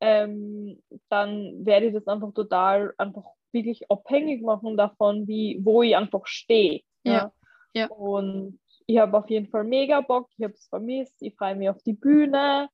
ähm, 0.00 0.82
dann 1.08 1.64
werde 1.64 1.86
ich 1.86 1.94
das 1.94 2.06
einfach 2.06 2.32
total 2.34 2.92
einfach 2.98 3.24
wirklich 3.52 3.90
abhängig 3.90 4.42
machen 4.42 4.76
davon, 4.76 5.26
wie, 5.26 5.58
wo 5.62 5.82
ich 5.82 5.96
einfach 5.96 6.26
stehe. 6.26 6.82
Ja. 7.04 7.32
ja. 7.72 7.86
Und 7.88 8.60
ich 8.86 8.98
habe 8.98 9.16
auf 9.16 9.30
jeden 9.30 9.48
Fall 9.48 9.64
mega 9.64 10.02
Bock, 10.02 10.28
ich 10.36 10.44
habe 10.44 10.54
es 10.54 10.68
vermisst, 10.68 11.16
ich 11.20 11.34
freue 11.34 11.56
mich 11.56 11.70
auf 11.70 11.82
die 11.82 11.94
Bühne 11.94 12.68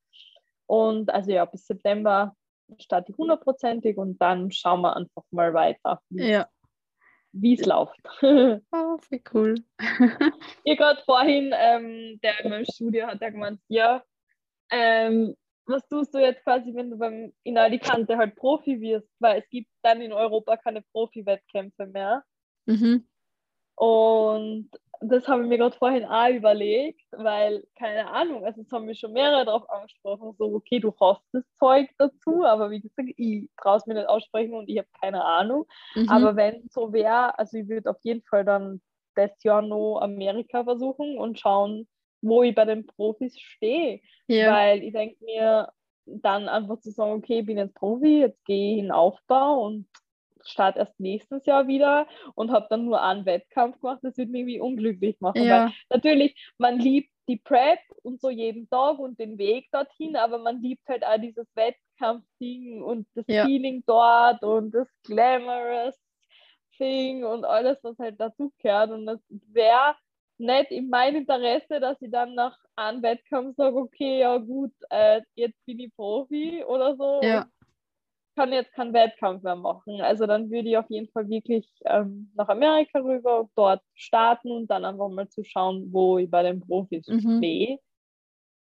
und 0.67 1.11
also 1.11 1.31
ja, 1.31 1.45
bis 1.45 1.67
September 1.67 2.35
starte 2.81 3.13
ich 3.13 3.19
hundertprozentig 3.19 3.97
und 3.99 4.21
dann 4.21 4.51
schauen 4.51 4.81
wir 4.81 4.97
einfach 4.97 5.23
mal 5.31 5.55
weiter, 5.55 6.01
Ja. 6.11 6.49
Wie 7.35 7.55
es 7.55 7.67
läuft. 7.67 8.01
Oh, 8.73 8.99
wie 9.11 9.23
cool. 9.33 9.55
Ihr 10.65 10.77
gerade 10.77 11.03
vorhin, 11.05 11.53
ähm, 11.57 12.21
der 12.23 12.41
in 12.41 12.51
meinem 12.51 12.65
Studio 12.65 13.07
hat 13.07 13.21
ja 13.21 13.31
gemeint, 13.31 13.61
ja, 13.69 14.03
ähm, 14.71 15.35
was 15.67 15.87
tust 15.89 16.15
du 16.15 16.19
jetzt 16.19 16.43
quasi, 16.45 16.75
wenn 16.75 16.91
du 16.91 16.99
beim, 16.99 17.33
in 17.43 17.59
Alicante 17.59 18.17
halt 18.17 18.37
Profi 18.37 18.81
wirst, 18.81 19.09
weil 19.19 19.41
es 19.41 19.49
gibt 19.49 19.71
dann 19.83 20.01
in 20.01 20.13
Europa 20.13 20.57
keine 20.57 20.83
Profi-Wettkämpfe 20.83 21.87
mehr. 21.87 22.23
Mhm. 22.67 23.07
Und 23.77 24.71
das 25.01 25.29
habe 25.29 25.43
ich 25.43 25.49
mir 25.49 25.59
gerade 25.59 25.77
vorhin 25.77 26.05
auch 26.05 26.29
überlegt, 26.29 27.03
weil, 27.13 27.65
keine 27.79 28.11
Ahnung, 28.11 28.45
also 28.45 28.61
es 28.61 28.71
haben 28.73 28.87
mich 28.87 29.01
schon 29.01 29.13
mehrere 29.13 29.45
darauf 29.45 29.69
angesprochen, 29.71 30.35
so, 30.39 30.55
okay, 30.55 30.81
du 30.81 30.95
hast 31.01 31.23
das 31.33 31.45
Zeug 31.59 31.89
dazu, 31.99 32.45
aber 32.45 32.71
wie 32.71 32.81
gesagt, 32.81 33.09
ich 33.17 33.49
traue 33.61 33.77
es 33.77 33.87
mir 33.87 33.95
nicht 33.95 34.09
aussprechen 34.09 34.55
und 34.55 34.69
ich 34.69 34.79
habe 34.79 34.89
keine 35.01 35.25
Ahnung. 35.25 35.67
Mhm. 35.95 36.09
Aber 36.09 36.37
wenn 36.37 36.69
so 36.69 36.93
wäre, 36.93 37.39
also 37.39 37.59
ich 37.59 37.69
würde 37.69 37.91
auf 37.91 37.99
jeden 38.03 38.23
Fall 38.23 38.45
dann 38.45 38.81
das 39.15 39.31
Jahr 39.43 39.63
noch 39.63 40.01
Amerika 40.01 40.65
versuchen 40.65 41.19
und 41.19 41.39
schauen, 41.39 41.87
wo 42.23 42.43
ich 42.43 42.55
bei 42.55 42.65
den 42.65 42.87
Profis 42.87 43.39
stehe. 43.39 44.01
ja. 44.27 44.53
Weil 44.53 44.83
ich 44.83 44.93
denke 44.93 45.23
mir, 45.25 45.71
dann 46.07 46.49
einfach 46.49 46.81
zu 46.81 46.91
sagen, 46.91 47.13
okay, 47.13 47.41
ich 47.41 47.47
bin 47.47 47.59
jetzt 47.59 47.75
Profi, 47.75 48.21
jetzt 48.21 48.45
gehe 48.45 48.75
ich 48.75 48.79
in 48.79 48.87
den 48.87 48.93
Aufbau 48.93 49.65
und 49.65 49.87
starte 50.45 50.81
erst 50.81 50.99
nächstes 51.01 51.47
Jahr 51.47 51.67
wieder 51.67 52.07
und 52.35 52.51
habe 52.51 52.67
dann 52.71 52.85
nur 52.85 53.03
einen 53.03 53.27
Wettkampf 53.27 53.81
gemacht, 53.81 54.01
das 54.03 54.17
würde 54.17 54.31
mich 54.31 54.41
irgendwie 54.41 54.61
unglücklich 54.61 55.21
machen. 55.21 55.43
Ja. 55.45 55.67
Weil 55.67 55.73
natürlich, 55.91 56.35
man 56.59 56.79
liebt 56.79 57.11
die 57.29 57.37
Prep 57.39 57.79
und 58.03 58.21
so 58.21 58.29
jeden 58.29 58.69
Tag 58.69 58.99
und 58.99 59.19
den 59.19 59.39
Weg 59.39 59.71
dorthin, 59.73 60.17
aber 60.17 60.39
man 60.39 60.61
liebt 60.61 60.87
halt 60.89 61.05
auch 61.05 61.19
dieses 61.19 61.47
Wettkampfding 61.55 62.83
und 62.83 63.07
das 63.15 63.25
Ja. 63.29 63.45
Feeling 63.47 63.83
dort 63.87 64.43
und 64.43 64.73
das 64.73 64.89
Glamorous 65.05 65.99
Thing 66.77 67.25
und 67.25 67.45
alles, 67.45 67.79
was 67.83 67.99
halt 67.99 68.21
dazu 68.21 68.53
gehört. 68.59 68.91
Und 68.91 69.07
das 69.07 69.21
wäre 69.31 69.95
nicht 70.39 70.71
in 70.73 70.89
meinem 70.91 71.17
Interesse, 71.19 71.81
dass 71.81 72.01
ich 72.03 72.11
dann 72.11 72.35
nach 72.35 72.59
einem 72.77 73.03
Wettkampf 73.03 73.55
sage, 73.57 73.77
okay, 73.77 74.19
ja 74.21 74.37
gut, 74.39 74.73
äh, 74.91 75.23
jetzt 75.37 75.65
bin 75.65 75.79
ich 75.79 75.95
Profi 75.95 76.65
oder 76.65 76.97
so 76.97 77.21
Ja. 77.23 77.47
Kann 78.35 78.53
jetzt 78.53 78.73
keinen 78.73 78.93
Wettkampf 78.93 79.43
mehr 79.43 79.57
machen. 79.57 80.01
Also 80.01 80.27
dann 80.27 80.51
würde 80.51 80.69
ich 80.69 80.77
auf 80.77 80.89
jeden 80.91 81.09
Fall 81.11 81.29
wirklich 81.29 81.69
ähm, 81.85 82.31
nach 82.35 82.49
Amerika 82.49 82.99
rüber 83.01 83.41
und 83.41 83.51
dort 83.55 83.83
starten 83.95 84.51
und 84.51 84.69
dann 84.71 84.85
einfach 84.85 85.09
mal 85.09 85.29
zu 85.29 85.45
schauen, 85.45 85.89
wo 85.93 86.19
ich 86.19 86.31
bei 86.31 86.43
den 86.43 86.61
Profis 86.61 87.07
Mhm. 87.09 87.39
stehe. 87.39 87.79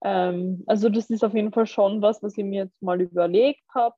Ähm, 0.03 0.63
also 0.67 0.89
das 0.89 1.09
ist 1.09 1.23
auf 1.23 1.33
jeden 1.33 1.51
Fall 1.51 1.65
schon 1.67 2.01
was, 2.01 2.21
was 2.21 2.37
ich 2.37 2.43
mir 2.43 2.65
jetzt 2.65 2.81
mal 2.81 3.01
überlegt 3.01 3.63
habe. 3.73 3.95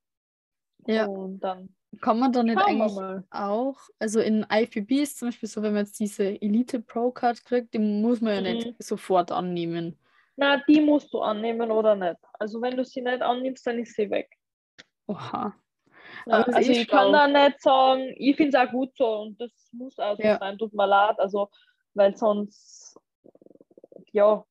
Ja. 0.88 1.06
Und 1.06 1.40
dann 1.40 1.76
Kann 2.02 2.20
man 2.20 2.32
da 2.32 2.44
nicht 2.44 2.58
eigentlich 2.58 2.94
mal. 2.96 3.24
auch, 3.32 3.78
also 4.00 4.20
in 4.20 4.46
IFBB 4.52 5.02
ist 5.02 5.18
zum 5.18 5.30
Beispiel 5.30 5.50
so, 5.50 5.62
wenn 5.62 5.74
man 5.74 5.86
jetzt 5.86 6.00
diese 6.00 6.42
Elite 6.42 6.80
Pro 6.82 7.12
Card 7.12 7.44
kriegt, 7.46 7.74
die 7.74 7.80
muss 7.80 8.22
man 8.22 8.34
ja 8.36 8.42
Mhm. 8.42 8.58
nicht 8.58 8.84
sofort 8.84 9.32
annehmen. 9.32 9.98
Na, 10.38 10.62
die 10.68 10.82
musst 10.82 11.14
du 11.14 11.22
annehmen 11.22 11.72
oder 11.72 11.96
nicht. 11.96 12.18
Also 12.34 12.62
wenn 12.62 12.76
du 12.76 12.84
sie 12.84 13.02
nicht 13.02 13.22
annimmst, 13.22 13.66
dann 13.66 13.80
ist 13.80 13.96
sie 13.96 14.10
weg. 14.10 14.30
Oha. 15.08 15.56
Ja, 16.28 16.42
also 16.42 16.72
eh 16.72 16.82
ich 16.82 16.88
kann 16.88 17.12
da 17.14 17.28
nicht 17.28 17.62
sagen, 17.62 18.14
ich 18.18 18.36
finde 18.36 18.58
es 18.58 18.68
auch 18.68 18.72
gut 18.72 18.96
so 18.98 19.08
und 19.22 19.40
das 19.40 19.52
muss 19.72 19.98
auch 20.00 20.16
so 20.18 20.24
Ja. 20.24 20.38
sein, 20.40 20.58
tut 20.58 20.74
mir 20.74 20.88
leid. 20.88 21.20
Also, 21.20 21.50
weil 21.94 22.16
sonst, 22.16 23.00
ja. 24.12 24.44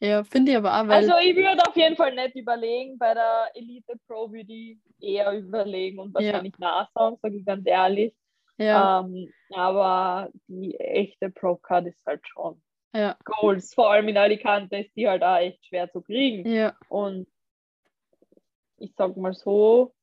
Ja, 0.00 0.24
finde 0.24 0.52
ich 0.52 0.56
aber 0.58 0.74
auch, 0.74 0.88
weil 0.88 1.10
Also 1.10 1.12
ich 1.22 1.36
würde 1.36 1.62
auf 1.66 1.76
jeden 1.76 1.94
Fall 1.96 2.14
nicht 2.14 2.34
überlegen, 2.34 2.98
bei 2.98 3.14
der 3.14 3.50
Elite 3.54 3.94
Pro 4.06 4.32
würde 4.32 4.52
ich 4.52 4.78
eher 4.98 5.32
überlegen 5.32 5.98
und 5.98 6.14
wahrscheinlich 6.14 6.58
nachsagen, 6.58 7.18
sage 7.20 7.36
ich 7.36 7.44
ganz 7.44 7.66
ehrlich. 7.66 8.14
ja, 8.58 9.00
Ähm, 9.00 9.32
aber 9.52 10.30
die 10.48 10.78
echte 10.78 11.30
Pro 11.30 11.56
Card 11.56 11.86
ist 11.86 12.00
halt 12.06 12.26
schon 12.26 12.62
ja, 12.94 13.16
Goals. 13.24 13.74
Vor 13.74 13.90
allem 13.90 14.08
in 14.08 14.16
Alicante 14.16 14.78
ist 14.78 14.96
die 14.96 15.08
halt 15.08 15.22
auch 15.22 15.36
echt 15.36 15.64
schwer 15.66 15.90
zu 15.92 16.00
kriegen. 16.00 16.48
ja, 16.48 16.74
Und 16.88 17.26
ich 18.78 18.94
sag 18.96 19.16
mal 19.16 19.34
so, 19.34 19.94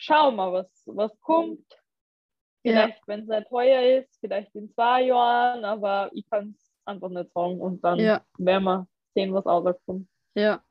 schau 0.00 0.30
mal, 0.30 0.52
was, 0.52 0.82
was 0.86 1.12
kommt. 1.20 1.64
ja, 2.64 2.88
Vielleicht, 2.88 3.06
wenn 3.06 3.20
es 3.20 3.28
nicht 3.28 3.48
teuer 3.48 3.98
ist, 4.00 4.18
vielleicht 4.20 4.54
in 4.54 4.70
zwei 4.72 5.04
Jahren, 5.04 5.64
aber 5.64 6.10
ich 6.12 6.28
kann 6.30 6.54
es 6.56 6.72
einfach 6.84 7.08
nicht 7.08 7.32
sagen. 7.32 7.60
Und 7.60 7.82
dann 7.84 7.98
ja, 7.98 8.24
werden 8.38 8.64
wir 8.64 8.88
sehen, 9.14 9.32
was 9.34 9.46
rauskommt. 9.46 10.08
ja. 10.34 10.62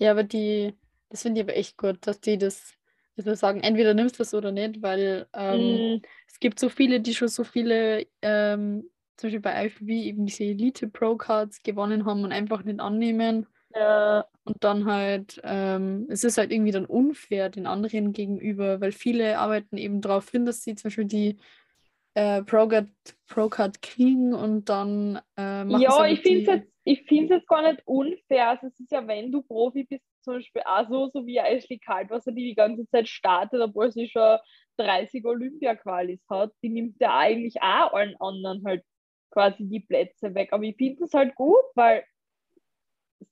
Ja, 0.00 0.12
aber 0.12 0.22
die, 0.22 0.74
das 1.08 1.22
finde 1.22 1.40
ich 1.40 1.46
aber 1.46 1.56
echt 1.56 1.76
gut, 1.76 2.06
dass 2.06 2.20
die 2.20 2.38
das, 2.38 2.72
dass 3.16 3.26
wir 3.26 3.34
sagen, 3.36 3.60
entweder 3.62 3.94
nimmst 3.94 4.18
du 4.18 4.22
es 4.22 4.32
oder 4.34 4.52
nicht, 4.52 4.80
weil 4.82 5.26
ähm, 5.32 5.84
Mm, 5.96 6.02
es 6.28 6.38
gibt 6.38 6.60
so 6.60 6.68
viele, 6.68 7.00
die 7.00 7.14
schon 7.14 7.28
so 7.28 7.42
viele, 7.44 8.06
ähm, 8.22 8.88
zum 9.16 9.26
Beispiel 9.28 9.40
bei 9.40 9.66
IFBB 9.66 9.90
eben 9.90 10.26
diese 10.26 10.44
Elite 10.44 10.86
Pro 10.88 11.16
Cards 11.16 11.62
gewonnen 11.64 12.04
haben 12.06 12.22
und 12.24 12.32
einfach 12.32 12.62
nicht 12.62 12.78
annehmen. 12.80 13.46
Ja, 13.78 14.26
Und 14.44 14.64
dann 14.64 14.86
halt, 14.86 15.40
ähm, 15.44 16.06
es 16.08 16.24
ist 16.24 16.38
halt 16.38 16.50
irgendwie 16.50 16.72
dann 16.72 16.86
unfair 16.86 17.48
den 17.48 17.66
anderen 17.66 18.12
gegenüber, 18.12 18.80
weil 18.80 18.92
viele 18.92 19.38
arbeiten 19.38 19.76
eben 19.76 20.00
darauf 20.00 20.30
hin, 20.30 20.46
dass 20.46 20.62
sie 20.62 20.74
zum 20.74 20.88
Beispiel 20.88 21.04
die 21.04 21.38
äh, 22.14 22.42
Pro-Card 22.42 22.88
Pro 23.28 23.42
-Card 23.42 23.80
kriegen 23.80 24.34
und 24.34 24.68
dann 24.68 25.20
äh, 25.36 25.64
machen 25.64 25.82
ja, 25.82 25.90
sie 25.90 25.96
aber 25.96 26.08
ich 26.08 26.20
finde 26.20 26.40
es 26.40 26.46
jetzt, 26.46 26.72
ich 26.84 27.02
find's 27.02 27.30
jetzt 27.30 27.46
gar 27.46 27.62
nicht 27.62 27.82
unfair. 27.86 28.48
Also 28.48 28.66
es 28.66 28.80
ist 28.80 28.90
ja, 28.90 29.06
wenn 29.06 29.30
du 29.30 29.42
Profi 29.42 29.84
bist, 29.84 30.04
zum 30.22 30.34
Beispiel 30.34 30.62
auch 30.64 30.88
so, 30.88 31.10
so 31.12 31.26
wie 31.26 31.36
Ashley 31.36 31.78
Kaltwasser, 31.78 32.32
die 32.32 32.48
die 32.48 32.54
ganze 32.54 32.88
Zeit 32.88 33.08
startet, 33.08 33.60
obwohl 33.60 33.92
sie 33.92 34.08
schon 34.08 34.38
30 34.78 35.24
Olympia-Qualis 35.24 36.20
hat, 36.28 36.52
die 36.62 36.70
nimmt 36.70 36.96
ja 37.00 37.16
eigentlich 37.16 37.60
auch 37.62 37.92
allen 37.92 38.16
anderen 38.18 38.64
halt 38.64 38.82
quasi 39.30 39.68
die 39.68 39.80
Plätze 39.80 40.34
weg. 40.34 40.52
Aber 40.52 40.64
ich 40.64 40.76
finde 40.76 41.04
es 41.04 41.14
halt 41.14 41.34
gut, 41.34 41.64
weil 41.74 42.04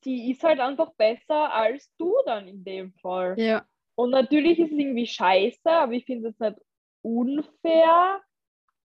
sie 0.02 0.30
ist 0.30 0.42
halt 0.42 0.60
einfach 0.60 0.92
besser 0.94 1.52
als 1.52 1.90
du 1.98 2.14
dann 2.26 2.48
in 2.48 2.64
dem 2.64 2.92
Fall. 2.94 3.34
Ja, 3.38 3.64
Und 3.94 4.10
natürlich 4.10 4.58
ist 4.58 4.72
es 4.72 4.78
irgendwie 4.78 5.06
scheiße, 5.06 5.68
aber 5.70 5.92
ich 5.92 6.04
finde 6.04 6.28
es 6.30 6.38
nicht 6.38 6.56
unfair. 7.02 8.20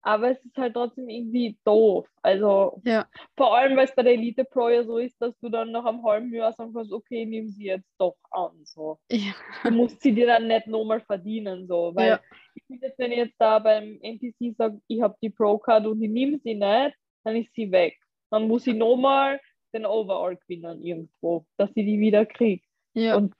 Aber 0.06 0.32
es 0.32 0.44
ist 0.44 0.58
halt 0.58 0.74
trotzdem 0.74 1.08
irgendwie 1.08 1.58
doof. 1.64 2.06
Also 2.22 2.82
ja, 2.84 3.08
vor 3.38 3.56
allem, 3.56 3.78
weil 3.78 3.86
es 3.86 3.96
bei 3.96 4.04
der 4.04 4.14
Elite 4.14 4.44
Pro 4.44 4.68
ja 4.68 4.84
so 4.84 4.98
ist, 4.98 5.16
dass 5.22 5.34
du 5.39 5.48
dann 5.48 5.72
nach 5.72 5.86
einem 5.86 6.04
halben 6.04 6.34
Jahr 6.34 6.52
sagen 6.52 6.74
kannst, 6.74 6.91
okay, 6.91 7.26
nimm 7.26 7.48
sie 7.48 7.68
jetzt 7.68 7.89
doch 7.98 8.18
an. 8.32 8.52
So. 8.66 9.00
ja, 9.10 9.32
Du 9.64 9.72
musst 9.72 10.02
sie 10.02 10.14
dir 10.14 10.28
dann 10.28 10.48
nicht 10.48 10.68
nochmal 10.68 11.00
verdienen. 11.00 11.68
So. 11.68 11.94
Weil 11.96 12.10
Ja. 12.10 12.20
ich 12.54 12.64
finde 12.68 12.88
jetzt, 12.88 13.00
wenn 13.00 13.12
ich 13.14 13.18
jetzt 13.18 13.36
da 13.39 13.60
beim 13.60 13.98
NPC 14.02 14.54
sage, 14.58 14.82
ich 14.88 15.02
habe 15.02 15.16
die 15.22 15.30
Pro-Card 15.30 15.86
und 15.88 16.02
ich 16.02 16.10
nehme 16.12 16.38
sie 16.38 16.56
nicht, 16.56 16.98
dann 17.24 17.38
ist 17.38 17.54
sie 17.54 17.72
weg. 17.72 17.98
Dann 18.30 18.50
muss 18.50 18.68
ich 18.68 18.76
nochmal 18.76 19.39
den 19.74 19.86
Overall 19.86 20.38
gewinnen 20.38 20.82
irgendwo, 20.82 21.46
dass 21.58 21.70
ich 21.76 21.86
die 21.86 22.00
wieder 22.00 22.26
kriege. 22.26 22.64
ja, 22.94 23.16
Und 23.16 23.34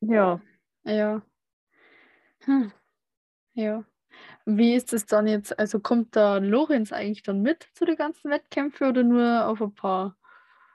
ja. 0.00 0.40
ja. 0.84 1.22
Hm. 2.44 2.72
Ja. 3.54 3.84
Wie 4.44 4.74
ist 4.74 4.92
es 4.92 5.06
dann 5.06 5.26
jetzt? 5.26 5.58
Also 5.58 5.80
kommt 5.80 6.14
da 6.14 6.38
Lorenz 6.38 6.92
eigentlich 6.92 7.22
dann 7.22 7.42
mit 7.42 7.68
zu 7.74 7.84
den 7.84 7.96
ganzen 7.96 8.30
Wettkämpfen 8.30 8.88
oder 8.88 9.02
nur 9.02 9.46
auf 9.46 9.60
ein 9.60 9.74
paar? 9.74 10.16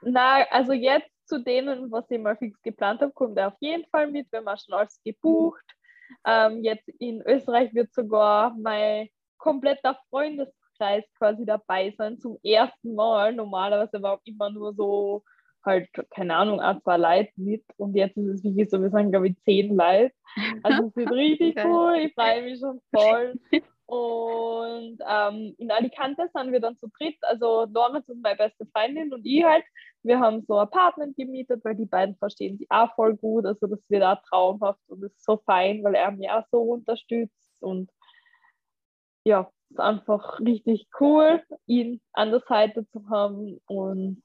Na, 0.02 0.44
also 0.50 0.74
jetzt 0.74 1.10
zu 1.26 1.42
denen, 1.42 1.92
was 1.92 2.10
ich 2.12 2.20
mal 2.20 2.36
fix 2.36 2.62
geplant 2.62 3.02
habe, 3.02 3.14
kommt 3.14 3.38
er 3.38 3.48
auf 3.50 3.58
jeden 3.60 3.86
Fall 3.90 4.12
mit. 4.12 4.32
Wir 4.32 4.44
haben 4.44 4.58
schon 4.58 4.74
alles 4.74 5.00
gebucht. 5.04 5.64
Ähm, 6.26 6.64
jetzt 6.64 6.88
in 7.00 7.22
Österreich 7.22 7.74
wird 7.74 7.94
sogar 7.94 8.54
mein 8.58 9.08
kompletter 9.38 9.98
Freundeskreis 10.10 10.61
quasi 11.18 11.46
dabei 11.46 11.94
sein, 11.98 12.20
zum 12.20 12.38
ersten 12.44 12.96
Mal. 12.96 13.34
Normalerweise 13.34 14.02
war 14.02 14.20
immer 14.26 14.50
nur 14.50 14.74
so 14.74 15.24
halt, 15.64 15.90
keine 16.10 16.36
Ahnung, 16.36 16.60
ein, 16.60 16.82
zwei 16.82 16.98
Leute 16.98 17.32
mit 17.36 17.64
und 17.78 17.96
jetzt 17.96 18.18
ist 18.18 18.28
es 18.28 18.44
wirklich 18.44 18.70
so, 18.70 18.82
wir 18.82 18.90
sind 18.90 19.12
glaube 19.12 19.30
ich 19.30 19.40
zehn 19.44 19.76
Leute. 19.76 20.14
Also 20.64 20.88
es 20.88 20.96
wird 20.96 21.12
richtig 21.12 21.56
Geil. 21.56 21.66
cool, 21.68 21.96
ich 21.98 22.14
freue 22.14 22.44
mich 22.44 22.60
schon 22.60 22.82
voll. 22.92 23.40
Und 23.86 25.00
ähm, 25.06 25.54
in 25.58 25.70
Alicante 25.70 26.30
sind 26.34 26.54
wir 26.54 26.62
dann 26.62 26.78
zu 26.78 26.88
dritt, 26.98 27.18
also 27.24 27.66
Lorenz 27.66 28.08
und 28.08 28.22
meine 28.22 28.38
beste 28.38 28.66
Freundin 28.68 29.14
und 29.14 29.26
ich 29.26 29.44
halt. 29.44 29.66
Wir 30.04 30.20
haben 30.20 30.44
so 30.48 30.56
ein 30.56 30.62
Apartment 30.62 31.16
gemietet, 31.16 31.64
weil 31.64 31.76
die 31.76 31.86
beiden 31.86 32.16
verstehen 32.16 32.58
sich 32.58 32.66
auch 32.72 32.96
voll 32.96 33.16
gut. 33.18 33.46
Also 33.46 33.68
das 33.68 33.80
wird 33.90 34.02
auch 34.04 34.22
traumhaft 34.24 34.80
und 34.88 35.04
ist 35.04 35.24
so 35.24 35.38
fein, 35.46 35.84
weil 35.84 35.94
er 35.96 36.12
mich 36.12 36.30
auch 36.30 36.46
so 36.52 36.62
unterstützt 36.62 37.52
und 37.60 37.92
ja, 39.26 39.52
ist 39.72 39.80
einfach 39.80 40.40
richtig 40.40 40.88
cool, 41.00 41.42
ihn 41.66 42.02
an 42.14 42.32
der 42.32 42.42
Seite 42.48 42.86
zu 42.92 43.10
haben 43.10 43.60
und 43.68 44.22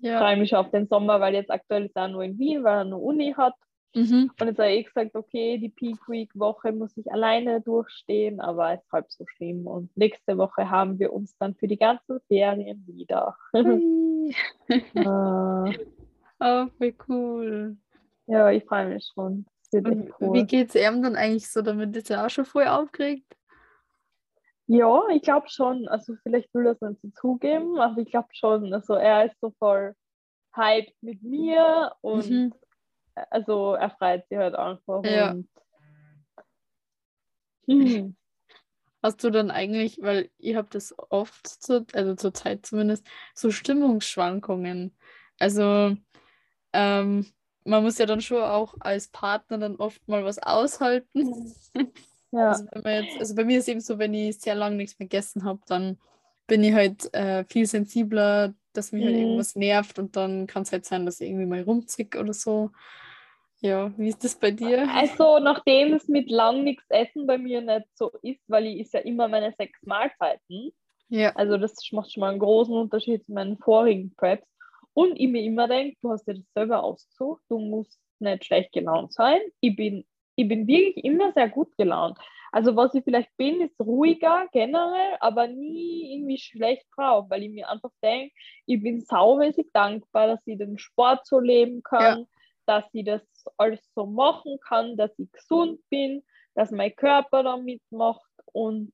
Ja. 0.00 0.18
freue 0.18 0.36
mich 0.36 0.54
auf 0.54 0.70
den 0.70 0.88
Sommer, 0.88 1.20
weil 1.20 1.34
jetzt 1.34 1.50
aktuell 1.50 1.86
ist 1.86 1.96
er 1.96 2.08
nur 2.08 2.22
in 2.22 2.38
Wien, 2.38 2.64
weil 2.64 2.74
er 2.74 2.80
eine 2.80 2.96
Uni 2.98 3.32
hat. 3.36 3.54
Mhm. 3.94 4.30
Und 4.38 4.46
jetzt 4.46 4.58
habe 4.58 4.72
ich 4.72 4.86
gesagt, 4.86 5.14
okay, 5.14 5.56
die 5.56 5.70
Peak 5.70 5.96
Week 6.08 6.30
Woche 6.34 6.70
muss 6.72 6.94
ich 6.98 7.10
alleine 7.10 7.62
durchstehen, 7.62 8.40
aber 8.40 8.74
es 8.74 8.82
ist 8.82 8.92
halb 8.92 9.06
so 9.10 9.24
schlimm. 9.26 9.66
Und 9.66 9.96
nächste 9.96 10.36
Woche 10.36 10.68
haben 10.68 10.98
wir 10.98 11.12
uns 11.14 11.34
dann 11.38 11.54
für 11.54 11.66
die 11.66 11.78
ganzen 11.78 12.20
Ferien 12.28 12.84
wieder. 12.86 13.36
Äh, 13.54 13.80
Oh, 16.38 16.66
wie 16.78 16.94
cool. 17.08 17.78
ja, 18.26 18.50
ich 18.50 18.64
freue 18.64 18.88
mich 18.88 19.10
schon. 19.14 19.46
cool. 19.72 20.34
Wie 20.34 20.44
geht 20.46 20.68
es 20.68 20.74
ihm 20.74 21.02
dann 21.02 21.16
eigentlich 21.16 21.48
so 21.50 21.62
damit? 21.62 21.96
Ist 21.96 22.10
er 22.10 22.26
auch 22.26 22.30
schon 22.30 22.44
voll 22.44 22.66
aufgeregt? 22.66 23.35
Ja, 24.68 25.02
ich 25.10 25.22
glaube 25.22 25.48
schon. 25.48 25.86
Also 25.88 26.14
vielleicht 26.22 26.52
will 26.54 26.66
er 26.66 26.72
es 26.72 26.80
nicht 26.80 27.00
so 27.02 27.08
zugeben, 27.10 27.78
aber 27.78 28.00
ich 28.00 28.10
glaube 28.10 28.28
schon. 28.32 28.72
Also 28.72 28.94
er 28.94 29.26
ist 29.26 29.36
so 29.40 29.52
voll 29.58 29.94
hyped 30.54 30.94
mit 31.02 31.22
mir 31.22 31.94
und 32.00 32.24
Mhm. 32.30 32.54
also 33.30 33.74
er 33.74 33.90
freut 33.90 34.26
sich 34.28 34.38
halt 34.38 34.54
einfach. 34.54 35.04
Ja. 35.04 35.36
Hm, 37.68 38.16
Hast 39.02 39.22
du 39.22 39.30
dann 39.30 39.50
eigentlich, 39.50 39.98
weil 40.02 40.30
ich 40.38 40.56
habe 40.56 40.68
das 40.70 40.94
oft, 41.10 41.46
zur, 41.46 41.86
also 41.92 42.14
zur 42.14 42.34
Zeit 42.34 42.66
zumindest, 42.66 43.06
so 43.34 43.50
Stimmungsschwankungen. 43.50 44.96
Also 45.38 45.96
ähm, 46.72 47.26
man 47.64 47.82
muss 47.82 47.98
ja 47.98 48.06
dann 48.06 48.20
schon 48.20 48.42
auch 48.42 48.74
als 48.80 49.08
Partner 49.08 49.58
dann 49.58 49.76
oft 49.76 50.06
mal 50.08 50.24
was 50.24 50.38
aushalten. 50.38 51.54
ja. 52.36 52.66
Also, 52.72 52.88
jetzt, 52.88 53.18
also 53.20 53.34
bei 53.34 53.44
mir 53.44 53.58
ist 53.58 53.68
eben 53.68 53.80
so, 53.80 53.98
wenn 53.98 54.14
ich 54.14 54.38
sehr 54.40 54.54
lange 54.54 54.76
nichts 54.76 54.98
mehr 54.98 55.08
gegessen 55.08 55.44
habe, 55.44 55.60
dann 55.66 55.98
bin 56.46 56.62
ich 56.64 56.74
halt 56.74 57.12
äh, 57.14 57.44
viel 57.48 57.66
sensibler, 57.66 58.54
dass 58.72 58.92
mich 58.92 59.04
halt 59.04 59.14
Mhm. 59.14 59.20
irgendwas 59.20 59.56
nervt 59.56 59.98
und 59.98 60.16
dann 60.16 60.46
kann 60.46 60.62
es 60.62 60.72
halt 60.72 60.84
sein, 60.84 61.06
dass 61.06 61.20
ich 61.20 61.28
irgendwie 61.28 61.46
mal 61.46 61.62
rumzick 61.62 62.16
oder 62.16 62.32
so. 62.32 62.70
Ja, 63.60 63.92
wie 63.98 64.08
ist 64.08 64.22
das 64.24 64.36
bei 64.36 64.50
dir? 64.50 64.88
Also 64.88 65.38
nachdem 65.38 65.94
es 65.94 66.08
mit 66.08 66.30
lang 66.30 66.64
nichts 66.64 66.84
essen 66.90 67.26
bei 67.26 67.38
mir 67.38 67.60
nicht 67.60 67.86
so 67.94 68.10
ist, 68.22 68.40
weil 68.48 68.66
ich 68.66 68.80
is 68.80 68.92
ja 68.92 69.00
immer 69.00 69.28
meine 69.28 69.52
sechs 69.58 69.80
Mahlzeiten. 69.82 70.72
Ja, 71.08 71.32
Also 71.34 71.58
das 71.58 71.76
macht 71.92 72.12
schon 72.12 72.22
mal 72.22 72.30
einen 72.30 72.38
großen 72.40 72.74
Unterschied 72.74 73.24
zu 73.26 73.32
meinen 73.32 73.58
vorigen 73.58 74.14
Preps. 74.16 74.46
Und 74.94 75.16
ich 75.20 75.28
mir 75.28 75.42
immer 75.42 75.68
denke, 75.68 75.96
du 76.02 76.10
hast 76.10 76.26
dir 76.26 76.34
das 76.34 76.44
selber 76.54 76.82
ausgesucht, 76.82 77.42
du 77.48 77.58
musst 77.58 77.98
nicht 78.18 78.46
schlecht 78.46 78.72
gelaunt 78.72 79.12
sein. 79.12 79.40
Ich 79.60 79.76
bin, 79.76 80.04
ich 80.36 80.48
bin 80.48 80.66
wirklich 80.66 81.04
immer 81.04 81.32
sehr 81.32 81.48
gut 81.48 81.76
gelaunt. 81.76 82.18
Also 82.52 82.76
was 82.76 82.94
ich 82.94 83.04
vielleicht 83.04 83.36
bin, 83.36 83.60
ist 83.60 83.78
ruhiger 83.80 84.46
generell, 84.52 85.16
aber 85.20 85.46
nie 85.48 86.14
irgendwie 86.14 86.38
schlecht 86.38 86.86
drauf, 86.96 87.26
weil 87.28 87.42
ich 87.42 87.50
mir 87.50 87.68
einfach 87.68 87.90
denke, 88.02 88.32
ich 88.66 88.82
bin 88.82 89.00
saumäßig 89.00 89.68
dankbar, 89.72 90.28
dass 90.28 90.46
ich 90.46 90.58
den 90.58 90.78
Sport 90.78 91.26
so 91.26 91.40
leben 91.40 91.82
kann, 91.82 92.26
dass 92.66 92.84
ich 92.92 93.04
das 93.04 93.22
alles 93.56 93.80
so 93.94 94.06
machen 94.06 94.58
kann, 94.66 94.96
dass 94.96 95.10
ich 95.18 95.30
gesund 95.32 95.80
bin, 95.90 96.22
dass 96.54 96.70
mein 96.70 96.94
Körper 96.96 97.42
da 97.42 97.56
mitmacht 97.56 98.30
und 98.52 98.92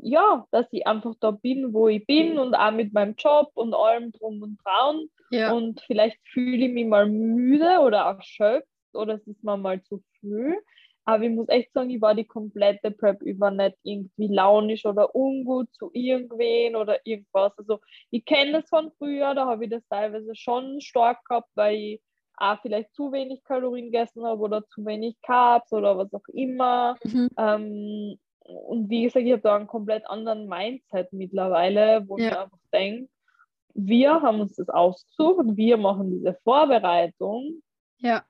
ja, 0.00 0.46
dass 0.50 0.66
ich 0.72 0.86
einfach 0.86 1.14
da 1.20 1.30
bin, 1.32 1.72
wo 1.72 1.88
ich 1.88 2.06
bin 2.06 2.38
und 2.38 2.54
auch 2.54 2.70
mit 2.70 2.92
meinem 2.92 3.14
Job 3.16 3.50
und 3.54 3.74
allem 3.74 4.12
drum 4.12 4.42
und 4.42 4.58
dran. 4.64 5.08
ja, 5.30 5.52
Und 5.52 5.80
vielleicht 5.86 6.18
fühle 6.28 6.66
ich 6.66 6.72
mich 6.72 6.86
mal 6.86 7.08
müde 7.08 7.80
oder 7.80 8.00
erschöpft 8.00 8.68
oder 8.94 9.14
es 9.14 9.26
ist 9.26 9.42
mir 9.44 9.56
mal 9.56 9.82
zu 9.82 10.02
früh. 10.20 10.54
Aber 11.04 11.24
ich 11.24 11.30
muss 11.30 11.48
echt 11.48 11.72
sagen, 11.72 11.88
ich 11.90 12.02
war 12.02 12.14
die 12.14 12.26
komplette 12.26 12.90
Prep 12.90 13.22
über 13.22 13.50
nicht 13.50 13.76
irgendwie 13.82 14.28
launisch 14.28 14.84
oder 14.84 15.14
ungut 15.14 15.72
zu 15.74 15.90
irgendwen 15.94 16.76
oder 16.76 16.98
irgendwas. 17.06 17.56
Also 17.58 17.80
ich 18.10 18.24
kenne 18.26 18.52
das 18.52 18.68
von 18.68 18.92
früher, 18.98 19.34
da 19.34 19.46
habe 19.46 19.64
ich 19.64 19.70
das 19.70 19.86
teilweise 19.88 20.34
schon 20.34 20.80
stark 20.82 21.24
gehabt, 21.24 21.48
weil 21.54 21.76
ich 21.76 22.02
auch 22.36 22.60
vielleicht 22.60 22.94
zu 22.94 23.10
wenig 23.10 23.42
Kalorien 23.44 23.86
gegessen 23.86 24.24
habe 24.24 24.40
oder 24.42 24.66
zu 24.68 24.84
wenig 24.84 25.16
Carbs 25.22 25.72
oder 25.72 25.96
was 25.96 26.12
auch 26.12 26.28
immer. 26.28 26.98
mhm. 27.04 27.28
Ähm, 27.38 28.18
und 28.40 28.88
wie 28.90 29.04
gesagt, 29.04 29.24
ich 29.26 29.32
habe 29.32 29.42
da 29.42 29.56
einen 29.56 29.66
komplett 29.66 30.08
anderen 30.08 30.46
Mindset 30.48 31.12
mittlerweile, 31.12 32.04
wo 32.08 32.18
ich 32.18 32.24
Ja. 32.24 32.30
mir 32.30 32.40
einfach 32.40 32.58
denke, 32.72 33.08
wir 33.74 34.20
haben 34.22 34.40
uns 34.40 34.56
das 34.56 34.68
ausgesucht 34.68 35.56
wir 35.56 35.76
machen 35.78 36.10
diese 36.10 36.34
Vorbereitung. 36.44 37.62
ja, 37.98 38.24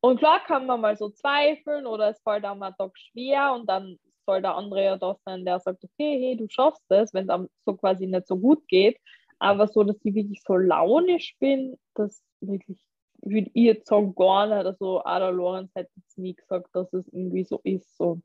Und 0.00 0.18
klar 0.18 0.40
kann 0.46 0.66
man 0.66 0.80
mal 0.80 0.96
so 0.96 1.10
zweifeln 1.10 1.86
oder 1.86 2.10
es 2.10 2.20
fällt 2.20 2.44
am 2.44 2.60
Tag 2.60 2.92
schwer 2.96 3.52
und 3.54 3.68
dann 3.68 3.98
soll 4.26 4.42
der 4.42 4.56
andere 4.56 4.84
ja 4.84 4.96
da 4.96 5.16
sein, 5.24 5.44
der 5.44 5.60
sagt, 5.60 5.84
okay, 5.84 6.18
hey, 6.20 6.36
du 6.36 6.46
schaffst 6.48 6.82
es, 6.88 7.14
wenn 7.14 7.24
es 7.24 7.30
einem 7.30 7.48
so 7.64 7.74
quasi 7.74 8.06
nicht 8.06 8.26
so 8.26 8.36
gut 8.36 8.66
geht. 8.68 8.98
Aber 9.38 9.68
so, 9.68 9.84
dass 9.84 9.96
ich 10.02 10.14
wirklich 10.14 10.42
so 10.42 10.56
launisch 10.56 11.36
bin, 11.38 11.76
das 11.94 12.22
wirklich, 12.40 12.78
würde 13.22 13.50
ich 13.54 13.64
jetzt 13.64 13.88
sagen, 13.88 14.14
gar 14.14 14.46
nicht. 14.46 14.66
Also, 14.66 15.02
der 15.04 15.32
Lorenz 15.32 15.70
hätte 15.74 15.90
jetzt 15.96 16.18
nie 16.18 16.34
gesagt, 16.34 16.68
dass 16.74 16.92
es 16.92 17.06
irgendwie 17.08 17.44
so 17.44 17.60
ist. 17.62 18.00
Und 18.00 18.22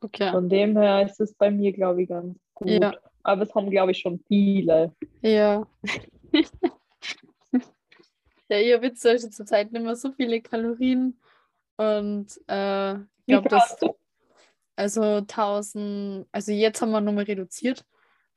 okay. 0.00 0.30
von 0.30 0.48
dem 0.48 0.76
her 0.76 1.04
ist 1.04 1.20
es 1.20 1.34
bei 1.34 1.50
mir, 1.50 1.72
glaube 1.72 2.02
ich, 2.02 2.08
ganz 2.08 2.38
gut. 2.54 2.68
Ja. 2.68 2.92
Aber 3.22 3.42
es 3.42 3.54
haben, 3.54 3.70
glaube 3.70 3.92
ich, 3.92 3.98
schon 3.98 4.18
viele. 4.26 4.92
Ja. 5.22 5.66
Ja, 8.48 8.58
ich 8.58 8.72
habe 8.74 8.86
jetzt 8.86 9.02
zur 9.02 9.46
Zeit 9.46 9.72
nicht 9.72 9.82
mehr 9.84 9.96
so 9.96 10.12
viele 10.12 10.40
Kalorien 10.40 11.20
und 11.76 12.26
äh, 12.48 12.94
ich 12.94 13.26
glaube, 13.26 13.48
das 13.48 13.76
also 14.76 15.20
1000, 15.20 16.26
also 16.32 16.52
jetzt 16.52 16.80
haben 16.80 16.90
wir 16.92 17.00
nochmal 17.00 17.24
reduziert. 17.24 17.84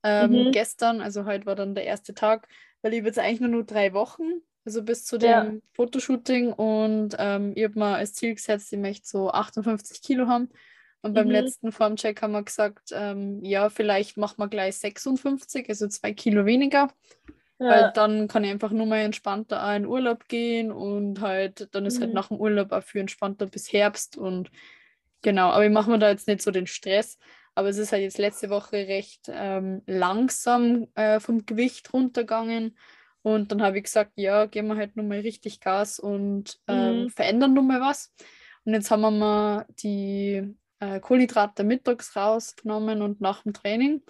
Ähm, 0.03 0.47
Mhm. 0.47 0.51
Gestern, 0.51 1.01
also 1.01 1.25
heute 1.25 1.45
war 1.45 1.55
dann 1.55 1.75
der 1.75 1.85
erste 1.85 2.13
Tag, 2.13 2.47
weil 2.81 2.93
ich 2.93 2.99
habe 2.99 3.07
jetzt 3.07 3.19
eigentlich 3.19 3.41
nur, 3.41 3.49
nur 3.49 3.63
drei 3.63 3.93
Wochen, 3.93 4.23
also 4.65 4.81
bis 4.83 5.05
zu 5.05 5.19
Ja. 5.19 5.41
dem 5.41 5.61
Fotoshooting 5.73 6.51
und 6.53 7.15
ähm, 7.19 7.53
ich 7.55 7.63
habe 7.63 7.77
mir 7.77 7.95
als 7.95 8.13
Ziel 8.13 8.33
gesetzt, 8.35 8.73
ich 8.73 8.79
möchte 8.79 9.07
so 9.07 9.29
58 9.31 10.01
Kilo 10.01 10.27
haben. 10.27 10.49
Und 11.03 11.13
beim 11.13 11.27
Mhm. 11.27 11.33
letzten 11.33 11.71
Formcheck 11.71 12.21
haben 12.21 12.31
wir 12.33 12.43
gesagt, 12.43 12.89
ähm, 12.91 13.43
ja, 13.43 13.69
vielleicht 13.69 14.17
machen 14.17 14.37
wir 14.39 14.47
gleich 14.47 14.77
56, 14.77 15.67
also 15.69 15.87
zwei 15.87 16.13
Kilo 16.13 16.45
weniger. 16.45 16.89
Weil 17.67 17.85
Ja. 17.85 17.93
dann 17.93 18.27
kann 18.27 18.43
ich 18.43 18.51
einfach 18.51 18.71
nur 18.71 18.85
mal 18.85 18.99
entspannter 18.99 19.63
auch 19.65 19.75
in 19.75 19.85
Urlaub 19.85 20.27
gehen 20.27 20.71
und 20.71 21.21
halt, 21.21 21.69
dann 21.75 21.85
ist 21.85 22.01
halt 22.01 22.11
Mhm. 22.11 22.15
nach 22.15 22.27
dem 22.29 22.37
Urlaub 22.37 22.71
auch 22.71 22.83
für 22.83 22.99
entspannter 22.99 23.47
bis 23.47 23.71
Herbst 23.71 24.17
und 24.17 24.51
genau, 25.21 25.49
aber 25.51 25.65
ich 25.65 25.71
mache 25.71 25.89
mir 25.89 25.99
da 25.99 26.09
jetzt 26.09 26.27
nicht 26.27 26.41
so 26.41 26.51
den 26.51 26.67
Stress. 26.67 27.17
Aber 27.55 27.69
es 27.69 27.77
ist 27.77 27.91
halt 27.91 28.01
jetzt 28.03 28.17
letzte 28.17 28.49
Woche 28.49 28.73
recht 28.87 29.29
ähm, 29.29 29.81
langsam 29.85 30.87
äh, 30.95 31.19
vom 31.19 31.45
Gewicht 31.45 31.91
runtergegangen. 31.93 32.77
Und 33.23 33.51
dann 33.51 33.61
habe 33.61 33.77
ich 33.77 33.83
gesagt, 33.83 34.13
ja, 34.15 34.45
geben 34.45 34.69
wir 34.69 34.77
halt 34.77 34.95
nochmal 34.95 35.19
richtig 35.19 35.59
Gas 35.59 35.99
und 35.99 36.59
ähm, 36.67 37.07
Mhm. 37.07 37.09
verändern 37.09 37.53
nochmal 37.53 37.81
was. 37.81 38.13
Und 38.63 38.73
jetzt 38.73 38.89
haben 38.89 39.01
wir 39.01 39.11
mal 39.11 39.65
die 39.83 40.55
äh, 40.79 40.99
Kohlenhydrate 40.99 41.63
mittags 41.63 42.15
rausgenommen 42.15 43.01
und 43.01 43.21
nach 43.21 43.43
dem 43.43 43.53
Training. 43.53 44.01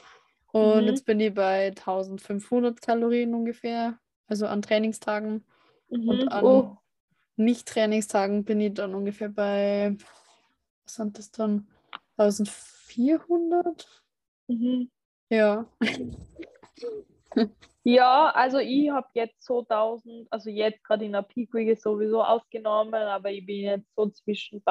Und 0.52 0.84
Mhm. 0.84 0.88
jetzt 0.88 1.06
bin 1.06 1.20
ich 1.20 1.34
bei 1.34 1.72
1500 1.72 2.82
Kalorien 2.82 3.34
ungefähr, 3.34 3.99
also 4.28 4.47
an 4.47 4.62
Trainingstagen. 4.62 5.45
Mhm. 5.89 6.10
Und 6.10 6.32
an 6.32 6.45
Oh. 6.45 6.78
Nicht-Trainingstagen 7.38 8.43
bin 8.43 8.60
ich 8.60 8.74
dann 8.74 8.93
ungefähr 8.93 9.30
bei, 9.30 9.95
was 10.84 10.95
sind 10.95 11.18
das 11.18 11.32
dann? 11.32 11.68
1400? 12.18 14.04
Mhm. 14.47 14.91
Ja. 15.30 15.66
Ja, 17.84 18.30
also 18.36 18.60
ich 18.60 18.91
habe 18.91 19.08
jetzt 19.14 19.43
so 19.43 19.64
1000, 19.64 20.28
also 20.32 20.49
jetzt 20.52 20.84
gerade 20.84 21.06
in 21.06 21.14
der 21.14 21.24
Peak 21.24 21.52
Week 21.54 21.70
ist 21.70 21.82
sowieso 21.82 22.22
ausgenommen, 22.24 22.93
aber 22.93 23.32
ich 23.32 23.43
bin 23.45 23.62
jetzt 23.62 23.88
so 23.95 24.08
zwischen 24.10 24.62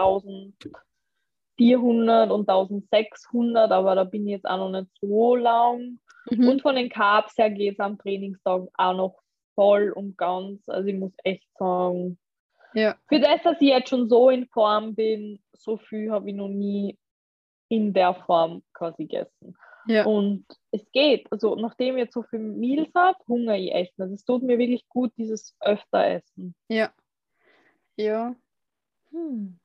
1400 1.61 2.31
und 2.31 2.49
1600, 2.51 3.71
aber 3.71 3.95
da 3.95 4.05
bin 4.05 4.27
ich 4.27 4.33
jetzt 4.33 4.47
auch 4.47 4.57
noch 4.59 4.81
nicht 4.81 4.91
so 5.01 5.37
lang. 5.37 5.99
Mhm. 6.31 6.49
Und 6.49 6.63
von 6.63 6.75
den 6.77 6.89
Carbs 6.89 7.37
her 7.39 7.51
geht 7.51 7.75
es 7.75 7.81
am 7.81 7.99
Trainingstag 7.99 8.69
auch 8.75 8.95
noch 8.97 9.21
voll 9.55 9.91
und 9.91 10.17
ganz. 10.17 10.69
Also 10.69 10.89
ich 10.89 10.97
muss 10.97 11.13
echt 11.25 11.47
sagen, 11.59 12.19
Ja. 12.75 12.97
für 13.09 13.21
das, 13.21 13.43
dass 13.43 13.61
ich 13.61 13.69
jetzt 13.69 13.89
schon 13.91 14.09
so 14.09 14.31
in 14.31 14.47
Form 14.47 14.95
bin, 14.95 15.43
so 15.53 15.77
viel 15.77 16.11
habe 16.11 16.31
ich 16.31 16.37
noch 16.37 16.49
nie 16.49 16.97
in 17.69 17.93
der 17.93 18.15
Form 18.15 18.63
quasi 18.73 19.05
gegessen. 19.05 19.57
Ja. 19.87 20.05
Und 20.05 20.45
es 20.73 20.85
geht. 20.93 21.27
Also 21.33 21.57
nachdem 21.57 21.97
ich 21.97 22.05
jetzt 22.05 22.15
so 22.15 22.23
viel 22.23 22.39
Meals 22.39 22.91
habe, 22.95 23.19
hungere 23.27 23.59
ich 23.59 23.73
echt 23.73 23.99
nicht. 23.99 24.13
Es 24.13 24.25
tut 24.25 24.43
mir 24.43 24.59
wirklich 24.59 24.87
gut, 24.89 25.13
dieses 25.17 25.57
öfter 25.61 26.07
Essen. 26.07 26.55
Ja. 26.69 26.91
Ja. 27.97 28.35
Hm. 29.11 29.59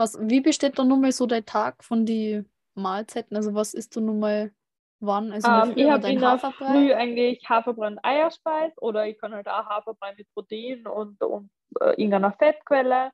Was, 0.00 0.18
wie 0.18 0.40
besteht 0.40 0.78
dann 0.78 0.88
nun 0.88 1.02
mal 1.02 1.12
so 1.12 1.26
der 1.26 1.44
Tag 1.44 1.84
von 1.84 2.06
die 2.06 2.42
Mahlzeiten? 2.74 3.36
Also 3.36 3.52
was 3.54 3.74
isst 3.74 3.94
du 3.96 4.00
nun 4.00 4.18
mal 4.18 4.50
wann? 4.98 5.30
Also 5.30 5.46
Ähm, 5.46 5.74
Früh 5.74 5.82
ich 5.82 5.90
habe 5.90 6.08
in 6.08 6.20
der 6.20 6.30
Haferbrei? 6.30 6.72
Früh 6.72 6.94
eigentlich 6.94 7.46
Haferbrei 7.46 7.88
und 7.88 8.02
Eierspeis 8.02 8.72
oder 8.80 9.06
ich 9.06 9.18
kann 9.18 9.34
halt 9.34 9.46
auch 9.46 9.66
Haferbrei 9.66 10.14
mit 10.16 10.26
Protein 10.32 10.86
und, 10.86 11.22
und 11.22 11.50
äh, 11.80 11.90
irgendeiner 11.90 12.32
Fettquelle. 12.32 13.10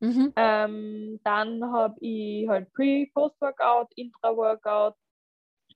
Mhm. 0.00 0.32
Ähm, 0.34 1.20
dann 1.22 1.72
habe 1.72 1.94
ich 2.00 2.48
halt 2.48 2.72
Pre-, 2.72 3.08
Post-Workout, 3.14 3.92
Intra-Workout. 3.94 4.96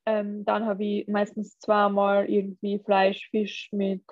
Ähm, 0.07 0.45
dann 0.45 0.67
habe 0.67 0.85
ich 0.85 1.07
meistens 1.07 1.57
zweimal 1.61 2.29
irgendwie 2.29 2.81
Fleisch, 2.85 3.29
Fisch 3.31 3.69
mit 3.71 4.03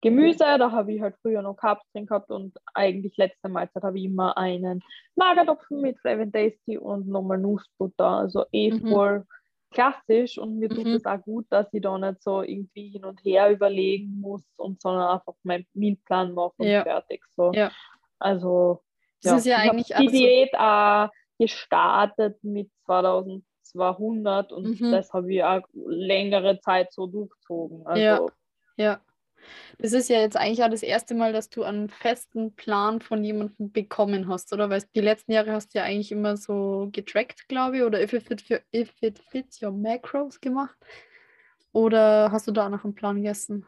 Gemüse. 0.00 0.44
Da 0.58 0.70
habe 0.70 0.92
ich 0.92 1.00
halt 1.00 1.16
früher 1.22 1.42
noch 1.42 1.56
Carbs 1.56 1.84
drin 1.92 2.06
gehabt 2.06 2.30
und 2.30 2.56
eigentlich 2.74 3.16
letzte 3.16 3.48
Mahlzeit 3.48 3.82
habe 3.82 3.98
ich 3.98 4.04
immer 4.04 4.36
einen 4.38 4.80
Magertopfen 5.16 5.80
mit 5.80 5.98
Flavin 6.00 6.32
Tasty 6.32 6.78
und 6.78 7.08
nochmal 7.08 7.38
Nussbutter. 7.38 8.06
Also 8.06 8.44
eh 8.52 8.70
Mhm. 8.72 8.88
voll 8.88 9.24
klassisch 9.70 10.38
und 10.38 10.58
mir 10.58 10.68
tut 10.70 10.86
Mhm. 10.86 10.94
es 10.94 11.04
auch 11.04 11.20
gut, 11.20 11.46
dass 11.50 11.66
ich 11.72 11.82
da 11.82 11.98
nicht 11.98 12.22
so 12.22 12.42
irgendwie 12.42 12.88
hin 12.88 13.04
und 13.04 13.22
her 13.24 13.50
überlegen 13.50 14.20
muss 14.20 14.42
und 14.56 14.80
sondern 14.80 15.08
einfach 15.08 15.34
meinen 15.42 15.66
Mealplan 15.74 16.32
mache 16.32 16.54
und 16.58 16.66
Ja. 16.68 16.82
fertig. 16.84 17.22
So. 17.36 17.52
Ja. 17.52 17.70
Also 18.18 18.82
Das 19.22 19.32
ja. 19.32 19.36
ist 19.38 19.46
ja 19.46 19.56
ich 19.64 19.70
eigentlich 19.70 19.86
die 19.98 20.06
Diät 20.16 20.54
auch 20.58 21.08
gestartet 21.38 22.42
mit 22.42 22.70
2200 22.86 24.52
und 24.52 24.80
Mhm. 24.80 24.92
das 24.92 25.12
habe 25.12 25.32
ich 25.34 25.42
auch 25.44 25.62
längere 25.74 26.60
Zeit 26.60 26.92
so 26.92 27.06
durchgezogen. 27.06 27.86
Also 27.86 28.00
Ja. 28.00 28.26
Ja. 28.76 29.00
Das 29.78 29.92
ist 29.92 30.08
ja 30.08 30.20
jetzt 30.20 30.36
eigentlich 30.36 30.62
auch 30.64 30.70
das 30.70 30.82
erste 30.82 31.14
Mal, 31.14 31.32
dass 31.32 31.50
du 31.50 31.62
einen 31.62 31.88
festen 31.88 32.54
Plan 32.54 33.00
von 33.00 33.22
jemandem 33.24 33.72
bekommen 33.72 34.28
hast, 34.28 34.52
oder? 34.52 34.70
Weil 34.70 34.82
die 34.94 35.00
letzten 35.00 35.32
Jahre 35.32 35.52
hast 35.52 35.74
du 35.74 35.78
ja 35.78 35.84
eigentlich 35.84 36.12
immer 36.12 36.36
so 36.36 36.88
getrackt, 36.92 37.48
glaube 37.48 37.78
ich, 37.78 37.82
oder 37.82 38.02
if 38.02 38.12
it, 38.12 38.24
fit 38.24 38.42
for, 38.42 38.60
if 38.74 38.92
it 39.02 39.18
fits 39.18 39.62
your 39.62 39.72
macros 39.72 40.40
gemacht. 40.40 40.76
Oder 41.72 42.32
hast 42.32 42.48
du 42.48 42.52
da 42.52 42.68
noch 42.68 42.84
einen 42.84 42.94
Plan 42.94 43.16
gegessen? 43.16 43.66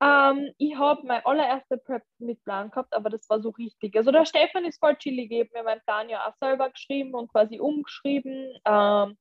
Ähm, 0.00 0.52
ich 0.58 0.76
habe 0.76 1.06
mein 1.06 1.24
allererster 1.24 1.78
Prep 1.78 2.02
mit 2.18 2.42
Plan 2.44 2.70
gehabt, 2.70 2.92
aber 2.94 3.08
das 3.08 3.28
war 3.30 3.40
so 3.40 3.48
richtig. 3.50 3.96
Also 3.96 4.12
der 4.12 4.26
Stefan 4.26 4.64
ist 4.66 4.78
voll 4.78 4.94
chillig, 4.96 5.30
ich 5.30 5.40
habe 5.40 5.50
mir 5.54 5.62
meinen 5.62 5.80
Plan 5.82 6.08
ja 6.08 6.26
auch 6.26 6.34
selber 6.38 6.68
geschrieben 6.70 7.14
und 7.14 7.32
quasi 7.32 7.58
umgeschrieben. 7.58 8.52
Ähm, 8.66 9.16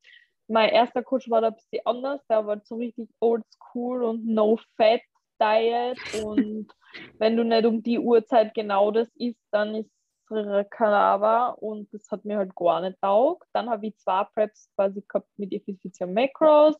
mein 0.48 0.70
erster 0.70 1.02
Coach 1.02 1.30
war 1.30 1.42
da 1.42 1.48
ein 1.48 1.56
bisschen 1.56 1.86
anders, 1.86 2.22
der 2.28 2.46
war 2.46 2.60
so 2.64 2.76
richtig 2.76 3.10
old 3.20 3.44
school 3.54 4.04
und 4.04 4.26
no 4.26 4.60
fat 4.76 5.02
Diet 5.42 6.00
und 6.24 6.68
wenn 7.20 7.38
du 7.38 7.44
nicht 7.44 7.66
um 7.66 7.82
die 7.84 8.00
Uhrzeit 8.00 8.54
genau 8.54 8.92
das 8.92 9.10
isst, 9.16 9.42
dann 9.52 9.76
ist 9.76 9.90
es 10.30 10.70
Kalaber 10.72 11.62
und 11.62 11.94
das 11.94 12.10
hat 12.10 12.26
mir 12.26 12.38
halt 12.38 12.56
gar 12.56 12.82
nicht 12.82 13.00
taugt. 13.02 13.48
Dann 13.54 13.70
habe 13.70 13.88
ich 13.88 13.98
zwei 13.98 14.24
Preps 14.34 14.70
quasi 14.76 15.04
gehabt 15.08 15.30
mit 15.38 15.54
Effizienz 15.54 16.00
Macros. 16.00 16.76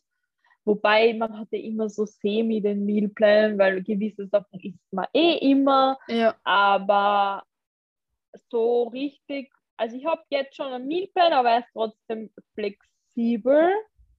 Wobei 0.64 1.14
man 1.14 1.38
hatte 1.38 1.58
immer 1.58 1.90
so 1.90 2.06
semi 2.08 2.60
den 2.60 2.86
Mealplan, 2.86 3.58
weil 3.60 3.84
gewisse 3.84 4.26
Sachen 4.28 4.60
isst 4.62 4.92
man 4.92 5.06
eh 5.14 5.38
immer, 5.52 6.00
Ja. 6.08 6.34
aber 6.44 7.44
so 8.50 8.86
richtig, 8.88 9.54
also 9.78 9.96
ich 9.96 10.06
habe 10.08 10.24
jetzt 10.30 10.56
schon 10.56 10.74
einen 10.74 10.88
Mealplan, 10.88 11.34
aber 11.34 11.52
er 11.52 11.60
ist 11.60 11.68
trotzdem 11.72 12.32
flexibel. 12.56 13.70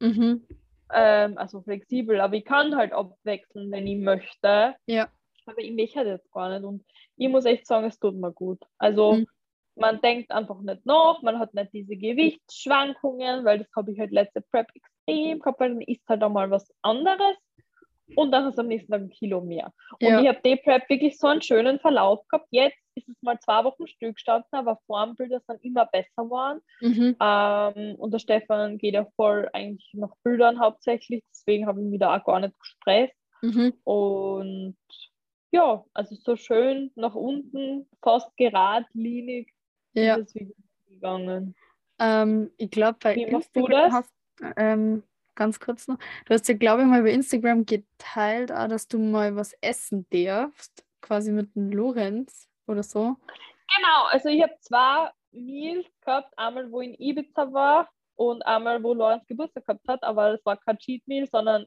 Mhm. 0.00 0.46
Ähm, 0.92 1.36
also 1.36 1.62
flexibel, 1.62 2.20
aber 2.20 2.34
ich 2.36 2.44
kann 2.44 2.76
halt 2.76 2.92
abwechseln, 2.92 3.70
wenn 3.72 3.86
ich 3.86 3.98
möchte. 3.98 4.74
Ja. 4.86 5.08
Aber 5.46 5.58
ich 5.58 5.72
möchte 5.72 6.04
das 6.04 6.20
jetzt 6.20 6.32
gar 6.32 6.48
nicht. 6.50 6.64
Und 6.64 6.84
ich 7.16 7.28
muss 7.28 7.44
echt 7.44 7.66
sagen, 7.66 7.86
es 7.86 7.98
tut 7.98 8.14
mir 8.16 8.32
gut. 8.32 8.60
Also 8.78 9.14
Mhm. 9.14 9.26
man 9.76 10.00
denkt 10.00 10.30
einfach 10.30 10.60
nicht 10.60 10.86
nach, 10.86 11.22
man 11.22 11.38
hat 11.38 11.54
nicht 11.54 11.72
diese 11.72 11.96
Gewichtsschwankungen, 11.96 13.44
weil 13.44 13.58
das 13.58 13.68
habe 13.76 13.92
ich 13.92 13.98
halt 13.98 14.12
letzte 14.12 14.40
Prep 14.42 14.68
extrem 14.74 15.38
gehabt, 15.38 15.60
weil 15.60 15.70
dann 15.70 15.80
isst 15.82 16.06
halt 16.08 16.22
einmal 16.22 16.50
was 16.50 16.72
anderes 16.82 17.36
und 18.14 18.30
dann 18.30 18.44
hast 18.44 18.56
du 18.56 18.62
am 18.62 18.68
nächsten 18.68 18.92
Tag 18.92 19.00
ein 19.02 19.10
Kilo 19.10 19.40
mehr. 19.40 19.72
Und 20.00 20.08
Ja. 20.08 20.20
ich 20.20 20.28
habe 20.28 20.40
die 20.44 20.56
Prep 20.56 20.88
wirklich 20.88 21.18
so 21.18 21.26
einen 21.26 21.42
schönen 21.42 21.80
Verlauf 21.80 22.26
gehabt. 22.28 22.46
Jetzt 22.50 22.78
ist 22.94 23.08
es 23.08 23.16
mal 23.22 23.38
zwei 23.40 23.64
Wochen 23.64 23.86
Stück 23.88 24.14
gestanden, 24.14 24.48
aber 24.52 24.78
Formbilder 24.86 25.40
sind 25.46 25.62
immer 25.64 25.86
besser 25.86 26.08
geworden. 26.24 26.60
Mhm. 26.80 27.16
Ähm, 27.20 27.94
und 27.96 28.14
der 28.14 28.18
Stefan 28.18 28.78
geht 28.78 28.94
ja 28.94 29.06
voll 29.16 29.48
eigentlich 29.52 29.90
nach 29.94 30.14
Bildern 30.22 30.60
hauptsächlich, 30.60 31.22
deswegen 31.32 31.66
habe 31.66 31.80
ich 31.82 31.86
mich 31.88 32.00
da 32.00 32.16
auch 32.16 32.24
gar 32.24 32.40
nicht 32.40 32.58
gestresst. 32.58 33.14
Mhm. 33.42 33.74
Und 33.84 34.76
ja, 35.52 35.84
also 35.94 36.14
so 36.16 36.36
schön 36.36 36.90
nach 36.94 37.14
unten, 37.14 37.88
fast 38.02 38.34
geradlinig 38.36 39.52
Ja. 39.94 40.16
ist 40.16 40.36
es 40.36 40.52
gegangen. 40.88 41.54
Ähm, 41.98 42.50
ich 42.56 42.70
glaube, 42.70 42.98
bei 43.02 43.14
Wie 43.16 43.26
machst 43.30 43.54
du 43.56 43.66
das? 43.66 43.92
hast 43.92 44.14
ähm, 44.56 45.02
ganz 45.36 45.60
kurz 45.60 45.86
noch, 45.86 45.98
du 46.24 46.34
hast 46.34 46.48
ja, 46.48 46.54
glaube 46.56 46.82
ich, 46.82 46.88
mal 46.88 47.02
bei 47.02 47.12
Instagram 47.12 47.64
geteilt, 47.64 48.50
auch, 48.50 48.68
dass 48.68 48.88
du 48.88 48.98
mal 48.98 49.36
was 49.36 49.52
essen 49.60 50.06
darfst, 50.10 50.84
quasi 51.00 51.30
mit 51.30 51.54
dem 51.54 51.70
Lorenz 51.70 52.48
oder 52.66 52.82
so. 52.82 53.16
Genau, 53.76 54.04
also 54.10 54.28
ich 54.28 54.42
habe 54.42 54.54
zwei 54.60 55.10
Meals 55.32 55.86
gehabt, 56.00 56.32
einmal 56.36 56.70
wo 56.70 56.80
in 56.80 56.94
Ibiza 56.94 57.52
war 57.52 57.88
und 58.16 58.42
einmal 58.42 58.82
wo 58.82 58.94
Lorenz 58.94 59.26
Geburtstag 59.26 59.66
gehabt 59.66 59.86
hat, 59.88 60.02
aber 60.02 60.32
das 60.32 60.44
war 60.44 60.56
kein 60.56 60.78
Cheat 60.78 61.06
Meal, 61.06 61.26
sondern 61.30 61.66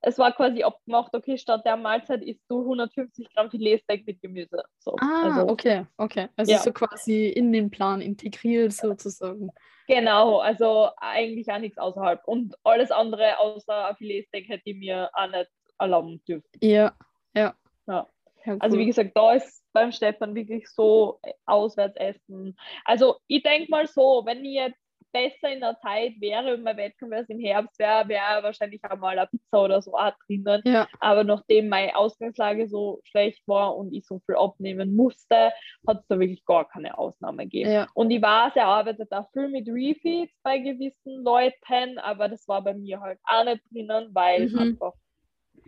es 0.00 0.18
war 0.18 0.32
quasi 0.32 0.62
abgemacht, 0.62 1.14
okay, 1.14 1.36
statt 1.38 1.64
der 1.64 1.76
Mahlzeit 1.76 2.22
isst 2.22 2.42
du 2.48 2.60
150 2.60 3.28
Gramm 3.34 3.50
Filetsteak 3.50 4.06
mit 4.06 4.20
Gemüse. 4.20 4.62
So, 4.78 4.96
Ah, 5.00 5.22
also, 5.24 5.48
okay, 5.52 5.86
okay. 5.96 6.28
Also 6.36 6.52
Ja. 6.52 6.58
so 6.58 6.72
quasi 6.72 7.26
in 7.28 7.52
den 7.52 7.70
Plan 7.70 8.00
integriert 8.00 8.72
sozusagen. 8.72 9.50
Genau, 9.86 10.38
also 10.38 10.90
eigentlich 10.98 11.50
auch 11.50 11.58
nichts 11.58 11.78
außerhalb. 11.78 12.22
Und 12.26 12.54
alles 12.62 12.90
andere 12.90 13.38
außer 13.38 13.94
Filetsteak 13.96 14.48
hätte 14.48 14.62
ich 14.66 14.76
mir 14.76 15.10
auch 15.14 15.28
nicht 15.30 15.50
erlauben 15.78 16.22
dürfen. 16.28 16.48
Ja, 16.62 16.92
ja. 17.34 17.54
Ja. 17.86 18.06
Ja, 18.44 18.56
Also 18.60 18.76
cool. 18.76 18.82
wie 18.82 18.86
gesagt, 18.86 19.10
da 19.14 19.32
ist 19.34 19.64
beim 19.72 19.90
Stefan 19.92 20.34
wirklich 20.34 20.68
so 20.68 21.18
äh, 21.22 21.32
Auswärtsessen. 21.46 22.56
Also 22.84 23.16
ich 23.26 23.42
denke 23.42 23.70
mal 23.70 23.86
so, 23.86 24.22
wenn 24.24 24.44
ich 24.44 24.54
jetzt 24.54 24.78
besser 25.18 25.52
in 25.52 25.60
der 25.60 25.78
Zeit 25.80 26.14
wäre 26.20 26.54
und 26.54 26.62
mein 26.62 26.76
Wettkampf 26.76 27.28
im 27.28 27.40
Herbst 27.40 27.78
wäre, 27.78 28.08
wäre 28.08 28.42
wahrscheinlich 28.42 28.80
auch 28.84 28.96
mal 28.98 29.18
eine 29.18 29.26
Pizza 29.26 29.62
oder 29.62 29.82
so 29.82 29.94
auch 29.94 30.12
drinnen. 30.26 30.62
Ja, 30.64 30.88
Aber 31.00 31.24
nachdem 31.24 31.68
meine 31.68 31.96
Ausgangslage 31.96 32.68
so 32.68 33.00
schlecht 33.04 33.42
war 33.46 33.76
und 33.76 33.92
ich 33.92 34.06
so 34.06 34.20
viel 34.26 34.36
abnehmen 34.36 34.94
musste, 34.94 35.52
hat 35.86 36.00
es 36.00 36.06
da 36.08 36.18
wirklich 36.18 36.44
gar 36.44 36.68
keine 36.68 36.96
Ausnahme 36.98 37.44
gegeben. 37.44 37.70
ja, 37.70 37.86
Und 37.94 38.10
ich 38.10 38.22
weiß, 38.22 38.56
er 38.56 38.66
arbeitet 38.66 39.10
auch 39.12 39.30
viel 39.32 39.48
mit 39.48 39.68
Refeeds 39.68 40.32
bei 40.42 40.58
gewissen 40.58 41.22
Leuten, 41.24 41.98
aber 41.98 42.28
das 42.28 42.46
war 42.48 42.62
bei 42.62 42.74
mir 42.74 43.00
halt 43.00 43.18
auch 43.24 43.44
nicht 43.44 43.62
drinnen, 43.72 44.10
weil 44.12 44.48
Mhm. 44.48 44.58
einfach 44.58 44.92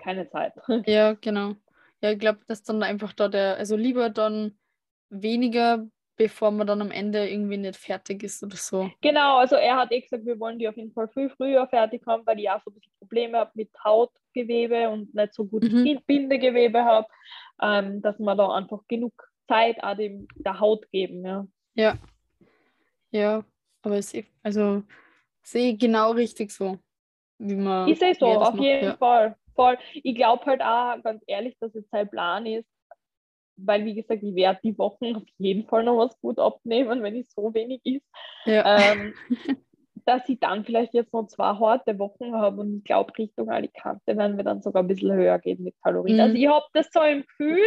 keine 0.02 0.28
Zeit. 0.30 0.52
ja, 0.86 1.14
genau. 1.14 1.54
Ja, 2.02 2.12
ich 2.12 2.18
glaube, 2.18 2.40
dass 2.46 2.62
dann 2.62 2.82
einfach 2.82 3.12
da 3.12 3.28
der, 3.28 3.56
also 3.56 3.76
lieber 3.76 4.08
dann 4.10 4.58
weniger, 5.10 5.86
bevor 6.20 6.50
man 6.50 6.66
dann 6.66 6.82
am 6.82 6.90
Ende 6.90 7.26
irgendwie 7.26 7.56
nicht 7.56 7.76
fertig 7.76 8.22
ist 8.22 8.42
oder 8.42 8.56
so. 8.56 8.90
Genau, 9.00 9.38
also 9.38 9.56
er 9.56 9.76
hat 9.76 9.90
eh 9.90 10.02
gesagt, 10.02 10.26
wir 10.26 10.38
wollen 10.38 10.58
die 10.58 10.68
auf 10.68 10.76
jeden 10.76 10.92
Fall 10.92 11.08
viel 11.08 11.30
früher 11.30 11.66
fertig 11.66 12.02
haben, 12.06 12.26
weil 12.26 12.38
ich 12.38 12.50
auch 12.50 12.60
so 12.62 12.70
ein 12.70 12.74
bisschen 12.74 12.92
Probleme 12.98 13.38
habe 13.38 13.50
mit 13.54 13.70
Hautgewebe 13.82 14.90
und 14.90 15.14
nicht 15.14 15.32
so 15.32 15.46
gut 15.46 15.62
Mhm. 15.62 15.98
Bindegewebe 16.06 16.84
habe, 16.84 17.06
ähm, 17.62 18.02
dass 18.02 18.18
wir 18.18 18.34
da 18.34 18.54
einfach 18.54 18.80
genug 18.86 19.14
Zeit 19.48 19.82
auch 19.82 19.96
dem, 19.96 20.28
der 20.34 20.60
Haut 20.60 20.90
geben. 20.90 21.24
Ja. 21.24 21.46
Ja. 21.74 21.94
Ja, 23.10 23.42
aber 23.80 23.96
es 23.96 24.12
ist, 24.12 24.28
also 24.42 24.82
sehe 25.42 25.72
ich 25.72 25.78
genau 25.78 26.10
richtig 26.10 26.50
so, 26.50 26.76
wie 27.38 27.56
man. 27.56 27.88
Ich 27.88 27.98
sehe 27.98 28.14
so, 28.14 28.26
auf 28.26 28.52
macht, 28.52 28.62
jeden 28.62 28.88
ja. 28.88 28.96
Fall. 28.98 29.36
Voll. 29.56 29.78
Ich 29.94 30.14
glaube 30.14 30.44
halt 30.44 30.60
auch 30.60 31.02
ganz 31.02 31.24
ehrlich, 31.26 31.56
dass 31.60 31.72
jetzt 31.72 31.90
sein 31.90 32.10
Plan 32.10 32.44
ist, 32.44 32.68
weil 33.64 33.84
wie 33.84 33.94
gesagt, 33.94 34.22
ich 34.22 34.34
werde 34.34 34.60
die 34.62 34.76
Wochen 34.78 35.16
auf 35.16 35.22
jeden 35.38 35.66
Fall 35.66 35.84
noch 35.84 35.98
was 35.98 36.18
gut 36.20 36.38
abnehmen, 36.38 37.02
wenn 37.02 37.16
ich 37.16 37.30
so 37.30 37.52
wenig 37.54 37.80
ist. 37.84 38.06
Ja. 38.44 38.78
ähm, 38.92 39.14
dass 40.06 40.28
ich 40.28 40.40
dann 40.40 40.64
vielleicht 40.64 40.94
jetzt 40.94 41.12
noch 41.12 41.26
zwei 41.26 41.54
harte 41.54 41.98
Wochen 41.98 42.34
habe 42.34 42.62
und 42.62 42.78
ich 42.78 42.84
glaube, 42.84 43.16
Richtung 43.18 43.50
Alicante 43.50 44.16
werden 44.16 44.36
wir 44.36 44.44
dann 44.44 44.62
sogar 44.62 44.82
ein 44.82 44.88
bisschen 44.88 45.12
höher 45.12 45.38
gehen 45.38 45.62
mit 45.62 45.74
Kalorien. 45.82 46.16
Mhm. 46.16 46.22
Also 46.22 46.34
ich 46.36 46.46
habe 46.48 46.66
das 46.72 46.88
so 46.90 47.02
im 47.02 47.22
Gefühl, 47.22 47.60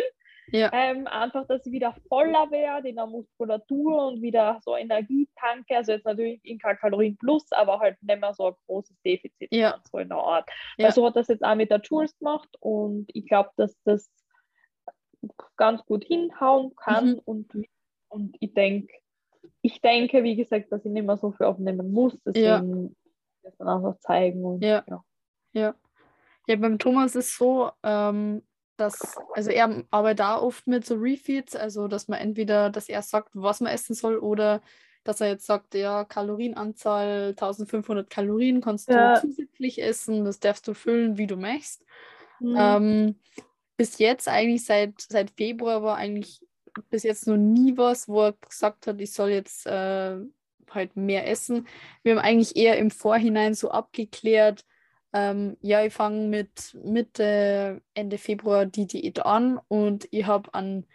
Ja. 0.51 0.69
ähm, 0.73 1.07
einfach, 1.07 1.45
dass 1.47 1.65
ich 1.65 1.71
wieder 1.71 1.95
voller 2.09 2.49
werde 2.51 2.89
in 2.89 2.95
der 2.95 3.05
Muskulatur 3.05 4.07
und 4.07 4.21
wieder 4.21 4.59
so 4.65 4.75
Energie 4.75 5.29
tanke. 5.39 5.77
Also 5.77 5.93
jetzt 5.93 6.05
natürlich 6.05 6.43
in 6.43 6.57
kein 6.59 6.75
Kalorien 6.77 7.15
plus, 7.17 7.49
aber 7.51 7.79
halt 7.79 7.97
nicht 8.01 8.19
mehr 8.19 8.33
so 8.33 8.47
ein 8.47 8.53
großes 8.67 8.97
Defizit, 9.05 9.53
Ja. 9.53 9.79
so 9.91 9.99
in 9.99 10.09
der 10.09 10.17
Art. 10.17 10.49
Ja. 10.77 10.85
Weil 10.85 10.91
so 10.93 11.05
hat 11.05 11.15
das 11.15 11.27
jetzt 11.27 11.45
auch 11.45 11.55
mit 11.55 11.71
der 11.71 11.81
Jules 11.81 12.17
gemacht 12.17 12.49
und 12.59 13.05
ich 13.13 13.27
glaube, 13.27 13.51
dass 13.57 13.77
das 13.83 14.09
ganz 15.57 15.83
gut 15.85 16.03
hinhauen 16.05 16.75
kann 16.75 17.13
Mhm. 17.15 17.21
und, 17.25 17.53
und 18.09 18.37
ich 18.39 18.53
denke, 18.53 18.93
ich 19.61 19.81
denke, 19.81 20.23
wie 20.23 20.35
gesagt, 20.35 20.71
dass 20.71 20.85
ich 20.85 20.91
nicht 20.91 21.05
mehr 21.05 21.17
so 21.17 21.31
viel 21.31 21.45
aufnehmen 21.45 21.91
muss, 21.91 22.13
deswegen 22.25 22.83
ja. 22.87 22.89
das 23.43 23.57
dann 23.57 23.67
einfach 23.67 23.97
zeigen 23.99 24.43
und 24.45 24.61
Ja. 24.63 24.83
ja. 24.87 25.03
Ja. 25.53 25.75
Ja, 26.47 26.55
beim 26.57 26.77
Thomas 26.79 27.15
ist 27.15 27.37
so, 27.37 27.71
ähm, 27.83 28.43
dass, 28.77 29.15
also 29.33 29.49
er 29.51 29.83
arbeitet 29.91 30.25
auch 30.25 30.41
oft 30.41 30.67
mit 30.67 30.85
so 30.85 30.95
Refeeds, 30.95 31.55
also 31.55 31.87
dass 31.87 32.07
man 32.09 32.19
entweder, 32.19 32.69
dass 32.69 32.89
er 32.89 33.01
sagt, 33.01 33.29
was 33.33 33.61
man 33.61 33.71
essen 33.71 33.93
soll, 33.93 34.17
oder 34.17 34.61
dass 35.05 35.21
er 35.21 35.27
jetzt 35.27 35.45
sagt, 35.45 35.75
ja, 35.75 36.03
Kalorienanzahl 36.05 37.33
1500 37.35 38.09
Kalorien 38.09 38.61
kannst 38.61 38.89
du 38.89 38.93
Ja. 38.93 39.13
zusätzlich 39.13 39.81
essen, 39.81 40.25
das 40.25 40.39
darfst 40.39 40.67
du 40.67 40.73
füllen, 40.73 41.17
wie 41.17 41.27
du 41.27 41.37
möchtest. 41.37 41.85
Mhm. 42.39 42.55
Ähm, 42.57 43.15
bis 43.83 43.97
jetzt 43.97 44.29
eigentlich 44.29 44.63
seit, 44.63 45.01
seit 45.01 45.29
Februar 45.31 45.83
war 45.83 45.97
eigentlich 45.97 46.39
bis 46.89 47.03
jetzt 47.03 47.27
noch 47.27 47.35
nie 47.35 47.75
was, 47.75 48.07
wo 48.07 48.21
er 48.21 48.31
gesagt 48.31 48.87
hat, 48.87 49.01
ich 49.01 49.11
soll 49.11 49.31
jetzt 49.31 49.67
äh, 49.67 50.19
halt 50.71 50.95
mehr 50.95 51.27
essen. 51.27 51.67
Wir 52.01 52.13
haben 52.15 52.23
eigentlich 52.23 52.55
eher 52.55 52.77
im 52.77 52.91
Vorhinein 52.91 53.55
so 53.55 53.71
abgeklärt, 53.71 54.63
ähm, 55.11 55.57
ja, 55.59 55.83
ich 55.83 55.93
fange 55.93 56.29
mit 56.29 56.77
Mitte, 56.81 57.81
Ende 57.93 58.17
Februar 58.17 58.65
die 58.65 58.87
Diät 58.87 59.25
an 59.25 59.59
und 59.67 60.07
ich 60.11 60.27
habe 60.27 60.53
an, 60.53 60.85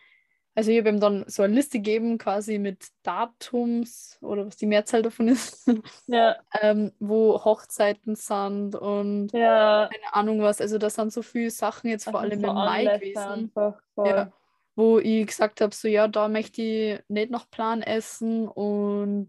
also 0.58 0.72
ich 0.72 0.78
habe 0.78 0.88
ihm 0.88 0.98
dann 0.98 1.24
so 1.28 1.44
eine 1.44 1.54
Liste 1.54 1.78
gegeben, 1.78 2.18
quasi 2.18 2.58
mit 2.58 2.88
Datums 3.04 4.18
oder 4.20 4.44
was 4.44 4.56
die 4.56 4.66
Mehrzahl 4.66 5.02
davon 5.02 5.28
ist, 5.28 5.68
ja, 6.08 6.34
ähm, 6.60 6.90
wo 6.98 7.44
Hochzeiten 7.44 8.16
sind 8.16 8.74
und 8.74 9.30
ja, 9.32 9.88
keine 9.88 10.14
Ahnung 10.14 10.42
was. 10.42 10.60
Also 10.60 10.78
das 10.78 10.96
sind 10.96 11.12
so 11.12 11.22
viele 11.22 11.50
Sachen 11.50 11.90
jetzt 11.90 12.10
vor 12.10 12.18
also 12.18 12.32
allem 12.32 12.40
so 12.40 12.48
im 12.48 12.54
Mai 12.54 12.84
gewesen. 12.86 13.52
Ja. 13.98 14.32
wo 14.74 14.98
ich 14.98 15.28
gesagt 15.28 15.60
habe, 15.60 15.72
so 15.72 15.86
ja, 15.86 16.08
da 16.08 16.26
möchte 16.26 16.60
ich 16.60 17.00
nicht 17.06 17.30
nach 17.30 17.48
Plan 17.48 17.80
essen 17.80 18.48
und 18.48 19.28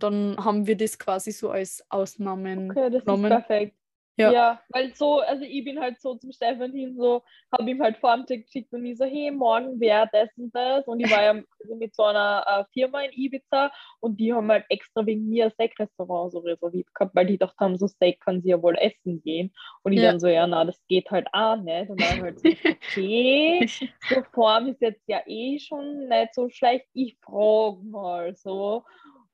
dann 0.00 0.36
haben 0.44 0.66
wir 0.66 0.76
das 0.76 0.98
quasi 0.98 1.30
so 1.30 1.50
als 1.50 1.84
Ausnahmen 1.88 2.72
okay, 2.72 2.90
das 2.90 3.04
genommen. 3.04 3.30
ist 3.30 3.46
perfekt. 3.46 3.76
Ja. 4.16 4.32
ja. 4.32 4.62
weil 4.68 4.94
so, 4.94 5.20
also 5.20 5.44
ich 5.44 5.64
bin 5.64 5.80
halt 5.80 6.00
so 6.00 6.14
zum 6.14 6.32
Stefan 6.32 6.72
hin, 6.72 6.96
so, 6.96 7.22
habe 7.52 7.70
ihm 7.70 7.82
halt 7.82 7.96
vor 7.96 8.14
Tag 8.26 8.44
geschickt 8.44 8.72
und 8.72 8.84
ich 8.86 8.96
so, 8.96 9.04
hey, 9.04 9.30
morgen 9.30 9.80
wäre 9.80 10.08
das 10.12 10.28
und 10.36 10.54
das. 10.54 10.86
Und 10.86 11.00
ich 11.00 11.10
war 11.10 11.22
ja 11.22 11.34
mit 11.78 11.94
so 11.94 12.04
einer 12.04 12.44
äh, 12.46 12.64
Firma 12.72 13.02
in 13.02 13.12
Ibiza 13.12 13.72
und 14.00 14.18
die 14.18 14.32
haben 14.32 14.50
halt 14.50 14.64
extra 14.68 15.04
wegen 15.04 15.28
mir 15.28 15.46
ein 15.46 15.50
Steak-Restaurant 15.50 16.32
so 16.32 16.38
reserviert 16.38 16.94
gehabt, 16.94 17.14
weil 17.14 17.26
die 17.26 17.34
gedacht 17.34 17.56
haben, 17.58 17.76
so 17.76 17.88
Steak 17.88 18.20
kann 18.20 18.40
sie 18.42 18.50
ja 18.50 18.62
wohl 18.62 18.76
essen 18.78 19.20
gehen. 19.22 19.52
Und 19.82 19.92
ich 19.92 20.00
ja. 20.00 20.10
dann 20.10 20.20
so, 20.20 20.28
ja, 20.28 20.46
na, 20.46 20.64
das 20.64 20.80
geht 20.86 21.10
halt 21.10 21.26
auch 21.32 21.56
nicht. 21.56 21.90
Und 21.90 22.00
dann 22.00 22.22
halt 22.22 22.40
so, 22.40 22.48
okay, 22.64 23.66
so 24.08 24.22
Form 24.32 24.68
ist 24.68 24.80
jetzt 24.80 25.02
ja 25.08 25.22
eh 25.26 25.58
schon 25.58 26.08
nicht 26.08 26.34
so 26.34 26.48
schlecht, 26.48 26.86
ich 26.92 27.16
frage 27.20 27.78
mal 27.84 28.34
so. 28.36 28.84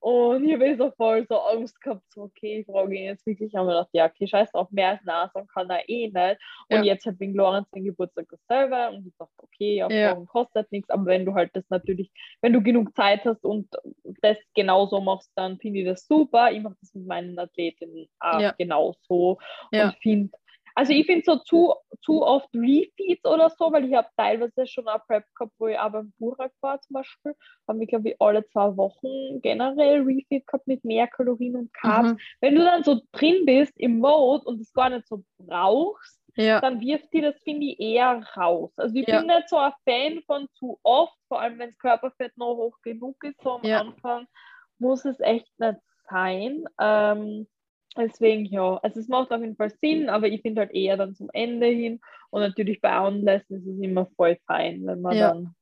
Und 0.00 0.48
ich 0.48 0.54
habe 0.54 0.76
so 0.76 0.90
voll 0.96 1.26
so 1.28 1.38
Angst 1.38 1.78
gehabt, 1.80 2.02
so, 2.08 2.22
okay, 2.22 2.60
ich 2.60 2.66
frage 2.66 2.94
ihn 2.94 3.04
jetzt 3.04 3.26
wirklich. 3.26 3.54
Haben 3.54 3.66
wir 3.66 3.74
gedacht, 3.74 3.90
ja, 3.92 4.06
okay, 4.06 4.26
scheiß 4.26 4.54
auf, 4.54 4.70
mehr 4.70 4.88
als 4.88 5.04
Nase 5.04 5.32
und 5.34 5.52
kann 5.52 5.68
er 5.68 5.86
eh 5.88 6.06
nicht. 6.06 6.40
Und 6.70 6.78
ja. 6.78 6.82
jetzt 6.82 7.04
hat 7.04 7.20
wegen 7.20 7.34
Lorenz 7.34 7.70
den 7.70 7.84
Geburtstag 7.84 8.26
selber 8.48 8.90
und 8.90 9.06
ich 9.06 9.12
dachte, 9.18 9.34
okay, 9.36 9.76
ja, 9.76 9.90
ja. 9.90 10.14
kostet 10.26 10.72
nichts. 10.72 10.88
Aber 10.88 11.04
wenn 11.04 11.26
du 11.26 11.34
halt 11.34 11.50
das 11.54 11.68
natürlich, 11.68 12.10
wenn 12.40 12.54
du 12.54 12.62
genug 12.62 12.96
Zeit 12.96 13.26
hast 13.26 13.44
und 13.44 13.68
das 14.22 14.38
genauso 14.54 15.02
machst, 15.02 15.30
dann 15.34 15.58
finde 15.58 15.80
ich 15.80 15.86
das 15.86 16.06
super. 16.06 16.50
Ich 16.50 16.62
mache 16.62 16.76
das 16.80 16.94
mit 16.94 17.06
meinen 17.06 17.38
Athletinnen 17.38 18.08
auch 18.20 18.40
ja. 18.40 18.54
genauso 18.56 19.38
und 19.70 19.94
finde 20.00 20.30
also 20.80 20.94
ich 20.94 21.04
finde 21.04 21.22
so 21.26 21.36
zu, 21.36 21.74
zu 22.00 22.22
oft 22.22 22.48
Refeeds 22.54 23.26
oder 23.26 23.50
so, 23.50 23.70
weil 23.70 23.84
ich 23.84 23.94
habe 23.94 24.08
teilweise 24.16 24.66
schon 24.66 24.88
eine 24.88 24.98
Prep 25.06 25.26
gehabt, 25.34 25.52
wo 25.58 25.66
ich 25.66 25.78
auch 25.78 25.92
beim 25.92 26.10
Burak 26.18 26.52
war 26.62 26.80
zum 26.80 26.94
Beispiel, 26.94 27.34
haben 27.68 27.80
wir 27.80 27.86
glaube 27.86 28.08
ich 28.08 28.16
alle 28.18 28.46
zwei 28.48 28.74
Wochen 28.78 29.42
generell 29.42 30.00
Refeed 30.00 30.46
gehabt 30.46 30.66
mit 30.66 30.82
mehr 30.82 31.06
Kalorien 31.06 31.56
und 31.56 31.74
Carbs. 31.74 32.12
Mhm. 32.12 32.18
Wenn 32.40 32.54
du 32.54 32.64
dann 32.64 32.82
so 32.82 33.02
drin 33.12 33.44
bist 33.44 33.74
im 33.76 33.98
Mode 33.98 34.46
und 34.46 34.58
es 34.62 34.72
gar 34.72 34.88
nicht 34.88 35.06
so 35.06 35.22
brauchst, 35.36 36.18
ja. 36.36 36.62
dann 36.62 36.80
wirft 36.80 37.12
dir 37.12 37.30
das, 37.30 37.42
finde 37.42 37.66
ich, 37.66 37.78
eher 37.78 38.22
raus. 38.34 38.72
Also 38.78 38.96
ich 38.96 39.06
ja. 39.06 39.18
bin 39.18 39.26
nicht 39.26 39.50
so 39.50 39.58
ein 39.58 39.72
Fan 39.86 40.22
von 40.24 40.48
zu 40.54 40.78
oft, 40.82 41.18
vor 41.28 41.42
allem 41.42 41.58
wenn 41.58 41.68
das 41.68 41.78
Körperfett 41.78 42.34
noch 42.38 42.54
hoch 42.54 42.78
genug 42.82 43.22
ist, 43.22 43.38
so 43.42 43.50
am 43.50 43.64
ja. 43.64 43.82
Anfang 43.82 44.26
muss 44.78 45.04
es 45.04 45.20
echt 45.20 45.52
nicht 45.60 45.78
sein. 46.08 46.64
Ähm, 46.80 47.46
Deswegen 47.96 48.44
ja, 48.44 48.76
also 48.76 49.00
es 49.00 49.08
macht 49.08 49.32
auf 49.32 49.40
jeden 49.40 49.56
Fall 49.56 49.70
Sinn, 49.80 50.08
aber 50.08 50.28
ich 50.28 50.42
finde 50.42 50.62
halt 50.62 50.70
eher 50.72 50.96
dann 50.96 51.14
zum 51.14 51.28
Ende 51.32 51.66
hin 51.66 52.00
und 52.30 52.40
natürlich 52.40 52.80
bei 52.80 52.92
Anlässen 52.92 53.56
ist 53.56 53.66
es 53.66 53.80
immer 53.80 54.06
voll 54.16 54.38
fein, 54.46 54.86
wenn 54.86 55.00
man 55.00 55.16
ja. 55.16 55.32
dann 55.32 55.54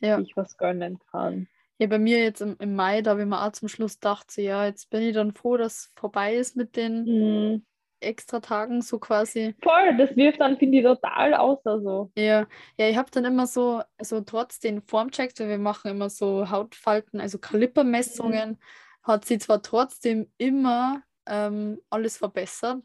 ja. 0.00 0.18
sich 0.18 0.36
was 0.36 0.56
gönnen 0.56 0.98
kann. 1.10 1.48
Ja, 1.78 1.88
bei 1.88 1.98
mir 1.98 2.22
jetzt 2.22 2.40
im, 2.40 2.56
im 2.60 2.76
Mai, 2.76 3.02
da 3.02 3.12
habe 3.12 3.22
ich 3.22 3.26
mir 3.26 3.42
auch 3.42 3.52
zum 3.52 3.68
Schluss 3.68 3.94
gedacht, 3.94 4.30
so, 4.30 4.40
ja, 4.40 4.66
jetzt 4.66 4.90
bin 4.90 5.02
ich 5.02 5.14
dann 5.14 5.32
froh, 5.32 5.56
dass 5.56 5.76
es 5.76 5.92
vorbei 5.96 6.34
ist 6.34 6.54
mit 6.54 6.76
den 6.76 7.04
mhm. 7.04 7.66
extra 8.00 8.38
Tagen, 8.40 8.80
so 8.80 8.98
quasi. 9.00 9.56
Voll, 9.60 9.96
das 9.96 10.14
wirft 10.14 10.40
dann, 10.40 10.56
finde 10.56 10.78
ich, 10.78 10.84
total 10.84 11.34
aus. 11.34 11.58
Also. 11.64 12.12
Ja, 12.16 12.46
ja 12.78 12.88
ich 12.88 12.96
habe 12.96 13.10
dann 13.10 13.24
immer 13.24 13.46
so, 13.46 13.82
also 13.98 14.20
trotz 14.20 14.60
den 14.60 14.82
Formchecks, 14.82 15.40
weil 15.40 15.48
wir 15.48 15.58
machen 15.58 15.90
immer 15.90 16.10
so 16.10 16.48
Hautfalten, 16.48 17.20
also 17.20 17.38
Kalipermessungen, 17.38 18.50
mhm. 18.50 18.58
hat 19.02 19.24
sie 19.24 19.38
zwar 19.38 19.60
trotzdem 19.60 20.30
immer 20.36 21.02
ähm, 21.26 21.80
alles 21.90 22.16
verbessern. 22.16 22.82